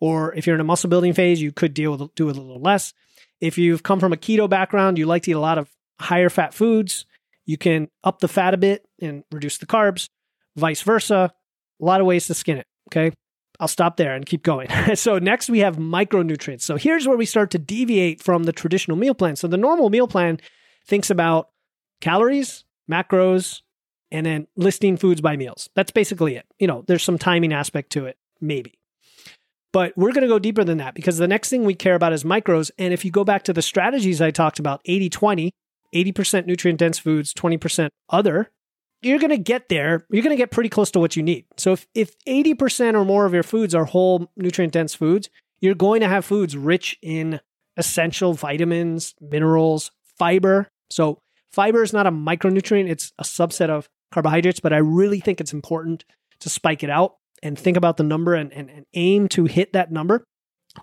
Or 0.00 0.34
if 0.34 0.46
you're 0.46 0.54
in 0.54 0.60
a 0.60 0.64
muscle 0.64 0.90
building 0.90 1.12
phase, 1.12 1.40
you 1.40 1.52
could 1.52 1.74
deal 1.74 1.96
with 1.96 2.14
do 2.14 2.26
a 2.26 2.32
little 2.32 2.60
less. 2.60 2.94
If 3.40 3.58
you've 3.58 3.82
come 3.82 4.00
from 4.00 4.12
a 4.12 4.16
keto 4.16 4.48
background, 4.48 4.96
you 4.96 5.06
like 5.06 5.24
to 5.24 5.30
eat 5.30 5.34
a 5.34 5.40
lot 5.40 5.58
of 5.58 5.70
higher 6.00 6.30
fat 6.30 6.54
foods, 6.54 7.04
you 7.46 7.58
can 7.58 7.88
up 8.02 8.20
the 8.20 8.28
fat 8.28 8.54
a 8.54 8.56
bit 8.56 8.86
and 9.00 9.24
reduce 9.30 9.58
the 9.58 9.66
carbs, 9.66 10.08
vice 10.56 10.82
versa. 10.82 11.32
A 11.80 11.84
lot 11.84 12.00
of 12.00 12.06
ways 12.06 12.26
to 12.28 12.34
skin 12.34 12.58
it. 12.58 12.66
Okay. 12.88 13.12
I'll 13.60 13.68
stop 13.68 13.96
there 13.96 14.14
and 14.14 14.26
keep 14.26 14.42
going. 14.42 14.68
so, 14.94 15.18
next 15.18 15.48
we 15.48 15.60
have 15.60 15.76
micronutrients. 15.76 16.62
So, 16.62 16.76
here's 16.76 17.06
where 17.06 17.16
we 17.16 17.26
start 17.26 17.50
to 17.52 17.58
deviate 17.58 18.22
from 18.22 18.44
the 18.44 18.52
traditional 18.52 18.96
meal 18.96 19.14
plan. 19.14 19.36
So, 19.36 19.46
the 19.46 19.56
normal 19.56 19.90
meal 19.90 20.08
plan 20.08 20.40
thinks 20.86 21.10
about 21.10 21.50
calories, 22.00 22.64
macros, 22.90 23.62
and 24.10 24.26
then 24.26 24.46
listing 24.56 24.96
foods 24.96 25.20
by 25.20 25.36
meals. 25.36 25.68
That's 25.74 25.90
basically 25.90 26.36
it. 26.36 26.46
You 26.58 26.66
know, 26.66 26.84
there's 26.86 27.02
some 27.02 27.18
timing 27.18 27.52
aspect 27.52 27.90
to 27.90 28.06
it, 28.06 28.16
maybe. 28.40 28.78
But 29.72 29.92
we're 29.96 30.12
going 30.12 30.22
to 30.22 30.28
go 30.28 30.38
deeper 30.38 30.62
than 30.62 30.78
that 30.78 30.94
because 30.94 31.18
the 31.18 31.26
next 31.26 31.48
thing 31.48 31.64
we 31.64 31.74
care 31.74 31.96
about 31.96 32.12
is 32.12 32.22
micros. 32.22 32.70
And 32.78 32.94
if 32.94 33.04
you 33.04 33.10
go 33.10 33.24
back 33.24 33.42
to 33.44 33.52
the 33.52 33.60
strategies 33.60 34.22
I 34.22 34.30
talked 34.30 34.60
about 34.60 34.80
80 34.84 35.10
20, 35.10 35.52
80% 35.92 36.46
nutrient 36.46 36.78
dense 36.78 36.98
foods, 36.98 37.34
20% 37.34 37.88
other, 38.08 38.50
you're 39.04 39.18
going 39.18 39.30
to 39.30 39.38
get 39.38 39.68
there. 39.68 40.06
You're 40.10 40.22
going 40.22 40.36
to 40.36 40.40
get 40.40 40.50
pretty 40.50 40.68
close 40.68 40.90
to 40.92 41.00
what 41.00 41.16
you 41.16 41.22
need. 41.22 41.46
So 41.56 41.72
if, 41.72 41.86
if 41.94 42.18
80% 42.24 42.94
or 42.94 43.04
more 43.04 43.26
of 43.26 43.34
your 43.34 43.42
foods 43.42 43.74
are 43.74 43.84
whole 43.84 44.30
nutrient 44.36 44.72
dense 44.72 44.94
foods, 44.94 45.28
you're 45.60 45.74
going 45.74 46.00
to 46.00 46.08
have 46.08 46.24
foods 46.24 46.56
rich 46.56 46.98
in 47.02 47.40
essential 47.76 48.34
vitamins, 48.34 49.14
minerals, 49.20 49.90
fiber. 50.18 50.68
So 50.90 51.18
fiber 51.52 51.82
is 51.82 51.92
not 51.92 52.06
a 52.06 52.12
micronutrient, 52.12 52.88
it's 52.88 53.12
a 53.18 53.24
subset 53.24 53.70
of 53.70 53.88
carbohydrates, 54.12 54.60
but 54.60 54.72
I 54.72 54.78
really 54.78 55.20
think 55.20 55.40
it's 55.40 55.52
important 55.52 56.04
to 56.40 56.48
spike 56.48 56.82
it 56.82 56.90
out 56.90 57.16
and 57.42 57.58
think 57.58 57.76
about 57.76 57.96
the 57.96 58.02
number 58.02 58.34
and, 58.34 58.52
and, 58.52 58.70
and 58.70 58.86
aim 58.94 59.28
to 59.28 59.44
hit 59.44 59.72
that 59.72 59.90
number. 59.90 60.24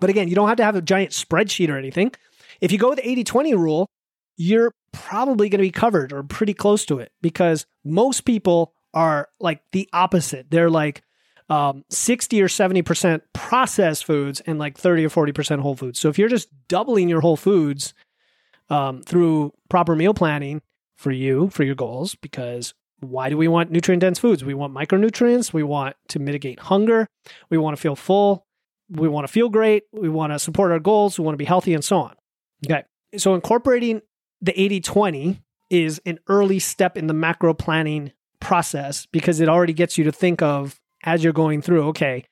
But 0.00 0.10
again, 0.10 0.28
you 0.28 0.34
don't 0.34 0.48
have 0.48 0.56
to 0.58 0.64
have 0.64 0.76
a 0.76 0.82
giant 0.82 1.10
spreadsheet 1.10 1.68
or 1.68 1.76
anything. 1.76 2.12
If 2.60 2.72
you 2.72 2.78
go 2.78 2.90
with 2.90 2.98
the 2.98 3.08
80 3.08 3.24
20 3.24 3.54
rule, 3.54 3.88
you're 4.36 4.74
probably 4.92 5.48
going 5.48 5.58
to 5.58 5.66
be 5.66 5.70
covered 5.70 6.12
or 6.12 6.22
pretty 6.22 6.54
close 6.54 6.84
to 6.86 6.98
it 6.98 7.12
because 7.20 7.66
most 7.84 8.24
people 8.24 8.74
are 8.94 9.28
like 9.40 9.62
the 9.72 9.88
opposite. 9.92 10.50
They're 10.50 10.70
like 10.70 11.02
um, 11.48 11.84
60 11.90 12.40
or 12.42 12.48
70% 12.48 13.20
processed 13.32 14.04
foods 14.04 14.40
and 14.40 14.58
like 14.58 14.78
30 14.78 15.06
or 15.06 15.10
40% 15.10 15.60
whole 15.60 15.76
foods. 15.76 15.98
So 15.98 16.08
if 16.08 16.18
you're 16.18 16.28
just 16.28 16.48
doubling 16.68 17.08
your 17.08 17.20
whole 17.20 17.36
foods 17.36 17.94
um, 18.70 19.02
through 19.02 19.52
proper 19.68 19.94
meal 19.94 20.14
planning 20.14 20.62
for 20.96 21.10
you, 21.10 21.50
for 21.50 21.64
your 21.64 21.74
goals, 21.74 22.14
because 22.14 22.74
why 23.00 23.28
do 23.28 23.36
we 23.36 23.48
want 23.48 23.70
nutrient 23.70 24.00
dense 24.00 24.18
foods? 24.18 24.44
We 24.44 24.54
want 24.54 24.72
micronutrients. 24.72 25.52
We 25.52 25.62
want 25.62 25.96
to 26.08 26.18
mitigate 26.18 26.60
hunger. 26.60 27.08
We 27.50 27.58
want 27.58 27.76
to 27.76 27.80
feel 27.80 27.96
full. 27.96 28.46
We 28.88 29.08
want 29.08 29.26
to 29.26 29.32
feel 29.32 29.48
great. 29.48 29.84
We 29.92 30.08
want 30.08 30.32
to 30.32 30.38
support 30.38 30.70
our 30.70 30.78
goals. 30.78 31.18
We 31.18 31.24
want 31.24 31.34
to 31.34 31.38
be 31.38 31.44
healthy 31.44 31.74
and 31.74 31.84
so 31.84 31.98
on. 31.98 32.14
Okay. 32.64 32.84
So 33.16 33.34
incorporating 33.34 34.02
the 34.42 34.60
80 34.60 34.80
20 34.80 35.42
is 35.70 36.02
an 36.04 36.18
early 36.28 36.58
step 36.58 36.98
in 36.98 37.06
the 37.06 37.14
macro 37.14 37.54
planning 37.54 38.12
process 38.40 39.06
because 39.06 39.40
it 39.40 39.48
already 39.48 39.72
gets 39.72 39.96
you 39.96 40.04
to 40.04 40.12
think 40.12 40.42
of 40.42 40.78
as 41.04 41.24
you're 41.24 41.32
going 41.32 41.62
through, 41.62 41.88
okay, 41.88 42.26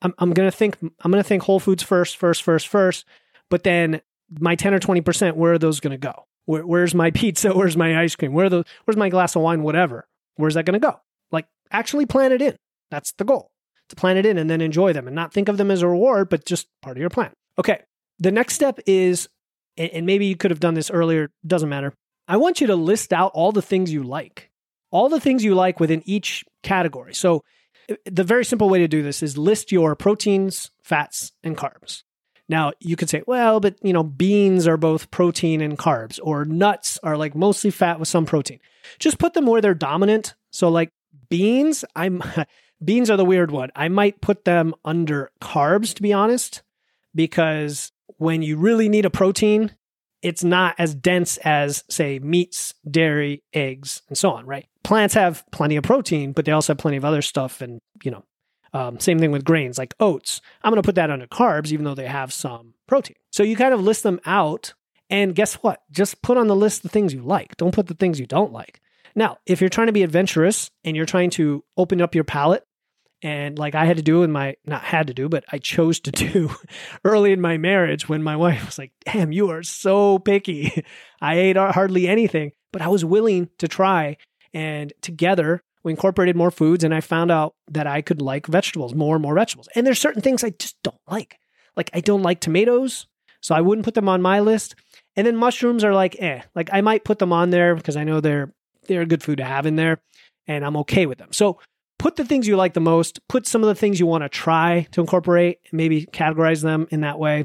I'm, 0.00 0.14
I'm 0.18 0.32
going 0.32 0.50
to 0.50 0.56
think, 0.56 0.78
I'm 0.80 1.10
going 1.10 1.22
to 1.22 1.28
think 1.28 1.42
whole 1.42 1.60
foods 1.60 1.82
first, 1.82 2.16
first, 2.16 2.42
first, 2.42 2.68
first. 2.68 3.04
But 3.50 3.64
then 3.64 4.00
my 4.30 4.54
10 4.54 4.74
or 4.74 4.80
20%, 4.80 5.34
where 5.34 5.52
are 5.52 5.58
those 5.58 5.80
going 5.80 5.92
to 5.92 5.98
go? 5.98 6.26
Where, 6.46 6.66
where's 6.66 6.94
my 6.94 7.10
pizza? 7.14 7.52
Where's 7.52 7.76
my 7.76 8.00
ice 8.00 8.16
cream? 8.16 8.32
Where 8.32 8.48
the, 8.48 8.64
where's 8.84 8.96
my 8.96 9.08
glass 9.08 9.36
of 9.36 9.42
wine? 9.42 9.62
Whatever. 9.62 10.06
Where's 10.36 10.54
that 10.54 10.64
going 10.64 10.80
to 10.80 10.86
go? 10.86 11.00
Like 11.32 11.46
actually 11.70 12.06
plan 12.06 12.32
it 12.32 12.40
in. 12.40 12.56
That's 12.90 13.12
the 13.12 13.24
goal 13.24 13.50
to 13.88 13.96
plan 13.96 14.16
it 14.16 14.26
in 14.26 14.38
and 14.38 14.48
then 14.48 14.60
enjoy 14.60 14.92
them 14.92 15.06
and 15.06 15.16
not 15.16 15.32
think 15.32 15.48
of 15.48 15.56
them 15.56 15.70
as 15.70 15.82
a 15.82 15.88
reward, 15.88 16.28
but 16.28 16.44
just 16.44 16.68
part 16.82 16.96
of 16.96 17.00
your 17.00 17.10
plan. 17.10 17.32
Okay. 17.58 17.82
The 18.18 18.30
next 18.30 18.54
step 18.54 18.78
is, 18.86 19.28
and 19.78 20.06
maybe 20.06 20.26
you 20.26 20.36
could 20.36 20.50
have 20.50 20.60
done 20.60 20.74
this 20.74 20.90
earlier, 20.90 21.30
doesn't 21.46 21.68
matter. 21.68 21.94
I 22.26 22.36
want 22.36 22.60
you 22.60 22.66
to 22.66 22.76
list 22.76 23.12
out 23.12 23.32
all 23.34 23.52
the 23.52 23.62
things 23.62 23.92
you 23.92 24.02
like, 24.02 24.50
all 24.90 25.08
the 25.08 25.20
things 25.20 25.44
you 25.44 25.54
like 25.54 25.80
within 25.80 26.02
each 26.04 26.44
category. 26.62 27.14
So, 27.14 27.44
uh, 27.90 27.94
the 28.04 28.24
very 28.24 28.44
simple 28.44 28.68
way 28.68 28.80
to 28.80 28.88
do 28.88 29.02
this 29.02 29.22
is 29.22 29.38
list 29.38 29.72
your 29.72 29.96
proteins, 29.96 30.70
fats, 30.82 31.32
and 31.42 31.56
carbs. 31.56 32.02
Now, 32.48 32.72
you 32.80 32.96
could 32.96 33.10
say, 33.10 33.22
well, 33.26 33.60
but 33.60 33.76
you 33.82 33.92
know, 33.92 34.02
beans 34.02 34.66
are 34.66 34.76
both 34.76 35.10
protein 35.10 35.60
and 35.60 35.78
carbs, 35.78 36.18
or 36.22 36.44
nuts 36.44 36.98
are 37.02 37.16
like 37.16 37.34
mostly 37.34 37.70
fat 37.70 37.98
with 37.98 38.08
some 38.08 38.26
protein. 38.26 38.60
Just 38.98 39.18
put 39.18 39.34
them 39.34 39.46
where 39.46 39.60
they're 39.60 39.74
dominant. 39.74 40.34
So, 40.50 40.68
like 40.68 40.92
beans, 41.28 41.84
I'm 41.94 42.22
beans 42.84 43.10
are 43.10 43.16
the 43.16 43.24
weird 43.24 43.50
one. 43.50 43.70
I 43.74 43.88
might 43.88 44.20
put 44.20 44.44
them 44.44 44.74
under 44.84 45.30
carbs, 45.40 45.94
to 45.94 46.02
be 46.02 46.12
honest, 46.12 46.62
because 47.14 47.92
when 48.18 48.42
you 48.42 48.56
really 48.56 48.88
need 48.88 49.04
a 49.04 49.10
protein, 49.10 49.74
it's 50.22 50.44
not 50.44 50.74
as 50.78 50.94
dense 50.94 51.36
as, 51.38 51.84
say, 51.88 52.18
meats, 52.18 52.74
dairy, 52.88 53.42
eggs, 53.52 54.02
and 54.08 54.18
so 54.18 54.30
on, 54.30 54.46
right? 54.46 54.66
Plants 54.84 55.14
have 55.14 55.44
plenty 55.52 55.76
of 55.76 55.84
protein, 55.84 56.32
but 56.32 56.44
they 56.44 56.52
also 56.52 56.72
have 56.72 56.78
plenty 56.78 56.96
of 56.96 57.04
other 57.04 57.22
stuff 57.22 57.60
and, 57.60 57.80
you 58.02 58.10
know, 58.10 58.24
um, 58.74 59.00
same 59.00 59.18
thing 59.18 59.30
with 59.30 59.44
grains 59.44 59.78
like 59.78 59.94
oats. 59.98 60.40
I'm 60.62 60.72
going 60.72 60.82
to 60.82 60.86
put 60.86 60.96
that 60.96 61.10
under 61.10 61.26
carbs, 61.26 61.72
even 61.72 61.84
though 61.84 61.94
they 61.94 62.06
have 62.06 62.32
some 62.32 62.74
protein. 62.86 63.16
So 63.32 63.42
you 63.42 63.56
kind 63.56 63.72
of 63.72 63.80
list 63.80 64.02
them 64.02 64.20
out. 64.26 64.74
And 65.10 65.34
guess 65.34 65.54
what? 65.54 65.82
Just 65.90 66.20
put 66.20 66.36
on 66.36 66.48
the 66.48 66.56
list 66.56 66.82
the 66.82 66.90
things 66.90 67.14
you 67.14 67.22
like. 67.22 67.56
Don't 67.56 67.74
put 67.74 67.86
the 67.86 67.94
things 67.94 68.20
you 68.20 68.26
don't 68.26 68.52
like. 68.52 68.82
Now, 69.14 69.38
if 69.46 69.60
you're 69.60 69.70
trying 69.70 69.86
to 69.86 69.92
be 69.92 70.02
adventurous 70.02 70.70
and 70.84 70.94
you're 70.94 71.06
trying 71.06 71.30
to 71.30 71.64
open 71.78 72.02
up 72.02 72.14
your 72.14 72.24
palate, 72.24 72.64
and 73.22 73.58
like 73.58 73.74
I 73.74 73.84
had 73.84 73.96
to 73.96 74.02
do 74.02 74.22
in 74.22 74.30
my, 74.30 74.56
not 74.64 74.82
had 74.82 75.08
to 75.08 75.14
do, 75.14 75.28
but 75.28 75.44
I 75.50 75.58
chose 75.58 76.00
to 76.00 76.10
do 76.12 76.50
early 77.04 77.32
in 77.32 77.40
my 77.40 77.58
marriage 77.58 78.08
when 78.08 78.22
my 78.22 78.36
wife 78.36 78.64
was 78.66 78.78
like, 78.78 78.92
damn, 79.04 79.32
you 79.32 79.50
are 79.50 79.62
so 79.62 80.18
picky. 80.18 80.84
I 81.20 81.34
ate 81.34 81.56
hardly 81.56 82.08
anything, 82.08 82.52
but 82.72 82.82
I 82.82 82.88
was 82.88 83.04
willing 83.04 83.48
to 83.58 83.68
try. 83.68 84.16
And 84.54 84.92
together 85.02 85.62
we 85.82 85.92
incorporated 85.92 86.36
more 86.36 86.50
foods 86.50 86.84
and 86.84 86.94
I 86.94 87.00
found 87.00 87.30
out 87.30 87.54
that 87.70 87.86
I 87.86 88.02
could 88.02 88.22
like 88.22 88.46
vegetables, 88.46 88.94
more 88.94 89.16
and 89.16 89.22
more 89.22 89.34
vegetables. 89.34 89.68
And 89.74 89.86
there's 89.86 90.00
certain 90.00 90.22
things 90.22 90.44
I 90.44 90.50
just 90.50 90.76
don't 90.82 91.00
like. 91.08 91.38
Like 91.76 91.90
I 91.94 92.00
don't 92.00 92.22
like 92.22 92.40
tomatoes, 92.40 93.06
so 93.40 93.54
I 93.54 93.60
wouldn't 93.60 93.84
put 93.84 93.94
them 93.94 94.08
on 94.08 94.20
my 94.20 94.40
list. 94.40 94.74
And 95.16 95.26
then 95.26 95.36
mushrooms 95.36 95.84
are 95.84 95.94
like, 95.94 96.16
eh, 96.20 96.42
like 96.54 96.70
I 96.72 96.80
might 96.80 97.04
put 97.04 97.18
them 97.18 97.32
on 97.32 97.50
there 97.50 97.74
because 97.74 97.96
I 97.96 98.04
know 98.04 98.20
they're 98.20 98.52
they're 98.86 99.02
a 99.02 99.06
good 99.06 99.22
food 99.22 99.38
to 99.38 99.44
have 99.44 99.66
in 99.66 99.76
there 99.76 100.00
and 100.46 100.64
I'm 100.64 100.76
okay 100.78 101.06
with 101.06 101.18
them. 101.18 101.32
So 101.32 101.60
put 101.98 102.16
the 102.16 102.24
things 102.24 102.46
you 102.46 102.56
like 102.56 102.74
the 102.74 102.80
most, 102.80 103.20
put 103.28 103.46
some 103.46 103.62
of 103.62 103.68
the 103.68 103.74
things 103.74 104.00
you 104.00 104.06
want 104.06 104.22
to 104.22 104.28
try 104.28 104.86
to 104.92 105.00
incorporate, 105.00 105.58
maybe 105.72 106.06
categorize 106.06 106.62
them 106.62 106.86
in 106.90 107.00
that 107.02 107.18
way. 107.18 107.44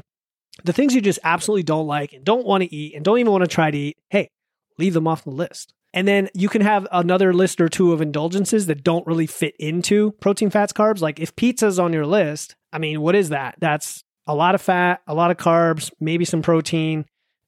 The 0.62 0.72
things 0.72 0.94
you 0.94 1.00
just 1.00 1.18
absolutely 1.24 1.64
don't 1.64 1.86
like 1.86 2.12
and 2.12 2.24
don't 2.24 2.46
want 2.46 2.62
to 2.62 2.74
eat 2.74 2.94
and 2.94 3.04
don't 3.04 3.18
even 3.18 3.32
want 3.32 3.42
to 3.42 3.48
try 3.48 3.70
to 3.70 3.76
eat, 3.76 3.98
hey, 4.10 4.28
leave 4.78 4.94
them 4.94 5.08
off 5.08 5.24
the 5.24 5.30
list. 5.30 5.74
And 5.92 6.08
then 6.08 6.28
you 6.34 6.48
can 6.48 6.62
have 6.62 6.86
another 6.90 7.32
list 7.32 7.60
or 7.60 7.68
two 7.68 7.92
of 7.92 8.00
indulgences 8.00 8.66
that 8.66 8.82
don't 8.82 9.06
really 9.06 9.26
fit 9.26 9.54
into 9.58 10.12
protein, 10.12 10.50
fats, 10.50 10.72
carbs. 10.72 11.00
Like 11.00 11.20
if 11.20 11.36
pizza's 11.36 11.78
on 11.78 11.92
your 11.92 12.06
list, 12.06 12.56
I 12.72 12.78
mean, 12.78 13.00
what 13.00 13.14
is 13.14 13.28
that? 13.28 13.56
That's 13.60 14.02
a 14.26 14.34
lot 14.34 14.54
of 14.54 14.62
fat, 14.62 15.02
a 15.06 15.14
lot 15.14 15.30
of 15.30 15.36
carbs, 15.36 15.92
maybe 16.00 16.24
some 16.24 16.42
protein, 16.42 17.04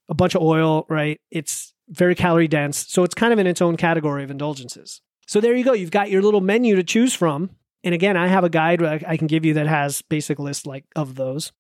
a 0.08 0.14
bunch 0.14 0.34
of 0.34 0.42
oil, 0.42 0.86
right? 0.88 1.20
It's 1.30 1.72
very 1.88 2.14
calorie 2.14 2.48
dense. 2.48 2.86
So 2.88 3.02
it's 3.02 3.14
kind 3.14 3.32
of 3.32 3.38
in 3.38 3.46
its 3.46 3.62
own 3.62 3.76
category 3.76 4.22
of 4.22 4.30
indulgences. 4.30 5.00
So 5.26 5.40
there 5.40 5.54
you 5.54 5.64
go. 5.64 5.72
You've 5.72 5.90
got 5.90 6.10
your 6.10 6.22
little 6.22 6.40
menu 6.40 6.76
to 6.76 6.84
choose 6.84 7.14
from. 7.14 7.50
And 7.84 7.94
again, 7.94 8.16
I 8.16 8.26
have 8.26 8.44
a 8.44 8.48
guide 8.48 8.82
I 8.82 9.16
can 9.16 9.26
give 9.26 9.44
you 9.44 9.54
that 9.54 9.66
has 9.66 10.02
basic 10.02 10.38
list 10.38 10.66
like 10.66 10.84
of 10.96 11.14
those. 11.14 11.52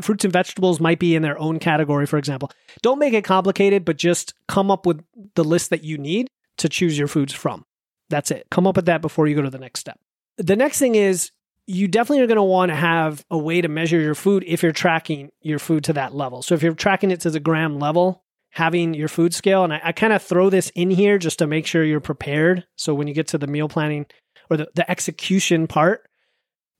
fruits 0.00 0.24
and 0.24 0.32
vegetables 0.32 0.80
might 0.80 0.98
be 0.98 1.14
in 1.14 1.22
their 1.22 1.38
own 1.38 1.58
category, 1.58 2.06
for 2.06 2.18
example. 2.18 2.50
Don't 2.82 2.98
make 2.98 3.14
it 3.14 3.24
complicated, 3.24 3.84
but 3.84 3.96
just 3.96 4.34
come 4.48 4.70
up 4.70 4.86
with 4.86 5.04
the 5.34 5.44
list 5.44 5.70
that 5.70 5.84
you 5.84 5.98
need 5.98 6.28
to 6.58 6.68
choose 6.68 6.98
your 6.98 7.08
foods 7.08 7.32
from. 7.32 7.64
That's 8.08 8.30
it. 8.30 8.46
Come 8.50 8.66
up 8.66 8.76
with 8.76 8.86
that 8.86 9.02
before 9.02 9.26
you 9.26 9.34
go 9.34 9.42
to 9.42 9.50
the 9.50 9.58
next 9.58 9.80
step. 9.80 9.98
The 10.38 10.56
next 10.56 10.78
thing 10.78 10.94
is 10.94 11.30
you 11.66 11.88
definitely 11.88 12.22
are 12.22 12.28
going 12.28 12.36
to 12.36 12.42
want 12.42 12.70
to 12.70 12.76
have 12.76 13.24
a 13.30 13.38
way 13.38 13.60
to 13.60 13.68
measure 13.68 14.00
your 14.00 14.14
food 14.14 14.44
if 14.46 14.62
you're 14.62 14.72
tracking 14.72 15.30
your 15.42 15.58
food 15.58 15.84
to 15.84 15.92
that 15.94 16.14
level. 16.14 16.42
So 16.42 16.54
if 16.54 16.62
you're 16.62 16.74
tracking 16.74 17.10
it 17.10 17.20
to 17.22 17.30
the 17.30 17.40
gram 17.40 17.78
level, 17.78 18.22
having 18.56 18.94
your 18.94 19.06
food 19.06 19.34
scale, 19.34 19.64
and 19.64 19.74
I, 19.74 19.80
I 19.84 19.92
kind 19.92 20.14
of 20.14 20.22
throw 20.22 20.48
this 20.48 20.72
in 20.74 20.88
here 20.88 21.18
just 21.18 21.40
to 21.40 21.46
make 21.46 21.66
sure 21.66 21.84
you're 21.84 22.00
prepared. 22.00 22.64
So 22.76 22.94
when 22.94 23.06
you 23.06 23.12
get 23.12 23.28
to 23.28 23.38
the 23.38 23.46
meal 23.46 23.68
planning 23.68 24.06
or 24.48 24.56
the, 24.56 24.68
the 24.74 24.90
execution 24.90 25.66
part, 25.66 26.08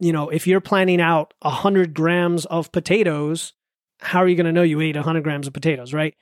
you 0.01 0.11
know, 0.11 0.31
if 0.31 0.47
you're 0.47 0.63
planning 0.63 1.03
out 1.03 1.35
100 1.43 1.93
grams 1.93 2.47
of 2.47 2.73
potatoes, 2.73 3.53
how 4.01 4.21
are 4.21 4.27
you 4.27 4.37
going 4.37 4.47
to 4.47 4.53
know 4.53 4.63
you 4.63 4.81
ate 4.81 4.97
100 4.97 5.23
grams 5.23 5.47
of 5.47 5.53
potatoes, 5.53 5.93
right? 5.93 6.15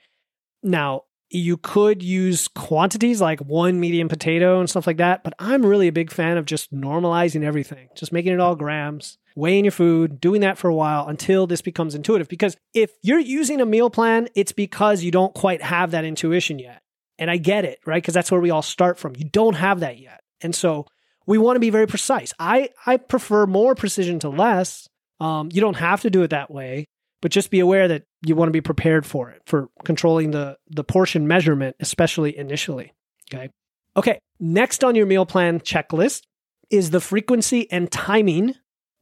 Now, 0.61 1.03
you 1.29 1.55
could 1.55 2.03
use 2.03 2.49
quantities 2.49 3.21
like 3.21 3.39
one 3.39 3.79
medium 3.79 4.09
potato 4.09 4.59
and 4.59 4.69
stuff 4.69 4.85
like 4.85 4.97
that, 4.97 5.23
but 5.23 5.35
I'm 5.39 5.65
really 5.65 5.87
a 5.87 5.93
big 5.93 6.11
fan 6.11 6.35
of 6.35 6.43
just 6.43 6.73
normalizing 6.73 7.43
everything, 7.43 7.87
just 7.95 8.11
making 8.11 8.33
it 8.33 8.41
all 8.41 8.57
grams, 8.57 9.17
weighing 9.35 9.65
your 9.65 9.71
food, 9.71 10.19
doing 10.19 10.41
that 10.41 10.57
for 10.57 10.69
a 10.69 10.75
while 10.75 11.07
until 11.07 11.45
this 11.45 11.61
becomes 11.61 11.95
intuitive. 11.95 12.27
Because 12.27 12.55
if 12.73 12.91
you're 13.01 13.19
using 13.19 13.61
a 13.61 13.65
meal 13.65 13.89
plan, 13.89 14.27
it's 14.35 14.51
because 14.51 15.03
you 15.03 15.11
don't 15.11 15.33
quite 15.33 15.61
have 15.61 15.91
that 15.91 16.05
intuition 16.05 16.59
yet. 16.59 16.81
And 17.17 17.29
I 17.29 17.37
get 17.37 17.65
it, 17.65 17.79
right? 17.85 18.01
Because 18.01 18.13
that's 18.13 18.31
where 18.31 18.41
we 18.41 18.51
all 18.51 18.61
start 18.61 18.97
from. 18.97 19.15
You 19.15 19.25
don't 19.25 19.55
have 19.55 19.81
that 19.81 19.99
yet. 19.99 20.21
And 20.41 20.53
so 20.53 20.85
we 21.25 21.37
want 21.37 21.55
to 21.55 21.61
be 21.61 21.69
very 21.69 21.87
precise. 21.87 22.33
I, 22.39 22.69
I 22.85 22.97
prefer 22.97 23.45
more 23.45 23.75
precision 23.75 24.19
to 24.19 24.29
less. 24.29 24.87
Um, 25.19 25.49
you 25.51 25.61
don't 25.61 25.77
have 25.77 26.01
to 26.01 26.09
do 26.09 26.23
it 26.23 26.31
that 26.31 26.51
way 26.51 26.85
but 27.25 27.31
just 27.31 27.49
be 27.49 27.59
aware 27.59 27.87
that 27.87 28.03
you 28.23 28.35
want 28.35 28.49
to 28.49 28.53
be 28.53 28.61
prepared 28.61 29.03
for 29.03 29.31
it 29.31 29.41
for 29.47 29.67
controlling 29.83 30.29
the 30.29 30.57
the 30.69 30.83
portion 30.83 31.27
measurement 31.27 31.75
especially 31.79 32.37
initially 32.37 32.93
okay 33.33 33.49
okay 33.97 34.19
next 34.39 34.83
on 34.83 34.93
your 34.93 35.07
meal 35.07 35.25
plan 35.25 35.59
checklist 35.59 36.21
is 36.69 36.91
the 36.91 37.01
frequency 37.01 37.67
and 37.71 37.91
timing 37.91 38.53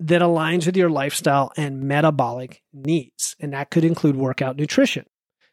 that 0.04 0.22
aligns 0.22 0.66
with 0.66 0.76
your 0.76 0.90
lifestyle 0.90 1.52
and 1.58 1.82
metabolic 1.82 2.62
needs 2.74 3.36
and 3.40 3.54
that 3.54 3.70
could 3.70 3.86
include 3.86 4.16
workout 4.16 4.58
nutrition 4.58 5.06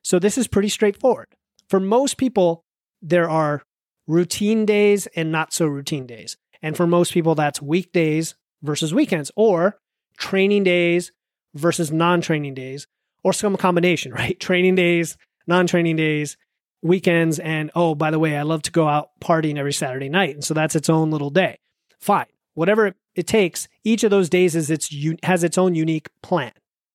so 0.02 0.18
this 0.18 0.36
is 0.36 0.48
pretty 0.48 0.68
straightforward 0.68 1.28
for 1.68 1.80
most 1.80 2.16
people 2.16 2.64
there 3.00 3.28
are 3.28 3.62
routine 4.06 4.66
days 4.66 5.06
and 5.14 5.30
not 5.30 5.52
so 5.52 5.66
routine 5.66 6.06
days 6.06 6.36
and 6.62 6.76
for 6.76 6.86
most 6.86 7.12
people 7.12 7.34
that's 7.34 7.62
weekdays 7.62 8.34
versus 8.62 8.92
weekends 8.92 9.30
or 9.36 9.78
training 10.16 10.64
days 10.64 11.12
versus 11.54 11.90
non 11.90 12.20
training 12.20 12.54
days 12.54 12.86
or 13.22 13.32
some 13.32 13.56
combination, 13.56 14.12
right? 14.20 14.38
Training 14.38 14.74
days, 14.74 15.16
non 15.46 15.66
training 15.66 15.96
days, 15.96 16.36
weekends, 16.82 17.38
and 17.38 17.70
oh, 17.74 17.94
by 17.94 18.10
the 18.10 18.18
way, 18.18 18.36
I 18.36 18.42
love 18.42 18.62
to 18.62 18.72
go 18.72 18.88
out 18.88 19.10
partying 19.20 19.58
every 19.58 19.72
Saturday 19.72 20.08
night. 20.08 20.34
And 20.34 20.44
so 20.44 20.54
that's 20.54 20.76
its 20.76 20.88
own 20.88 21.10
little 21.10 21.30
day. 21.30 21.58
Fine. 21.98 22.26
Whatever 22.54 22.94
it 23.14 23.26
takes, 23.26 23.68
each 23.84 24.04
of 24.04 24.10
those 24.10 24.28
days 24.28 24.54
is 24.54 24.70
its 24.70 24.94
has 25.22 25.44
its 25.44 25.58
own 25.58 25.74
unique 25.74 26.08
plan. 26.22 26.52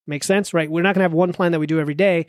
Makes 0.08 0.28
sense, 0.28 0.54
right? 0.54 0.70
We're 0.70 0.82
not 0.82 0.96
going 0.96 1.02
to 1.02 1.10
have 1.10 1.14
one 1.14 1.34
plan 1.34 1.52
that 1.52 1.60
we 1.60 1.68
do 1.68 1.80
every 1.80 1.96
day. 1.96 2.28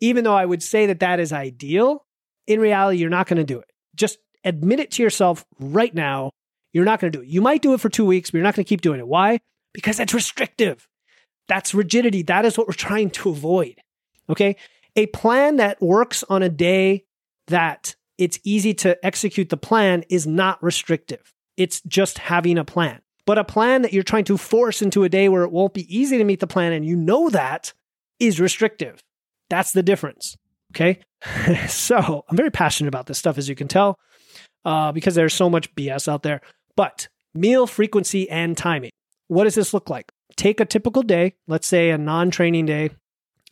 Even 0.00 0.24
though 0.24 0.36
I 0.36 0.44
would 0.44 0.62
say 0.62 0.86
that 0.86 1.00
that 1.00 1.20
is 1.20 1.32
ideal, 1.32 2.04
in 2.46 2.60
reality, 2.60 2.98
you're 2.98 3.10
not 3.10 3.26
going 3.26 3.38
to 3.38 3.44
do 3.44 3.58
it. 3.58 3.70
Just 3.94 4.18
admit 4.44 4.80
it 4.80 4.90
to 4.92 5.02
yourself 5.02 5.44
right 5.58 5.94
now. 5.94 6.30
You're 6.72 6.84
not 6.84 7.00
going 7.00 7.12
to 7.12 7.18
do 7.18 7.22
it. 7.22 7.28
You 7.28 7.40
might 7.40 7.62
do 7.62 7.72
it 7.72 7.80
for 7.80 7.88
two 7.88 8.04
weeks, 8.04 8.30
but 8.30 8.38
you're 8.38 8.44
not 8.44 8.54
going 8.54 8.64
to 8.64 8.68
keep 8.68 8.82
doing 8.82 9.00
it. 9.00 9.06
Why? 9.06 9.40
Because 9.72 10.00
it's 10.00 10.12
restrictive. 10.12 10.88
That's 11.48 11.74
rigidity. 11.74 12.22
That 12.22 12.44
is 12.44 12.58
what 12.58 12.66
we're 12.66 12.74
trying 12.74 13.10
to 13.10 13.30
avoid. 13.30 13.76
Okay. 14.28 14.56
A 14.96 15.06
plan 15.06 15.56
that 15.56 15.80
works 15.80 16.24
on 16.28 16.42
a 16.42 16.48
day 16.48 17.04
that 17.46 17.94
it's 18.18 18.38
easy 18.44 18.74
to 18.74 19.02
execute 19.04 19.48
the 19.48 19.56
plan 19.56 20.04
is 20.08 20.26
not 20.26 20.62
restrictive. 20.62 21.32
It's 21.56 21.80
just 21.82 22.18
having 22.18 22.58
a 22.58 22.64
plan. 22.64 23.00
But 23.26 23.38
a 23.38 23.44
plan 23.44 23.82
that 23.82 23.92
you're 23.92 24.02
trying 24.02 24.24
to 24.24 24.36
force 24.36 24.82
into 24.82 25.04
a 25.04 25.08
day 25.08 25.28
where 25.28 25.44
it 25.44 25.52
won't 25.52 25.74
be 25.74 25.94
easy 25.94 26.18
to 26.18 26.24
meet 26.24 26.40
the 26.40 26.46
plan 26.46 26.72
and 26.72 26.84
you 26.84 26.96
know 26.96 27.30
that 27.30 27.72
is 28.20 28.38
restrictive. 28.40 29.02
That's 29.48 29.72
the 29.72 29.82
difference. 29.82 30.36
Okay. 30.72 31.00
so 31.68 32.24
I'm 32.28 32.36
very 32.36 32.50
passionate 32.50 32.88
about 32.88 33.06
this 33.06 33.18
stuff, 33.18 33.38
as 33.38 33.48
you 33.48 33.54
can 33.54 33.68
tell, 33.68 33.98
uh, 34.64 34.92
because 34.92 35.14
there's 35.14 35.34
so 35.34 35.48
much 35.48 35.74
BS 35.74 36.08
out 36.08 36.22
there. 36.22 36.40
But 36.76 37.08
meal 37.34 37.66
frequency 37.66 38.28
and 38.28 38.56
timing. 38.56 38.90
What 39.28 39.44
does 39.44 39.54
this 39.54 39.72
look 39.72 39.88
like? 39.88 40.10
take 40.36 40.60
a 40.60 40.64
typical 40.64 41.02
day, 41.02 41.34
let's 41.46 41.66
say 41.66 41.90
a 41.90 41.98
non 41.98 42.30
training 42.30 42.66
day, 42.66 42.90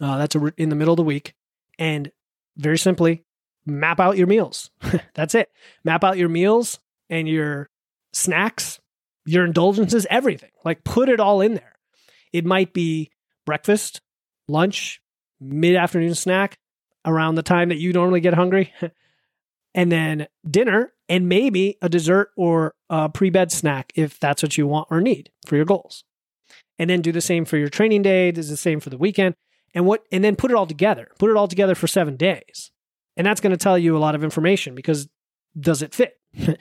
uh, 0.01 0.19
that's 0.19 0.35
a, 0.35 0.53
in 0.57 0.69
the 0.69 0.77
middle 0.77 0.93
of 0.93 0.97
the 0.97 1.03
week, 1.03 1.35
and 1.79 2.11
very 2.57 2.79
simply 2.79 3.25
map 3.67 4.01
out 4.01 4.17
your 4.17 4.27
meals. 4.27 4.71
that's 5.15 5.35
it. 5.35 5.51
Map 5.85 6.05
out 6.05 6.19
your 6.19 6.29
meals 6.29 6.79
and 7.09 7.29
your 7.29 7.69
snacks, 8.13 8.81
your 9.25 9.45
indulgences, 9.45 10.07
everything. 10.11 10.51
Like 10.65 10.85
put 10.85 11.09
it 11.09 11.21
all 11.21 11.41
in 11.41 11.55
there. 11.55 11.79
It 12.33 12.45
might 12.45 12.73
be 12.73 13.11
breakfast, 13.45 14.01
lunch, 14.49 15.01
mid 15.41 15.77
afternoon 15.77 16.15
snack 16.15 16.59
around 17.05 17.35
the 17.35 17.43
time 17.43 17.69
that 17.69 17.79
you 17.79 17.93
normally 17.93 18.21
get 18.21 18.35
hungry, 18.35 18.73
and 19.75 19.91
then 19.91 20.29
dinner, 20.49 20.93
and 21.09 21.29
maybe 21.29 21.77
a 21.83 21.89
dessert 21.89 22.31
or 22.37 22.75
a 22.89 23.09
pre 23.09 23.31
bed 23.31 23.53
snack 23.53 23.93
if 23.95 24.19
that's 24.19 24.43
what 24.43 24.57
you 24.57 24.67
want 24.67 24.89
or 24.91 25.01
need 25.01 25.31
for 25.47 25.57
your 25.57 25.65
goals 25.65 26.05
and 26.79 26.91
then 26.91 27.01
do 27.01 27.13
the 27.13 27.21
same 27.21 27.45
for 27.45 27.57
your 27.57 27.69
training 27.69 28.03
day, 28.03 28.33
do 28.33 28.43
the 28.43 28.57
same 28.57 28.81
for 28.81 28.91
the 28.91 28.99
weekend, 28.99 29.35
and 29.75 29.87
what 29.87 30.05
and 30.11 30.25
then 30.25 30.37
put 30.37 30.51
it 30.51 30.57
all 30.57 30.67
together. 30.67 31.09
Put 31.19 31.31
it 31.31 31.37
all 31.37 31.49
together 31.49 31.75
for 31.75 31.87
7 31.87 32.17
days. 32.17 32.71
And 33.17 33.27
that's 33.27 33.41
going 33.41 33.53
to 33.53 33.57
tell 33.57 33.79
you 33.79 33.97
a 33.97 34.01
lot 34.01 34.15
of 34.15 34.25
information 34.25 34.75
because 34.75 35.09
does 35.59 35.83
it 35.83 35.95
fit? 35.95 36.19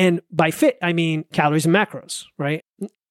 and 0.00 0.22
by 0.32 0.50
fit, 0.50 0.78
I 0.80 0.94
mean 0.94 1.26
calories 1.30 1.66
and 1.66 1.74
macros, 1.74 2.24
right? 2.38 2.64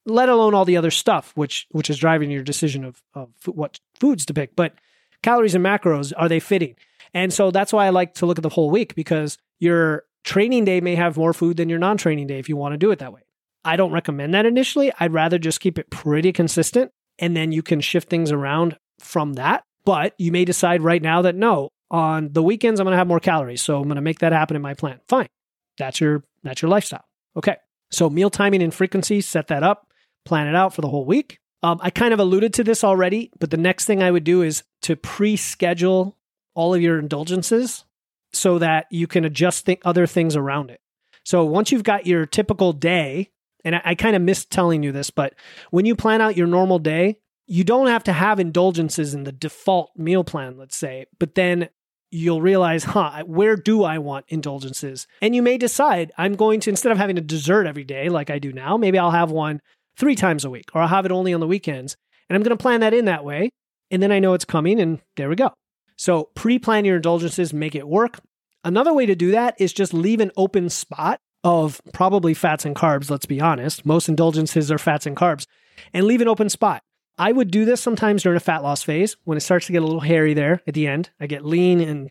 Let 0.07 0.27
alone 0.27 0.55
all 0.55 0.65
the 0.65 0.75
other 0.75 0.89
stuff 0.89 1.31
which 1.35 1.67
which 1.69 1.87
is 1.87 1.99
driving 1.99 2.31
your 2.31 2.41
decision 2.41 2.83
of 2.83 3.03
of 3.13 3.29
what 3.45 3.79
foods 3.99 4.25
to 4.25 4.33
pick, 4.33 4.55
but 4.55 4.73
calories 5.21 5.53
and 5.53 5.63
macros 5.63 6.13
are 6.17 6.27
they 6.27 6.39
fitting? 6.39 6.75
And 7.13 7.31
so 7.31 7.51
that's 7.51 7.71
why 7.71 7.85
I 7.85 7.91
like 7.91 8.15
to 8.15 8.25
look 8.25 8.39
at 8.39 8.43
the 8.43 8.49
whole 8.49 8.71
week 8.71 8.95
because 8.95 9.37
your 9.59 10.05
training 10.23 10.65
day 10.65 10.81
may 10.81 10.95
have 10.95 11.15
more 11.15 11.31
food 11.31 11.57
than 11.57 11.69
your 11.69 11.77
non-training 11.77 12.25
day 12.25 12.39
if 12.39 12.49
you 12.49 12.57
want 12.57 12.73
to 12.73 12.77
do 12.77 12.89
it 12.89 12.97
that 12.99 13.13
way. 13.13 13.21
I 13.63 13.75
don't 13.75 13.91
recommend 13.91 14.33
that 14.33 14.47
initially. 14.47 14.91
I'd 14.99 15.13
rather 15.13 15.37
just 15.37 15.59
keep 15.59 15.77
it 15.77 15.91
pretty 15.91 16.31
consistent 16.31 16.91
and 17.19 17.37
then 17.37 17.51
you 17.51 17.61
can 17.61 17.81
shift 17.81 18.09
things 18.09 18.31
around 18.31 18.79
from 18.99 19.33
that. 19.33 19.63
But 19.85 20.15
you 20.17 20.31
may 20.31 20.43
decide 20.43 20.81
right 20.81 21.01
now 21.01 21.21
that 21.21 21.35
no, 21.35 21.69
on 21.91 22.33
the 22.33 22.41
weekends 22.41 22.79
I'm 22.79 22.85
going 22.85 22.93
to 22.93 22.97
have 22.97 23.07
more 23.07 23.19
calories, 23.19 23.61
so 23.61 23.77
I'm 23.77 23.83
going 23.83 23.95
to 23.95 24.01
make 24.01 24.19
that 24.19 24.31
happen 24.31 24.55
in 24.55 24.61
my 24.61 24.73
plan. 24.73 24.99
Fine. 25.07 25.29
That's 25.77 26.01
your 26.01 26.23
that's 26.43 26.61
your 26.61 26.69
lifestyle. 26.69 27.05
Okay. 27.35 27.57
So 27.91 28.09
meal 28.09 28.29
timing 28.29 28.61
and 28.61 28.73
frequency, 28.73 29.21
set 29.21 29.47
that 29.47 29.63
up, 29.63 29.91
plan 30.25 30.47
it 30.47 30.55
out 30.55 30.73
for 30.73 30.81
the 30.81 30.89
whole 30.89 31.05
week. 31.05 31.39
Um, 31.61 31.79
I 31.81 31.89
kind 31.89 32.13
of 32.13 32.19
alluded 32.19 32.53
to 32.55 32.63
this 32.63 32.83
already, 32.83 33.31
but 33.39 33.51
the 33.51 33.57
next 33.57 33.85
thing 33.85 34.01
I 34.01 34.11
would 34.11 34.23
do 34.23 34.41
is 34.41 34.63
to 34.83 34.95
pre-schedule 34.95 36.17
all 36.53 36.73
of 36.73 36.81
your 36.81 36.99
indulgences 36.99 37.83
so 38.31 38.59
that 38.59 38.85
you 38.91 39.07
can 39.07 39.25
adjust 39.25 39.65
th- 39.65 39.81
other 39.83 40.07
things 40.07 40.35
around 40.35 40.69
it. 40.69 40.79
So 41.25 41.43
once 41.43 41.71
you've 41.71 41.83
got 41.83 42.05
your 42.05 42.25
typical 42.25 42.73
day 42.73 43.31
and 43.65 43.75
I, 43.75 43.81
I 43.83 43.95
kind 43.95 44.15
of 44.15 44.21
missed 44.21 44.51
telling 44.51 44.83
you 44.83 44.91
this, 44.91 45.09
but 45.09 45.33
when 45.71 45.85
you 45.85 45.95
plan 45.95 46.21
out 46.21 46.37
your 46.37 46.47
normal 46.47 46.79
day, 46.79 47.17
you 47.45 47.63
don't 47.63 47.87
have 47.87 48.03
to 48.03 48.13
have 48.13 48.39
indulgences 48.39 49.13
in 49.13 49.23
the 49.23 49.31
default 49.31 49.91
meal 49.97 50.23
plan, 50.23 50.57
let's 50.57 50.77
say, 50.77 51.07
but 51.17 51.35
then 51.35 51.69
you'll 52.11 52.41
realize, 52.41 52.83
huh, 52.83 53.23
where 53.25 53.55
do 53.55 53.83
I 53.83 53.97
want 53.97 54.25
indulgences? 54.29 55.07
And 55.21 55.35
you 55.35 55.41
may 55.41 55.57
decide, 55.57 56.11
I'm 56.17 56.35
going 56.35 56.59
to, 56.61 56.69
instead 56.69 56.91
of 56.91 56.97
having 56.97 57.17
a 57.17 57.21
dessert 57.21 57.67
every 57.67 57.83
day 57.83 58.09
like 58.09 58.29
I 58.29 58.39
do 58.39 58.51
now, 58.51 58.77
maybe 58.77 58.97
I'll 58.97 59.11
have 59.11 59.31
one 59.31 59.61
three 59.97 60.15
times 60.15 60.45
a 60.45 60.49
week 60.49 60.65
or 60.73 60.81
I'll 60.81 60.87
have 60.87 61.05
it 61.05 61.11
only 61.11 61.33
on 61.33 61.39
the 61.39 61.47
weekends. 61.47 61.95
And 62.29 62.35
I'm 62.35 62.43
going 62.43 62.57
to 62.57 62.61
plan 62.61 62.81
that 62.81 62.93
in 62.93 63.05
that 63.05 63.25
way. 63.25 63.49
And 63.91 64.01
then 64.01 64.11
I 64.11 64.19
know 64.19 64.33
it's 64.33 64.45
coming 64.45 64.79
and 64.79 64.99
there 65.17 65.29
we 65.29 65.35
go. 65.35 65.51
So 65.97 66.29
pre 66.35 66.59
plan 66.59 66.85
your 66.85 66.97
indulgences, 66.97 67.53
make 67.53 67.75
it 67.75 67.87
work. 67.87 68.19
Another 68.63 68.93
way 68.93 69.05
to 69.05 69.15
do 69.15 69.31
that 69.31 69.55
is 69.59 69.73
just 69.73 69.93
leave 69.93 70.19
an 70.19 70.31
open 70.37 70.69
spot 70.69 71.19
of 71.43 71.81
probably 71.93 72.33
fats 72.33 72.65
and 72.65 72.75
carbs, 72.75 73.09
let's 73.09 73.25
be 73.25 73.39
honest. 73.39 73.85
Most 73.85 74.09
indulgences 74.09 74.71
are 74.71 74.77
fats 74.77 75.05
and 75.05 75.15
carbs, 75.15 75.45
and 75.93 76.05
leave 76.05 76.21
an 76.21 76.27
open 76.27 76.49
spot. 76.49 76.81
I 77.19 77.33
would 77.33 77.51
do 77.51 77.65
this 77.65 77.81
sometimes 77.81 78.23
during 78.23 78.37
a 78.37 78.39
fat 78.39 78.63
loss 78.63 78.81
phase 78.81 79.17
when 79.25 79.37
it 79.37 79.41
starts 79.41 79.65
to 79.67 79.73
get 79.73 79.83
a 79.83 79.85
little 79.85 79.99
hairy 79.99 80.33
there 80.33 80.61
at 80.65 80.73
the 80.73 80.87
end. 80.87 81.09
I 81.19 81.27
get 81.27 81.45
lean 81.45 81.81
and 81.81 82.09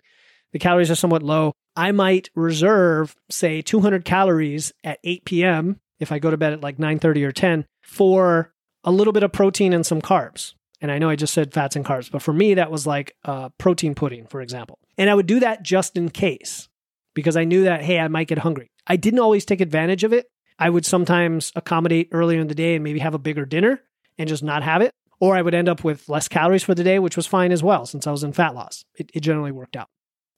the 0.53 0.59
calories 0.59 0.91
are 0.91 0.95
somewhat 0.95 1.23
low. 1.23 1.55
I 1.75 1.93
might 1.93 2.29
reserve, 2.35 3.17
say, 3.31 3.63
200 3.63 4.05
calories 4.05 4.73
at 4.85 4.99
8 5.03 5.25
p.m. 5.25 5.81
if 5.99 6.13
I 6.13 6.19
go 6.19 6.31
to 6.31 6.37
bed 6.37 6.53
at 6.53 6.61
like 6.61 6.77
9:30 6.77 7.25
or 7.25 7.33
10 7.33 7.65
for 7.81 8.53
a 8.85 8.93
little 8.93 9.13
bit 9.13 9.23
of 9.23 9.33
protein 9.33 9.73
and 9.73 9.87
some 9.87 10.03
carbs. 10.03 10.55
And 10.81 10.93
I 10.93 10.99
know 10.99 11.09
I 11.09 11.17
just 11.17 11.35
said 11.35 11.53
fats 11.53 11.75
and 11.75 11.85
carbs, 11.85 12.11
but 12.11 12.23
for 12.23 12.33
me 12.33 12.55
that 12.55 12.71
was 12.71 12.87
like 12.87 13.17
protein 13.59 13.95
pudding, 13.95 14.27
for 14.27 14.41
example. 14.41 14.79
And 14.99 15.09
I 15.09 15.15
would 15.15 15.27
do 15.27 15.41
that 15.41 15.63
just 15.63 15.97
in 15.97 16.11
case 16.11 16.69
because 17.15 17.37
I 17.37 17.45
knew 17.45 17.65
that 17.65 17.83
hey, 17.83 17.99
I 17.99 18.09
might 18.09 18.29
get 18.29 18.39
hungry. 18.39 18.71
I 18.87 18.97
didn't 18.97 19.21
always 19.21 19.45
take 19.45 19.61
advantage 19.61 20.05
of 20.05 20.13
it. 20.13 20.27
I 20.59 20.71
would 20.71 20.85
sometimes 20.85 21.53
accommodate 21.57 22.09
earlier 22.13 22.41
in 22.41 22.49
the 22.49 22.55
day 22.55 22.75
and 22.75 22.85
maybe 22.85 22.99
have 22.99 23.15
a 23.15 23.19
bigger 23.19 23.47
dinner 23.47 23.81
and 24.19 24.29
just 24.29 24.43
not 24.43 24.63
have 24.63 24.83
it. 24.83 24.93
Or 25.21 25.37
I 25.37 25.43
would 25.43 25.55
end 25.55 25.69
up 25.69 25.83
with 25.83 26.09
less 26.09 26.29
calories 26.29 26.63
for 26.63 26.75
the 26.75 26.85
day, 26.85 26.99
which 26.99 27.17
was 27.17 27.27
fine 27.27 27.51
as 27.51 27.63
well 27.63 27.87
since 27.87 28.07
I 28.07 28.11
was 28.11 28.23
in 28.23 28.33
fat 28.33 28.55
loss. 28.55 28.85
It, 28.95 29.11
it 29.15 29.21
generally 29.21 29.53
worked 29.53 29.77
out. 29.77 29.89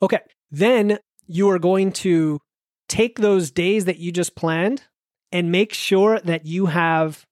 Okay. 0.00 0.20
Then 0.50 0.98
you 1.26 1.50
are 1.50 1.58
going 1.58 1.92
to 1.92 2.40
take 2.88 3.18
those 3.18 3.50
days 3.50 3.84
that 3.84 3.98
you 3.98 4.10
just 4.10 4.34
planned 4.34 4.84
and 5.32 5.52
make 5.52 5.72
sure 5.72 6.18
that 6.20 6.46
you 6.46 6.66
have 6.66 7.26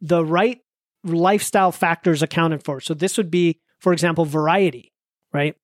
the 0.00 0.24
right 0.24 0.60
lifestyle 1.04 1.72
factors 1.72 2.22
accounted 2.22 2.64
for. 2.64 2.80
So 2.80 2.92
this 2.92 3.16
would 3.16 3.30
be, 3.30 3.58
for 3.78 3.92
example, 3.92 4.24
variety, 4.24 4.92
right? 5.32 5.56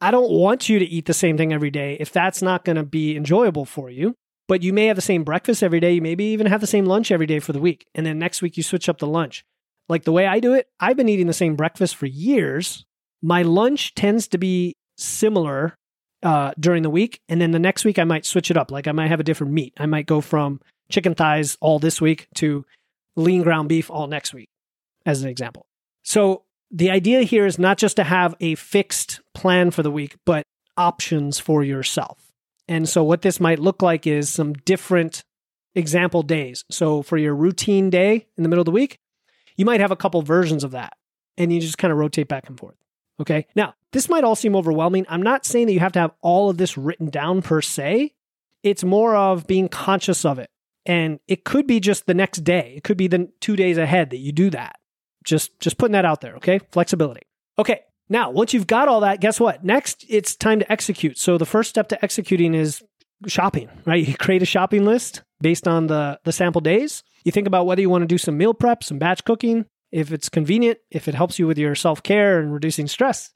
I 0.00 0.10
don't 0.10 0.30
want 0.30 0.68
you 0.68 0.78
to 0.78 0.84
eat 0.84 1.04
the 1.04 1.12
same 1.12 1.36
thing 1.36 1.52
every 1.52 1.70
day 1.70 1.96
if 2.00 2.10
that's 2.10 2.40
not 2.40 2.64
going 2.64 2.76
to 2.76 2.82
be 2.82 3.16
enjoyable 3.16 3.66
for 3.66 3.90
you. 3.90 4.14
But 4.48 4.62
you 4.62 4.72
may 4.72 4.86
have 4.86 4.96
the 4.96 5.02
same 5.02 5.22
breakfast 5.22 5.62
every 5.62 5.78
day. 5.78 5.92
You 5.92 6.02
maybe 6.02 6.24
even 6.24 6.46
have 6.46 6.60
the 6.60 6.66
same 6.66 6.86
lunch 6.86 7.12
every 7.12 7.26
day 7.26 7.38
for 7.38 7.52
the 7.52 7.60
week. 7.60 7.86
And 7.94 8.04
then 8.04 8.18
next 8.18 8.42
week 8.42 8.56
you 8.56 8.62
switch 8.62 8.88
up 8.88 8.98
the 8.98 9.06
lunch. 9.06 9.44
Like 9.90 10.04
the 10.04 10.12
way 10.12 10.26
I 10.26 10.38
do 10.38 10.54
it, 10.54 10.68
I've 10.78 10.96
been 10.96 11.08
eating 11.08 11.26
the 11.26 11.32
same 11.32 11.56
breakfast 11.56 11.96
for 11.96 12.06
years. 12.06 12.86
My 13.20 13.42
lunch 13.42 13.94
tends 13.94 14.28
to 14.28 14.38
be 14.38 14.76
similar 14.96 15.74
uh, 16.22 16.52
during 16.58 16.84
the 16.84 16.90
week. 16.90 17.20
And 17.28 17.40
then 17.40 17.50
the 17.50 17.58
next 17.58 17.84
week 17.84 17.98
I 17.98 18.04
might 18.04 18.24
switch 18.24 18.50
it 18.50 18.56
up. 18.56 18.70
Like 18.70 18.86
I 18.86 18.92
might 18.92 19.08
have 19.08 19.20
a 19.20 19.24
different 19.24 19.52
meat. 19.52 19.74
I 19.78 19.86
might 19.86 20.06
go 20.06 20.20
from 20.20 20.60
chicken 20.90 21.14
thighs 21.14 21.58
all 21.60 21.78
this 21.80 22.00
week 22.00 22.28
to 22.36 22.64
lean 23.16 23.42
ground 23.42 23.68
beef 23.68 23.90
all 23.90 24.06
next 24.06 24.32
week, 24.32 24.48
as 25.04 25.22
an 25.22 25.28
example. 25.28 25.66
So 26.04 26.44
the 26.70 26.90
idea 26.90 27.22
here 27.22 27.46
is 27.46 27.58
not 27.58 27.76
just 27.76 27.96
to 27.96 28.04
have 28.04 28.36
a 28.40 28.54
fixed 28.54 29.20
plan 29.34 29.72
for 29.72 29.82
the 29.82 29.90
week, 29.90 30.16
but 30.24 30.44
options 30.76 31.40
for 31.40 31.64
yourself. 31.64 32.30
And 32.68 32.88
so, 32.88 33.02
what 33.02 33.22
this 33.22 33.40
might 33.40 33.58
look 33.58 33.82
like 33.82 34.06
is 34.06 34.28
some 34.28 34.52
different 34.52 35.24
example 35.74 36.22
days. 36.22 36.64
So, 36.70 37.02
for 37.02 37.16
your 37.16 37.34
routine 37.34 37.90
day 37.90 38.28
in 38.36 38.44
the 38.44 38.48
middle 38.48 38.60
of 38.60 38.66
the 38.66 38.70
week, 38.70 38.96
you 39.60 39.66
might 39.66 39.80
have 39.80 39.90
a 39.90 39.96
couple 39.96 40.22
versions 40.22 40.64
of 40.64 40.70
that 40.70 40.96
and 41.36 41.52
you 41.52 41.60
just 41.60 41.76
kind 41.76 41.92
of 41.92 41.98
rotate 41.98 42.28
back 42.28 42.48
and 42.48 42.58
forth. 42.58 42.76
Okay. 43.20 43.46
Now, 43.54 43.74
this 43.92 44.08
might 44.08 44.24
all 44.24 44.34
seem 44.34 44.56
overwhelming. 44.56 45.04
I'm 45.06 45.20
not 45.20 45.44
saying 45.44 45.66
that 45.66 45.74
you 45.74 45.80
have 45.80 45.92
to 45.92 45.98
have 45.98 46.12
all 46.22 46.48
of 46.48 46.56
this 46.56 46.78
written 46.78 47.10
down 47.10 47.42
per 47.42 47.60
se. 47.60 48.14
It's 48.62 48.82
more 48.82 49.14
of 49.14 49.46
being 49.46 49.68
conscious 49.68 50.24
of 50.24 50.38
it. 50.38 50.48
And 50.86 51.20
it 51.28 51.44
could 51.44 51.66
be 51.66 51.78
just 51.78 52.06
the 52.06 52.14
next 52.14 52.38
day. 52.38 52.72
It 52.74 52.84
could 52.84 52.96
be 52.96 53.06
the 53.06 53.28
two 53.40 53.54
days 53.54 53.76
ahead 53.76 54.08
that 54.10 54.16
you 54.16 54.32
do 54.32 54.48
that. 54.48 54.76
Just 55.24 55.60
just 55.60 55.76
putting 55.76 55.92
that 55.92 56.06
out 56.06 56.22
there, 56.22 56.36
okay? 56.36 56.60
Flexibility. 56.72 57.26
Okay. 57.58 57.80
Now, 58.08 58.30
once 58.30 58.54
you've 58.54 58.66
got 58.66 58.88
all 58.88 59.00
that, 59.00 59.20
guess 59.20 59.38
what? 59.38 59.62
Next, 59.62 60.06
it's 60.08 60.34
time 60.34 60.60
to 60.60 60.72
execute. 60.72 61.18
So 61.18 61.36
the 61.36 61.44
first 61.44 61.68
step 61.68 61.88
to 61.88 62.02
executing 62.02 62.54
is 62.54 62.82
shopping, 63.26 63.68
right? 63.84 64.08
You 64.08 64.14
create 64.14 64.40
a 64.40 64.46
shopping 64.46 64.86
list 64.86 65.22
based 65.40 65.66
on 65.66 65.86
the 65.86 66.20
the 66.24 66.32
sample 66.32 66.60
days. 66.60 67.02
You 67.24 67.32
think 67.32 67.46
about 67.46 67.66
whether 67.66 67.80
you 67.80 67.90
want 67.90 68.02
to 68.02 68.06
do 68.06 68.18
some 68.18 68.36
meal 68.38 68.54
prep, 68.54 68.82
some 68.82 68.98
batch 68.98 69.24
cooking, 69.24 69.66
if 69.92 70.12
it's 70.12 70.28
convenient, 70.28 70.78
if 70.90 71.08
it 71.08 71.14
helps 71.14 71.38
you 71.38 71.46
with 71.46 71.58
your 71.58 71.74
self-care 71.74 72.40
and 72.40 72.52
reducing 72.52 72.86
stress. 72.86 73.30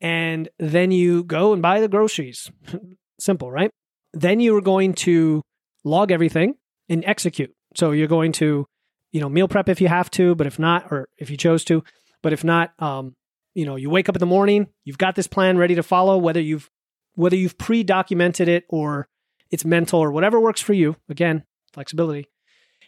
And 0.00 0.48
then 0.58 0.90
you 0.90 1.24
go 1.24 1.52
and 1.52 1.60
buy 1.60 1.80
the 1.80 1.88
groceries. 1.88 2.50
Simple, 3.20 3.50
right? 3.50 3.70
Then 4.14 4.40
you 4.40 4.56
are 4.56 4.62
going 4.62 4.94
to 4.94 5.42
log 5.84 6.10
everything 6.10 6.54
and 6.88 7.04
execute. 7.04 7.54
So 7.76 7.90
you're 7.92 8.08
going 8.08 8.32
to, 8.32 8.66
you 9.12 9.20
know, 9.20 9.28
meal 9.28 9.48
prep 9.48 9.68
if 9.68 9.80
you 9.80 9.88
have 9.88 10.10
to, 10.12 10.34
but 10.34 10.46
if 10.46 10.58
not, 10.58 10.90
or 10.90 11.08
if 11.18 11.30
you 11.30 11.36
chose 11.36 11.64
to, 11.64 11.84
but 12.22 12.32
if 12.32 12.42
not, 12.42 12.72
um, 12.78 13.14
you 13.54 13.66
know, 13.66 13.76
you 13.76 13.90
wake 13.90 14.08
up 14.08 14.16
in 14.16 14.20
the 14.20 14.26
morning, 14.26 14.68
you've 14.84 14.98
got 14.98 15.16
this 15.16 15.26
plan 15.26 15.58
ready 15.58 15.74
to 15.74 15.82
follow, 15.82 16.16
whether 16.16 16.40
you've 16.40 16.70
whether 17.14 17.36
you've 17.36 17.58
pre-documented 17.58 18.48
it 18.48 18.64
or 18.68 19.08
it's 19.50 19.64
mental 19.64 20.00
or 20.00 20.12
whatever 20.12 20.40
works 20.40 20.60
for 20.60 20.72
you. 20.72 20.96
Again, 21.08 21.44
flexibility. 21.72 22.28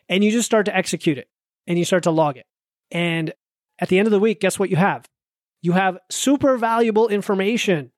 And 0.08 0.22
you 0.22 0.30
just 0.30 0.46
start 0.46 0.66
to 0.66 0.76
execute 0.76 1.18
it 1.18 1.28
and 1.66 1.78
you 1.78 1.84
start 1.84 2.04
to 2.04 2.10
log 2.10 2.36
it. 2.36 2.46
And 2.90 3.32
at 3.78 3.88
the 3.88 3.98
end 3.98 4.06
of 4.06 4.12
the 4.12 4.20
week, 4.20 4.40
guess 4.40 4.58
what 4.58 4.70
you 4.70 4.76
have? 4.76 5.08
You 5.60 5.72
have 5.72 5.98
super 6.10 6.56
valuable 6.56 7.08
information 7.08 7.92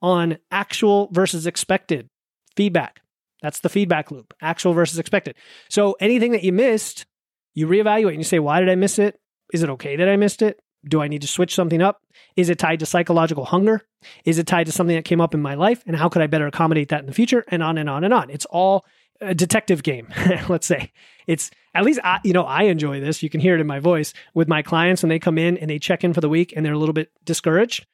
on 0.00 0.38
actual 0.50 1.08
versus 1.12 1.46
expected 1.46 2.08
feedback. 2.56 3.00
That's 3.42 3.60
the 3.60 3.68
feedback 3.68 4.10
loop, 4.10 4.34
actual 4.40 4.72
versus 4.72 4.98
expected. 4.98 5.36
So 5.68 5.96
anything 6.00 6.32
that 6.32 6.44
you 6.44 6.52
missed, 6.52 7.06
you 7.54 7.66
reevaluate 7.66 8.10
and 8.10 8.18
you 8.18 8.24
say, 8.24 8.38
why 8.38 8.60
did 8.60 8.68
I 8.68 8.74
miss 8.74 8.98
it? 8.98 9.18
Is 9.52 9.62
it 9.62 9.70
okay 9.70 9.96
that 9.96 10.08
I 10.08 10.16
missed 10.16 10.42
it? 10.42 10.60
Do 10.88 11.02
I 11.02 11.08
need 11.08 11.22
to 11.22 11.28
switch 11.28 11.54
something 11.54 11.82
up? 11.82 12.02
Is 12.36 12.48
it 12.48 12.58
tied 12.58 12.80
to 12.80 12.86
psychological 12.86 13.44
hunger? 13.44 13.82
Is 14.24 14.38
it 14.38 14.46
tied 14.46 14.66
to 14.66 14.72
something 14.72 14.96
that 14.96 15.04
came 15.04 15.20
up 15.20 15.34
in 15.34 15.42
my 15.42 15.54
life? 15.54 15.82
And 15.86 15.96
how 15.96 16.08
could 16.08 16.22
I 16.22 16.26
better 16.26 16.46
accommodate 16.46 16.88
that 16.88 17.00
in 17.00 17.06
the 17.06 17.12
future? 17.12 17.44
And 17.48 17.62
on 17.62 17.78
and 17.78 17.88
on 17.88 18.04
and 18.04 18.14
on. 18.14 18.30
It's 18.30 18.46
all 18.46 18.84
a 19.20 19.34
detective 19.34 19.82
game, 19.82 20.08
let's 20.48 20.66
say. 20.66 20.92
It's 21.26 21.50
at 21.74 21.84
least, 21.84 22.00
I, 22.04 22.20
you 22.24 22.32
know, 22.32 22.44
I 22.44 22.64
enjoy 22.64 23.00
this. 23.00 23.22
You 23.22 23.30
can 23.30 23.40
hear 23.40 23.54
it 23.54 23.60
in 23.60 23.66
my 23.66 23.80
voice 23.80 24.14
with 24.34 24.48
my 24.48 24.62
clients 24.62 25.02
when 25.02 25.10
they 25.10 25.18
come 25.18 25.38
in 25.38 25.58
and 25.58 25.68
they 25.68 25.78
check 25.78 26.04
in 26.04 26.14
for 26.14 26.20
the 26.20 26.28
week 26.28 26.52
and 26.56 26.64
they're 26.64 26.72
a 26.72 26.78
little 26.78 26.92
bit 26.92 27.10
discouraged. 27.24 27.86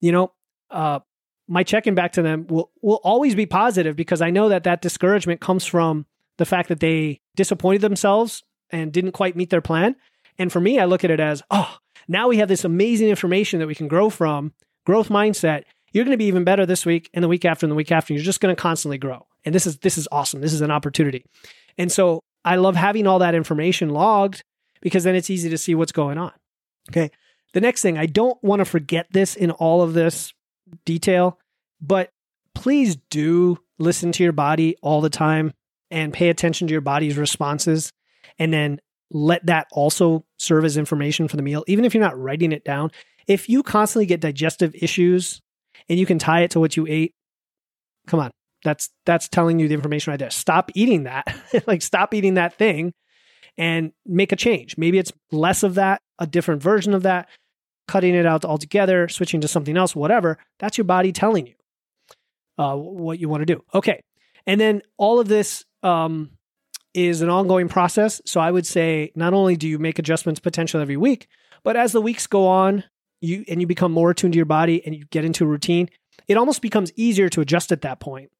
You 0.00 0.12
know, 0.12 0.32
uh, 0.70 1.00
my 1.48 1.62
check 1.62 1.86
in 1.86 1.94
back 1.94 2.12
to 2.12 2.22
them 2.22 2.46
will, 2.48 2.70
will 2.82 3.00
always 3.04 3.34
be 3.34 3.46
positive 3.46 3.96
because 3.96 4.20
I 4.20 4.30
know 4.30 4.48
that 4.48 4.64
that 4.64 4.82
discouragement 4.82 5.40
comes 5.40 5.64
from 5.64 6.06
the 6.38 6.44
fact 6.44 6.68
that 6.68 6.80
they 6.80 7.20
disappointed 7.34 7.80
themselves 7.80 8.42
and 8.70 8.92
didn't 8.92 9.12
quite 9.12 9.36
meet 9.36 9.50
their 9.50 9.60
plan. 9.60 9.96
And 10.38 10.52
for 10.52 10.60
me, 10.60 10.78
I 10.78 10.84
look 10.84 11.04
at 11.04 11.10
it 11.10 11.20
as, 11.20 11.42
oh, 11.50 11.76
now 12.08 12.28
we 12.28 12.38
have 12.38 12.48
this 12.48 12.64
amazing 12.64 13.08
information 13.08 13.58
that 13.60 13.66
we 13.66 13.74
can 13.74 13.88
grow 13.88 14.10
from, 14.10 14.52
growth 14.84 15.08
mindset. 15.08 15.64
You're 15.92 16.04
going 16.04 16.12
to 16.12 16.18
be 16.18 16.26
even 16.26 16.44
better 16.44 16.66
this 16.66 16.84
week 16.84 17.10
and 17.14 17.22
the 17.22 17.28
week 17.28 17.44
after 17.44 17.66
and 17.66 17.70
the 17.70 17.76
week 17.76 17.92
after. 17.92 18.12
You're 18.12 18.22
just 18.22 18.40
going 18.40 18.54
to 18.54 18.60
constantly 18.60 18.98
grow. 18.98 19.26
And 19.44 19.54
this 19.54 19.66
is 19.66 19.78
this 19.78 19.96
is 19.96 20.08
awesome. 20.12 20.40
This 20.40 20.52
is 20.52 20.60
an 20.60 20.70
opportunity. 20.70 21.24
And 21.78 21.90
so 21.90 22.22
I 22.44 22.56
love 22.56 22.76
having 22.76 23.06
all 23.06 23.20
that 23.20 23.34
information 23.34 23.90
logged 23.90 24.42
because 24.80 25.04
then 25.04 25.14
it's 25.14 25.30
easy 25.30 25.48
to 25.50 25.58
see 25.58 25.74
what's 25.74 25.92
going 25.92 26.18
on. 26.18 26.32
Okay. 26.90 27.10
The 27.52 27.60
next 27.60 27.82
thing, 27.82 27.96
I 27.96 28.06
don't 28.06 28.42
want 28.42 28.60
to 28.60 28.64
forget 28.64 29.06
this 29.10 29.34
in 29.34 29.50
all 29.50 29.82
of 29.82 29.94
this 29.94 30.32
detail, 30.84 31.38
but 31.80 32.10
please 32.54 32.96
do 33.10 33.58
listen 33.78 34.12
to 34.12 34.22
your 34.22 34.32
body 34.32 34.76
all 34.82 35.00
the 35.00 35.10
time 35.10 35.52
and 35.90 36.12
pay 36.12 36.28
attention 36.28 36.66
to 36.68 36.72
your 36.72 36.80
body's 36.80 37.16
responses 37.16 37.92
and 38.38 38.52
then 38.52 38.80
let 39.10 39.46
that 39.46 39.66
also 39.72 40.24
serve 40.38 40.64
as 40.64 40.76
information 40.76 41.28
for 41.28 41.36
the 41.36 41.42
meal, 41.42 41.64
even 41.66 41.84
if 41.84 41.94
you're 41.94 42.02
not 42.02 42.18
writing 42.18 42.52
it 42.52 42.64
down. 42.64 42.90
If 43.26 43.48
you 43.48 43.62
constantly 43.62 44.06
get 44.06 44.20
digestive 44.20 44.74
issues 44.74 45.40
and 45.88 45.98
you 45.98 46.06
can 46.06 46.18
tie 46.18 46.42
it 46.42 46.52
to 46.52 46.60
what 46.60 46.76
you 46.76 46.86
ate, 46.88 47.14
come 48.06 48.20
on. 48.20 48.30
That's 48.64 48.90
that's 49.04 49.28
telling 49.28 49.58
you 49.58 49.68
the 49.68 49.74
information 49.74 50.10
right 50.10 50.18
there. 50.18 50.30
Stop 50.30 50.70
eating 50.74 51.04
that. 51.04 51.26
like 51.66 51.82
stop 51.82 52.14
eating 52.14 52.34
that 52.34 52.54
thing 52.54 52.92
and 53.58 53.92
make 54.04 54.32
a 54.32 54.36
change. 54.36 54.76
Maybe 54.76 54.98
it's 54.98 55.12
less 55.30 55.62
of 55.62 55.74
that, 55.76 56.02
a 56.18 56.26
different 56.26 56.62
version 56.62 56.94
of 56.94 57.04
that, 57.04 57.28
cutting 57.86 58.14
it 58.14 58.26
out 58.26 58.44
altogether, 58.44 59.08
switching 59.08 59.40
to 59.42 59.48
something 59.48 59.76
else, 59.76 59.94
whatever. 59.94 60.38
That's 60.58 60.78
your 60.78 60.84
body 60.84 61.12
telling 61.12 61.46
you 61.46 61.54
uh, 62.58 62.74
what 62.74 63.18
you 63.18 63.28
want 63.28 63.42
to 63.42 63.46
do. 63.46 63.62
Okay. 63.74 64.00
And 64.46 64.60
then 64.60 64.82
all 64.96 65.20
of 65.20 65.28
this 65.28 65.64
um, 65.82 66.30
is 66.96 67.20
an 67.20 67.28
ongoing 67.28 67.68
process. 67.68 68.22
So 68.24 68.40
I 68.40 68.50
would 68.50 68.66
say 68.66 69.12
not 69.14 69.34
only 69.34 69.54
do 69.54 69.68
you 69.68 69.78
make 69.78 69.98
adjustments 69.98 70.40
potentially 70.40 70.80
every 70.80 70.96
week, 70.96 71.28
but 71.62 71.76
as 71.76 71.92
the 71.92 72.00
weeks 72.00 72.26
go 72.26 72.46
on, 72.46 72.84
you 73.20 73.44
and 73.48 73.60
you 73.60 73.66
become 73.66 73.92
more 73.92 74.10
attuned 74.10 74.32
to 74.32 74.36
your 74.38 74.46
body 74.46 74.84
and 74.84 74.94
you 74.94 75.04
get 75.10 75.24
into 75.24 75.44
a 75.44 75.46
routine, 75.46 75.90
it 76.26 76.36
almost 76.36 76.62
becomes 76.62 76.92
easier 76.96 77.28
to 77.28 77.40
adjust 77.40 77.70
at 77.70 77.82
that 77.82 78.00
point 78.00 78.30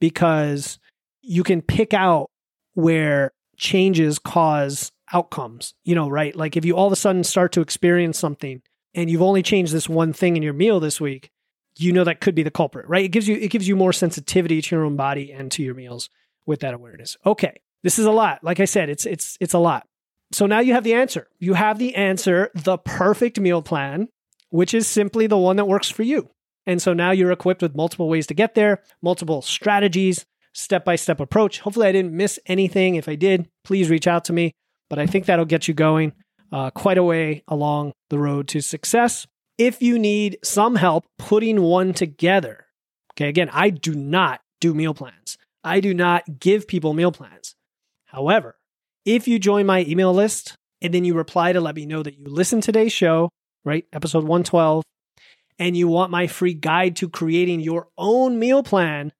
because 0.00 0.78
you 1.22 1.42
can 1.42 1.60
pick 1.60 1.92
out 1.92 2.30
where 2.74 3.32
changes 3.56 4.18
cause 4.18 4.92
outcomes. 5.12 5.74
You 5.84 5.94
know, 5.94 6.08
right? 6.08 6.34
Like 6.36 6.56
if 6.56 6.64
you 6.64 6.76
all 6.76 6.86
of 6.86 6.92
a 6.92 6.96
sudden 6.96 7.24
start 7.24 7.52
to 7.52 7.60
experience 7.60 8.18
something 8.18 8.62
and 8.94 9.10
you've 9.10 9.22
only 9.22 9.42
changed 9.42 9.72
this 9.72 9.88
one 9.88 10.12
thing 10.12 10.36
in 10.36 10.42
your 10.42 10.52
meal 10.52 10.78
this 10.78 11.00
week, 11.00 11.30
you 11.78 11.92
know 11.92 12.04
that 12.04 12.20
could 12.20 12.36
be 12.36 12.44
the 12.44 12.50
culprit, 12.50 12.86
right? 12.88 13.04
It 13.04 13.08
gives 13.08 13.26
you 13.26 13.36
it 13.36 13.50
gives 13.50 13.66
you 13.66 13.74
more 13.74 13.92
sensitivity 13.92 14.62
to 14.62 14.76
your 14.76 14.84
own 14.84 14.94
body 14.94 15.32
and 15.32 15.50
to 15.52 15.62
your 15.64 15.74
meals 15.74 16.10
with 16.46 16.60
that 16.60 16.74
awareness. 16.74 17.16
Okay. 17.26 17.60
This 17.84 17.98
is 17.98 18.06
a 18.06 18.10
lot. 18.10 18.42
Like 18.42 18.58
I 18.60 18.64
said, 18.64 18.88
it's 18.88 19.04
it's 19.06 19.36
it's 19.40 19.54
a 19.54 19.58
lot. 19.58 19.86
So 20.32 20.46
now 20.46 20.60
you 20.60 20.72
have 20.72 20.84
the 20.84 20.94
answer. 20.94 21.28
You 21.38 21.54
have 21.54 21.78
the 21.78 21.94
answer, 21.94 22.50
the 22.54 22.78
perfect 22.78 23.38
meal 23.38 23.62
plan, 23.62 24.08
which 24.48 24.74
is 24.74 24.88
simply 24.88 25.28
the 25.28 25.38
one 25.38 25.56
that 25.56 25.68
works 25.68 25.90
for 25.90 26.02
you. 26.02 26.30
And 26.66 26.80
so 26.80 26.94
now 26.94 27.10
you're 27.10 27.30
equipped 27.30 27.60
with 27.60 27.76
multiple 27.76 28.08
ways 28.08 28.26
to 28.28 28.34
get 28.34 28.54
there, 28.54 28.82
multiple 29.02 29.42
strategies, 29.42 30.24
step 30.54 30.84
by 30.84 30.96
step 30.96 31.20
approach. 31.20 31.60
Hopefully, 31.60 31.86
I 31.86 31.92
didn't 31.92 32.14
miss 32.14 32.40
anything. 32.46 32.94
If 32.94 33.06
I 33.06 33.16
did, 33.16 33.48
please 33.64 33.90
reach 33.90 34.06
out 34.06 34.24
to 34.24 34.32
me. 34.32 34.52
But 34.88 34.98
I 34.98 35.06
think 35.06 35.26
that'll 35.26 35.44
get 35.44 35.68
you 35.68 35.74
going 35.74 36.14
uh, 36.50 36.70
quite 36.70 36.98
a 36.98 37.02
way 37.02 37.42
along 37.48 37.92
the 38.08 38.18
road 38.18 38.48
to 38.48 38.62
success. 38.62 39.26
If 39.58 39.82
you 39.82 39.98
need 39.98 40.38
some 40.42 40.76
help 40.76 41.04
putting 41.18 41.60
one 41.60 41.92
together, 41.92 42.66
okay, 43.12 43.28
again, 43.28 43.50
I 43.52 43.70
do 43.70 43.94
not 43.94 44.40
do 44.60 44.72
meal 44.72 44.94
plans, 44.94 45.36
I 45.62 45.80
do 45.80 45.92
not 45.92 46.40
give 46.40 46.66
people 46.66 46.94
meal 46.94 47.12
plans. 47.12 47.54
However, 48.14 48.56
if 49.04 49.26
you 49.26 49.38
join 49.38 49.66
my 49.66 49.80
email 49.82 50.12
list 50.12 50.56
and 50.80 50.94
then 50.94 51.04
you 51.04 51.14
reply 51.14 51.52
to 51.52 51.60
let 51.60 51.74
me 51.74 51.84
know 51.84 52.02
that 52.02 52.16
you 52.16 52.26
listened 52.26 52.62
to 52.62 52.72
today's 52.72 52.92
show, 52.92 53.30
right, 53.64 53.86
episode 53.92 54.22
112, 54.22 54.84
and 55.58 55.76
you 55.76 55.88
want 55.88 56.12
my 56.12 56.28
free 56.28 56.54
guide 56.54 56.96
to 56.96 57.08
creating 57.08 57.60
your 57.60 57.88
own 57.98 58.38
meal 58.38 58.62
plan, 58.62 59.12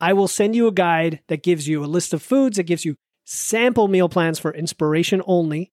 I 0.00 0.12
will 0.12 0.28
send 0.28 0.56
you 0.56 0.66
a 0.66 0.72
guide 0.72 1.20
that 1.28 1.44
gives 1.44 1.68
you 1.68 1.84
a 1.84 1.86
list 1.86 2.12
of 2.12 2.22
foods, 2.22 2.56
that 2.56 2.64
gives 2.64 2.84
you 2.84 2.96
sample 3.24 3.86
meal 3.86 4.08
plans 4.08 4.38
for 4.38 4.52
inspiration 4.52 5.22
only, 5.26 5.72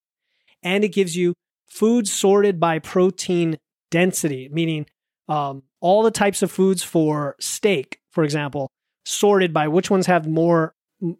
and 0.61 0.83
it 0.83 0.89
gives 0.89 1.17
you 1.17 1.33
foods 1.65 2.11
sorted 2.11 2.59
by 2.59 2.77
protein 2.77 3.57
density, 3.89 4.47
meaning 4.51 4.85
um, 5.27 5.63
all 5.81 6.03
the 6.03 6.11
types 6.11 6.43
of 6.43 6.51
foods 6.51 6.83
for 6.83 7.35
steak, 7.39 7.99
for 8.11 8.23
example, 8.23 8.69
sorted 9.05 9.53
by 9.53 9.67
which 9.67 9.89
ones 9.89 10.05
have 10.05 10.27
more, 10.27 10.73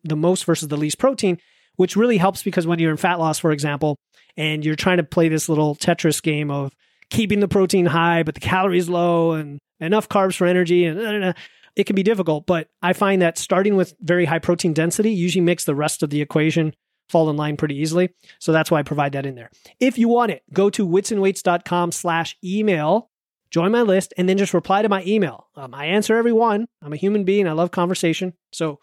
the 0.03 0.15
most 0.15 0.45
versus 0.45 0.67
the 0.67 0.77
least 0.77 0.99
protein, 0.99 1.38
which 1.75 1.95
really 1.95 2.17
helps 2.17 2.43
because 2.43 2.67
when 2.67 2.79
you're 2.79 2.91
in 2.91 2.97
fat 2.97 3.19
loss, 3.19 3.39
for 3.39 3.51
example, 3.51 3.97
and 4.38 4.65
you're 4.65 4.75
trying 4.75 4.97
to 4.97 5.03
play 5.03 5.29
this 5.29 5.49
little 5.49 5.75
Tetris 5.75 6.21
game 6.21 6.49
of 6.49 6.73
keeping 7.09 7.39
the 7.39 7.47
protein 7.47 7.86
high, 7.86 8.23
but 8.23 8.36
the 8.36 8.41
calories 8.41 8.89
low 8.89 9.34
and 9.34 9.59
enough 9.79 10.09
carbs 10.09 10.36
for 10.36 10.47
energy 10.47 10.86
and 10.86 10.99
uh, 10.99 11.03
uh, 11.03 11.29
uh, 11.29 11.34
it 11.75 11.86
can 11.86 11.95
be 11.95 12.03
difficult, 12.03 12.45
but 12.45 12.69
I 12.81 12.93
find 12.93 13.21
that 13.21 13.38
starting 13.38 13.75
with 13.75 13.95
very 13.99 14.25
high 14.25 14.39
protein 14.39 14.73
density 14.73 15.11
usually 15.11 15.41
makes 15.41 15.65
the 15.65 15.75
rest 15.75 16.03
of 16.03 16.11
the 16.11 16.21
equation 16.21 16.75
fall 17.09 17.29
in 17.29 17.36
line 17.36 17.57
pretty 17.57 17.75
easily. 17.75 18.09
So 18.39 18.51
that's 18.51 18.69
why 18.69 18.79
I 18.79 18.84
provide 18.84 19.13
that 19.13 19.25
in 19.25 19.36
there. 19.36 19.49
If 19.79 19.97
you 19.97 20.07
want 20.07 20.31
it, 20.31 20.43
go 20.53 20.69
to 20.69 20.88
witsandweights.com 20.88 21.91
slash 21.91 22.38
email, 22.43 23.09
join 23.49 23.71
my 23.71 23.81
list, 23.81 24.13
and 24.17 24.29
then 24.29 24.38
just 24.38 24.53
reply 24.53 24.81
to 24.81 24.89
my 24.89 25.03
email. 25.05 25.47
Um, 25.55 25.73
I 25.73 25.88
answer 25.88 26.15
every 26.15 26.31
one. 26.34 26.67
I'm 26.81 26.93
a 26.93 26.97
human 26.97 27.23
being. 27.23 27.47
I 27.47 27.53
love 27.53 27.71
conversation. 27.71 28.34
So 28.51 28.79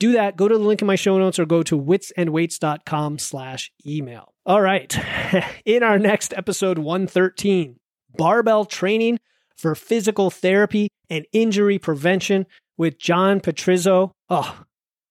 do 0.00 0.12
that. 0.12 0.36
Go 0.36 0.48
to 0.48 0.58
the 0.58 0.64
link 0.64 0.80
in 0.80 0.86
my 0.86 0.96
show 0.96 1.16
notes 1.18 1.38
or 1.38 1.46
go 1.46 1.62
to 1.62 1.80
witsandweights.com 1.80 3.18
slash 3.18 3.70
email. 3.86 4.34
All 4.44 4.60
right. 4.60 4.98
in 5.64 5.84
our 5.84 5.98
next 5.98 6.34
episode 6.36 6.78
113, 6.78 7.78
barbell 8.16 8.64
training 8.64 9.20
for 9.56 9.74
physical 9.76 10.30
therapy 10.30 10.88
and 11.08 11.26
injury 11.32 11.78
prevention 11.78 12.46
with 12.76 12.98
John 12.98 13.40
Patrizzo. 13.40 14.12
Oh, 14.28 14.62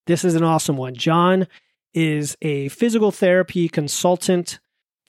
this 0.06 0.24
is 0.24 0.34
an 0.34 0.42
awesome 0.42 0.76
one. 0.76 0.94
John 0.94 1.46
is 1.94 2.36
a 2.42 2.68
physical 2.68 3.12
therapy 3.12 3.68
consultant 3.68 4.58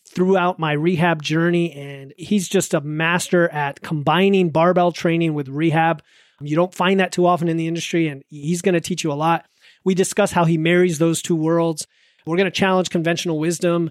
throughout 0.08 0.60
my 0.60 0.74
rehab 0.74 1.22
journey, 1.22 1.72
and 1.74 2.14
he's 2.18 2.48
just 2.48 2.74
a 2.74 2.82
master 2.82 3.50
at 3.50 3.82
combining 3.82 4.50
barbell 4.50 4.92
training 4.92 5.34
with 5.34 5.48
rehab. 5.48 6.04
You 6.42 6.56
don't 6.56 6.74
find 6.74 7.00
that 7.00 7.12
too 7.12 7.26
often 7.26 7.48
in 7.48 7.58
the 7.58 7.68
industry, 7.68 8.08
and 8.08 8.24
he's 8.30 8.62
going 8.62 8.74
to 8.74 8.82
teach 8.82 9.04
you 9.04 9.12
a 9.12 9.14
lot. 9.14 9.46
We 9.84 9.96
discuss 9.96 10.32
how 10.32 10.46
he 10.46 10.58
marries 10.58 11.00
those 11.00 11.22
two 11.22 11.36
worlds. 11.36 11.88
We're 12.26 12.38
going 12.38 12.46
to 12.46 12.52
challenge 12.52 12.90
conventional 12.90 13.40
wisdom. 13.40 13.90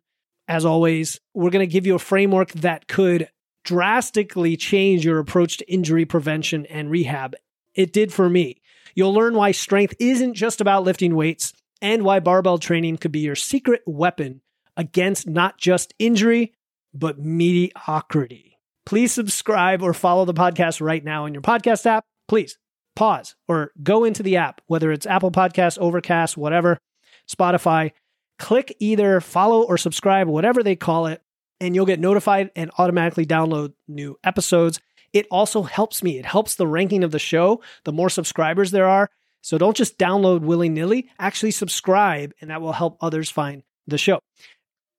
As 0.49 0.65
always, 0.65 1.21
we're 1.35 1.51
going 1.51 1.67
to 1.67 1.73
give 1.73 1.87
you 1.87 1.95
a 1.95 2.01
framework 2.01 2.53
that 2.53 2.89
could 2.89 3.29
drastically 3.65 4.57
change 4.57 5.05
your 5.05 5.19
approach 5.19 5.59
to 5.59 5.73
injury 5.73 6.05
prevention 6.05 6.67
and 6.67 6.91
rehab. 6.91 7.35
It 7.75 7.93
did 7.93 8.13
for 8.13 8.29
me. 8.29 8.61
You'll 8.95 9.15
learn 9.15 9.35
why 9.35 9.53
strength 9.53 9.95
isn't 9.99 10.35
just 10.35 10.61
about 10.61 10.85
lifting 10.85 11.15
weights 11.15 11.53
and 11.81 12.03
why 12.05 12.21
barbell 12.21 12.59
training 12.59 12.99
could 12.99 13.13
be 13.13 13.21
your 13.21 13.37
secret 13.37 13.83
weapon 13.87 14.41
against 14.77 15.29
not 15.29 15.59
just 15.59 15.95
injury, 15.99 16.53
but 16.93 17.19
mediocrity. 17.19 18.59
Please 18.87 19.13
subscribe 19.13 19.83
or 19.83 19.95
follow 19.95 20.25
the 20.25 20.35
podcast 20.35 20.81
right 20.81 21.05
now 21.05 21.27
in 21.27 21.35
your 21.35 21.43
podcast 21.43 21.87
app. 21.87 22.05
Please 22.29 22.59
pause 23.01 23.35
or 23.49 23.73
go 23.83 24.05
into 24.05 24.23
the 24.23 24.37
app, 24.37 24.61
whether 24.67 24.93
it's 24.93 25.07
Apple 25.07 25.31
Podcasts, 25.31 25.79
Overcast, 25.79 26.37
whatever, 26.37 26.79
Spotify. 27.27 27.93
Click 28.39 28.77
either 28.79 29.23
follow 29.23 29.63
or 29.63 29.79
subscribe, 29.79 30.29
whatever 30.29 30.63
they 30.63 30.77
call 30.77 31.07
it, 31.07 31.23
and 31.61 31.75
you'll 31.75 31.87
get 31.87 31.99
notified 31.99 32.51
and 32.55 32.71
automatically 32.77 33.25
download 33.25 33.73
new 33.89 34.19
episodes. 34.23 34.81
It 35.15 35.27
also 35.31 35.63
helps 35.63 36.03
me. 36.03 36.19
It 36.19 36.27
helps 36.27 36.55
the 36.55 36.67
ranking 36.67 37.03
of 37.03 37.11
the 37.11 37.19
show. 37.19 37.63
The 37.85 37.93
more 37.93 38.11
subscribers 38.11 38.71
there 38.71 38.87
are, 38.87 39.09
so 39.41 39.57
don't 39.57 39.77
just 39.77 39.99
download 39.99 40.41
willy 40.41 40.69
nilly, 40.69 41.09
actually 41.19 41.53
subscribe, 41.53 42.35
and 42.41 42.51
that 42.51 42.61
will 42.61 42.75
help 42.75 42.99
others 43.01 43.31
find 43.31 43.63
the 43.87 43.99
show. 43.99 44.21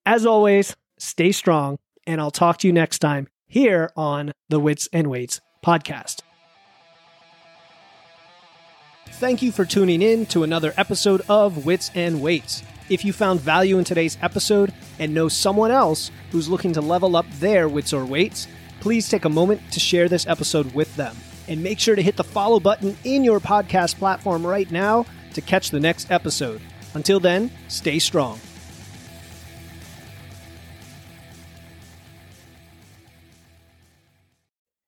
As 0.07 0.25
always, 0.25 0.75
stay 0.97 1.31
strong, 1.31 1.77
and 2.07 2.19
I'll 2.19 2.31
talk 2.31 2.57
to 2.59 2.67
you 2.67 2.73
next 2.73 2.97
time 2.97 3.27
here 3.47 3.91
on 3.95 4.31
the 4.49 4.59
Wits 4.59 4.89
and 4.91 5.07
Weights 5.07 5.39
podcast. 5.63 6.21
Thank 9.21 9.43
you 9.43 9.51
for 9.51 9.65
tuning 9.65 10.01
in 10.01 10.25
to 10.25 10.41
another 10.41 10.73
episode 10.77 11.21
of 11.29 11.63
Wits 11.63 11.91
and 11.93 12.23
Weights. 12.23 12.63
If 12.89 13.05
you 13.05 13.13
found 13.13 13.39
value 13.39 13.77
in 13.77 13.83
today's 13.83 14.17
episode 14.19 14.73
and 14.97 15.13
know 15.13 15.27
someone 15.27 15.69
else 15.69 16.09
who's 16.31 16.49
looking 16.49 16.73
to 16.73 16.81
level 16.81 17.15
up 17.15 17.27
their 17.33 17.69
wits 17.69 17.93
or 17.93 18.03
weights, 18.03 18.47
please 18.79 19.07
take 19.07 19.25
a 19.25 19.29
moment 19.29 19.61
to 19.73 19.79
share 19.79 20.09
this 20.09 20.25
episode 20.25 20.73
with 20.73 20.95
them. 20.95 21.15
And 21.47 21.61
make 21.61 21.79
sure 21.79 21.95
to 21.95 22.01
hit 22.01 22.15
the 22.15 22.23
follow 22.23 22.59
button 22.59 22.97
in 23.03 23.23
your 23.23 23.39
podcast 23.39 23.99
platform 23.99 24.43
right 24.45 24.71
now 24.71 25.05
to 25.35 25.41
catch 25.41 25.69
the 25.69 25.79
next 25.79 26.09
episode. 26.09 26.59
Until 26.95 27.19
then, 27.19 27.51
stay 27.67 27.99
strong. 27.99 28.39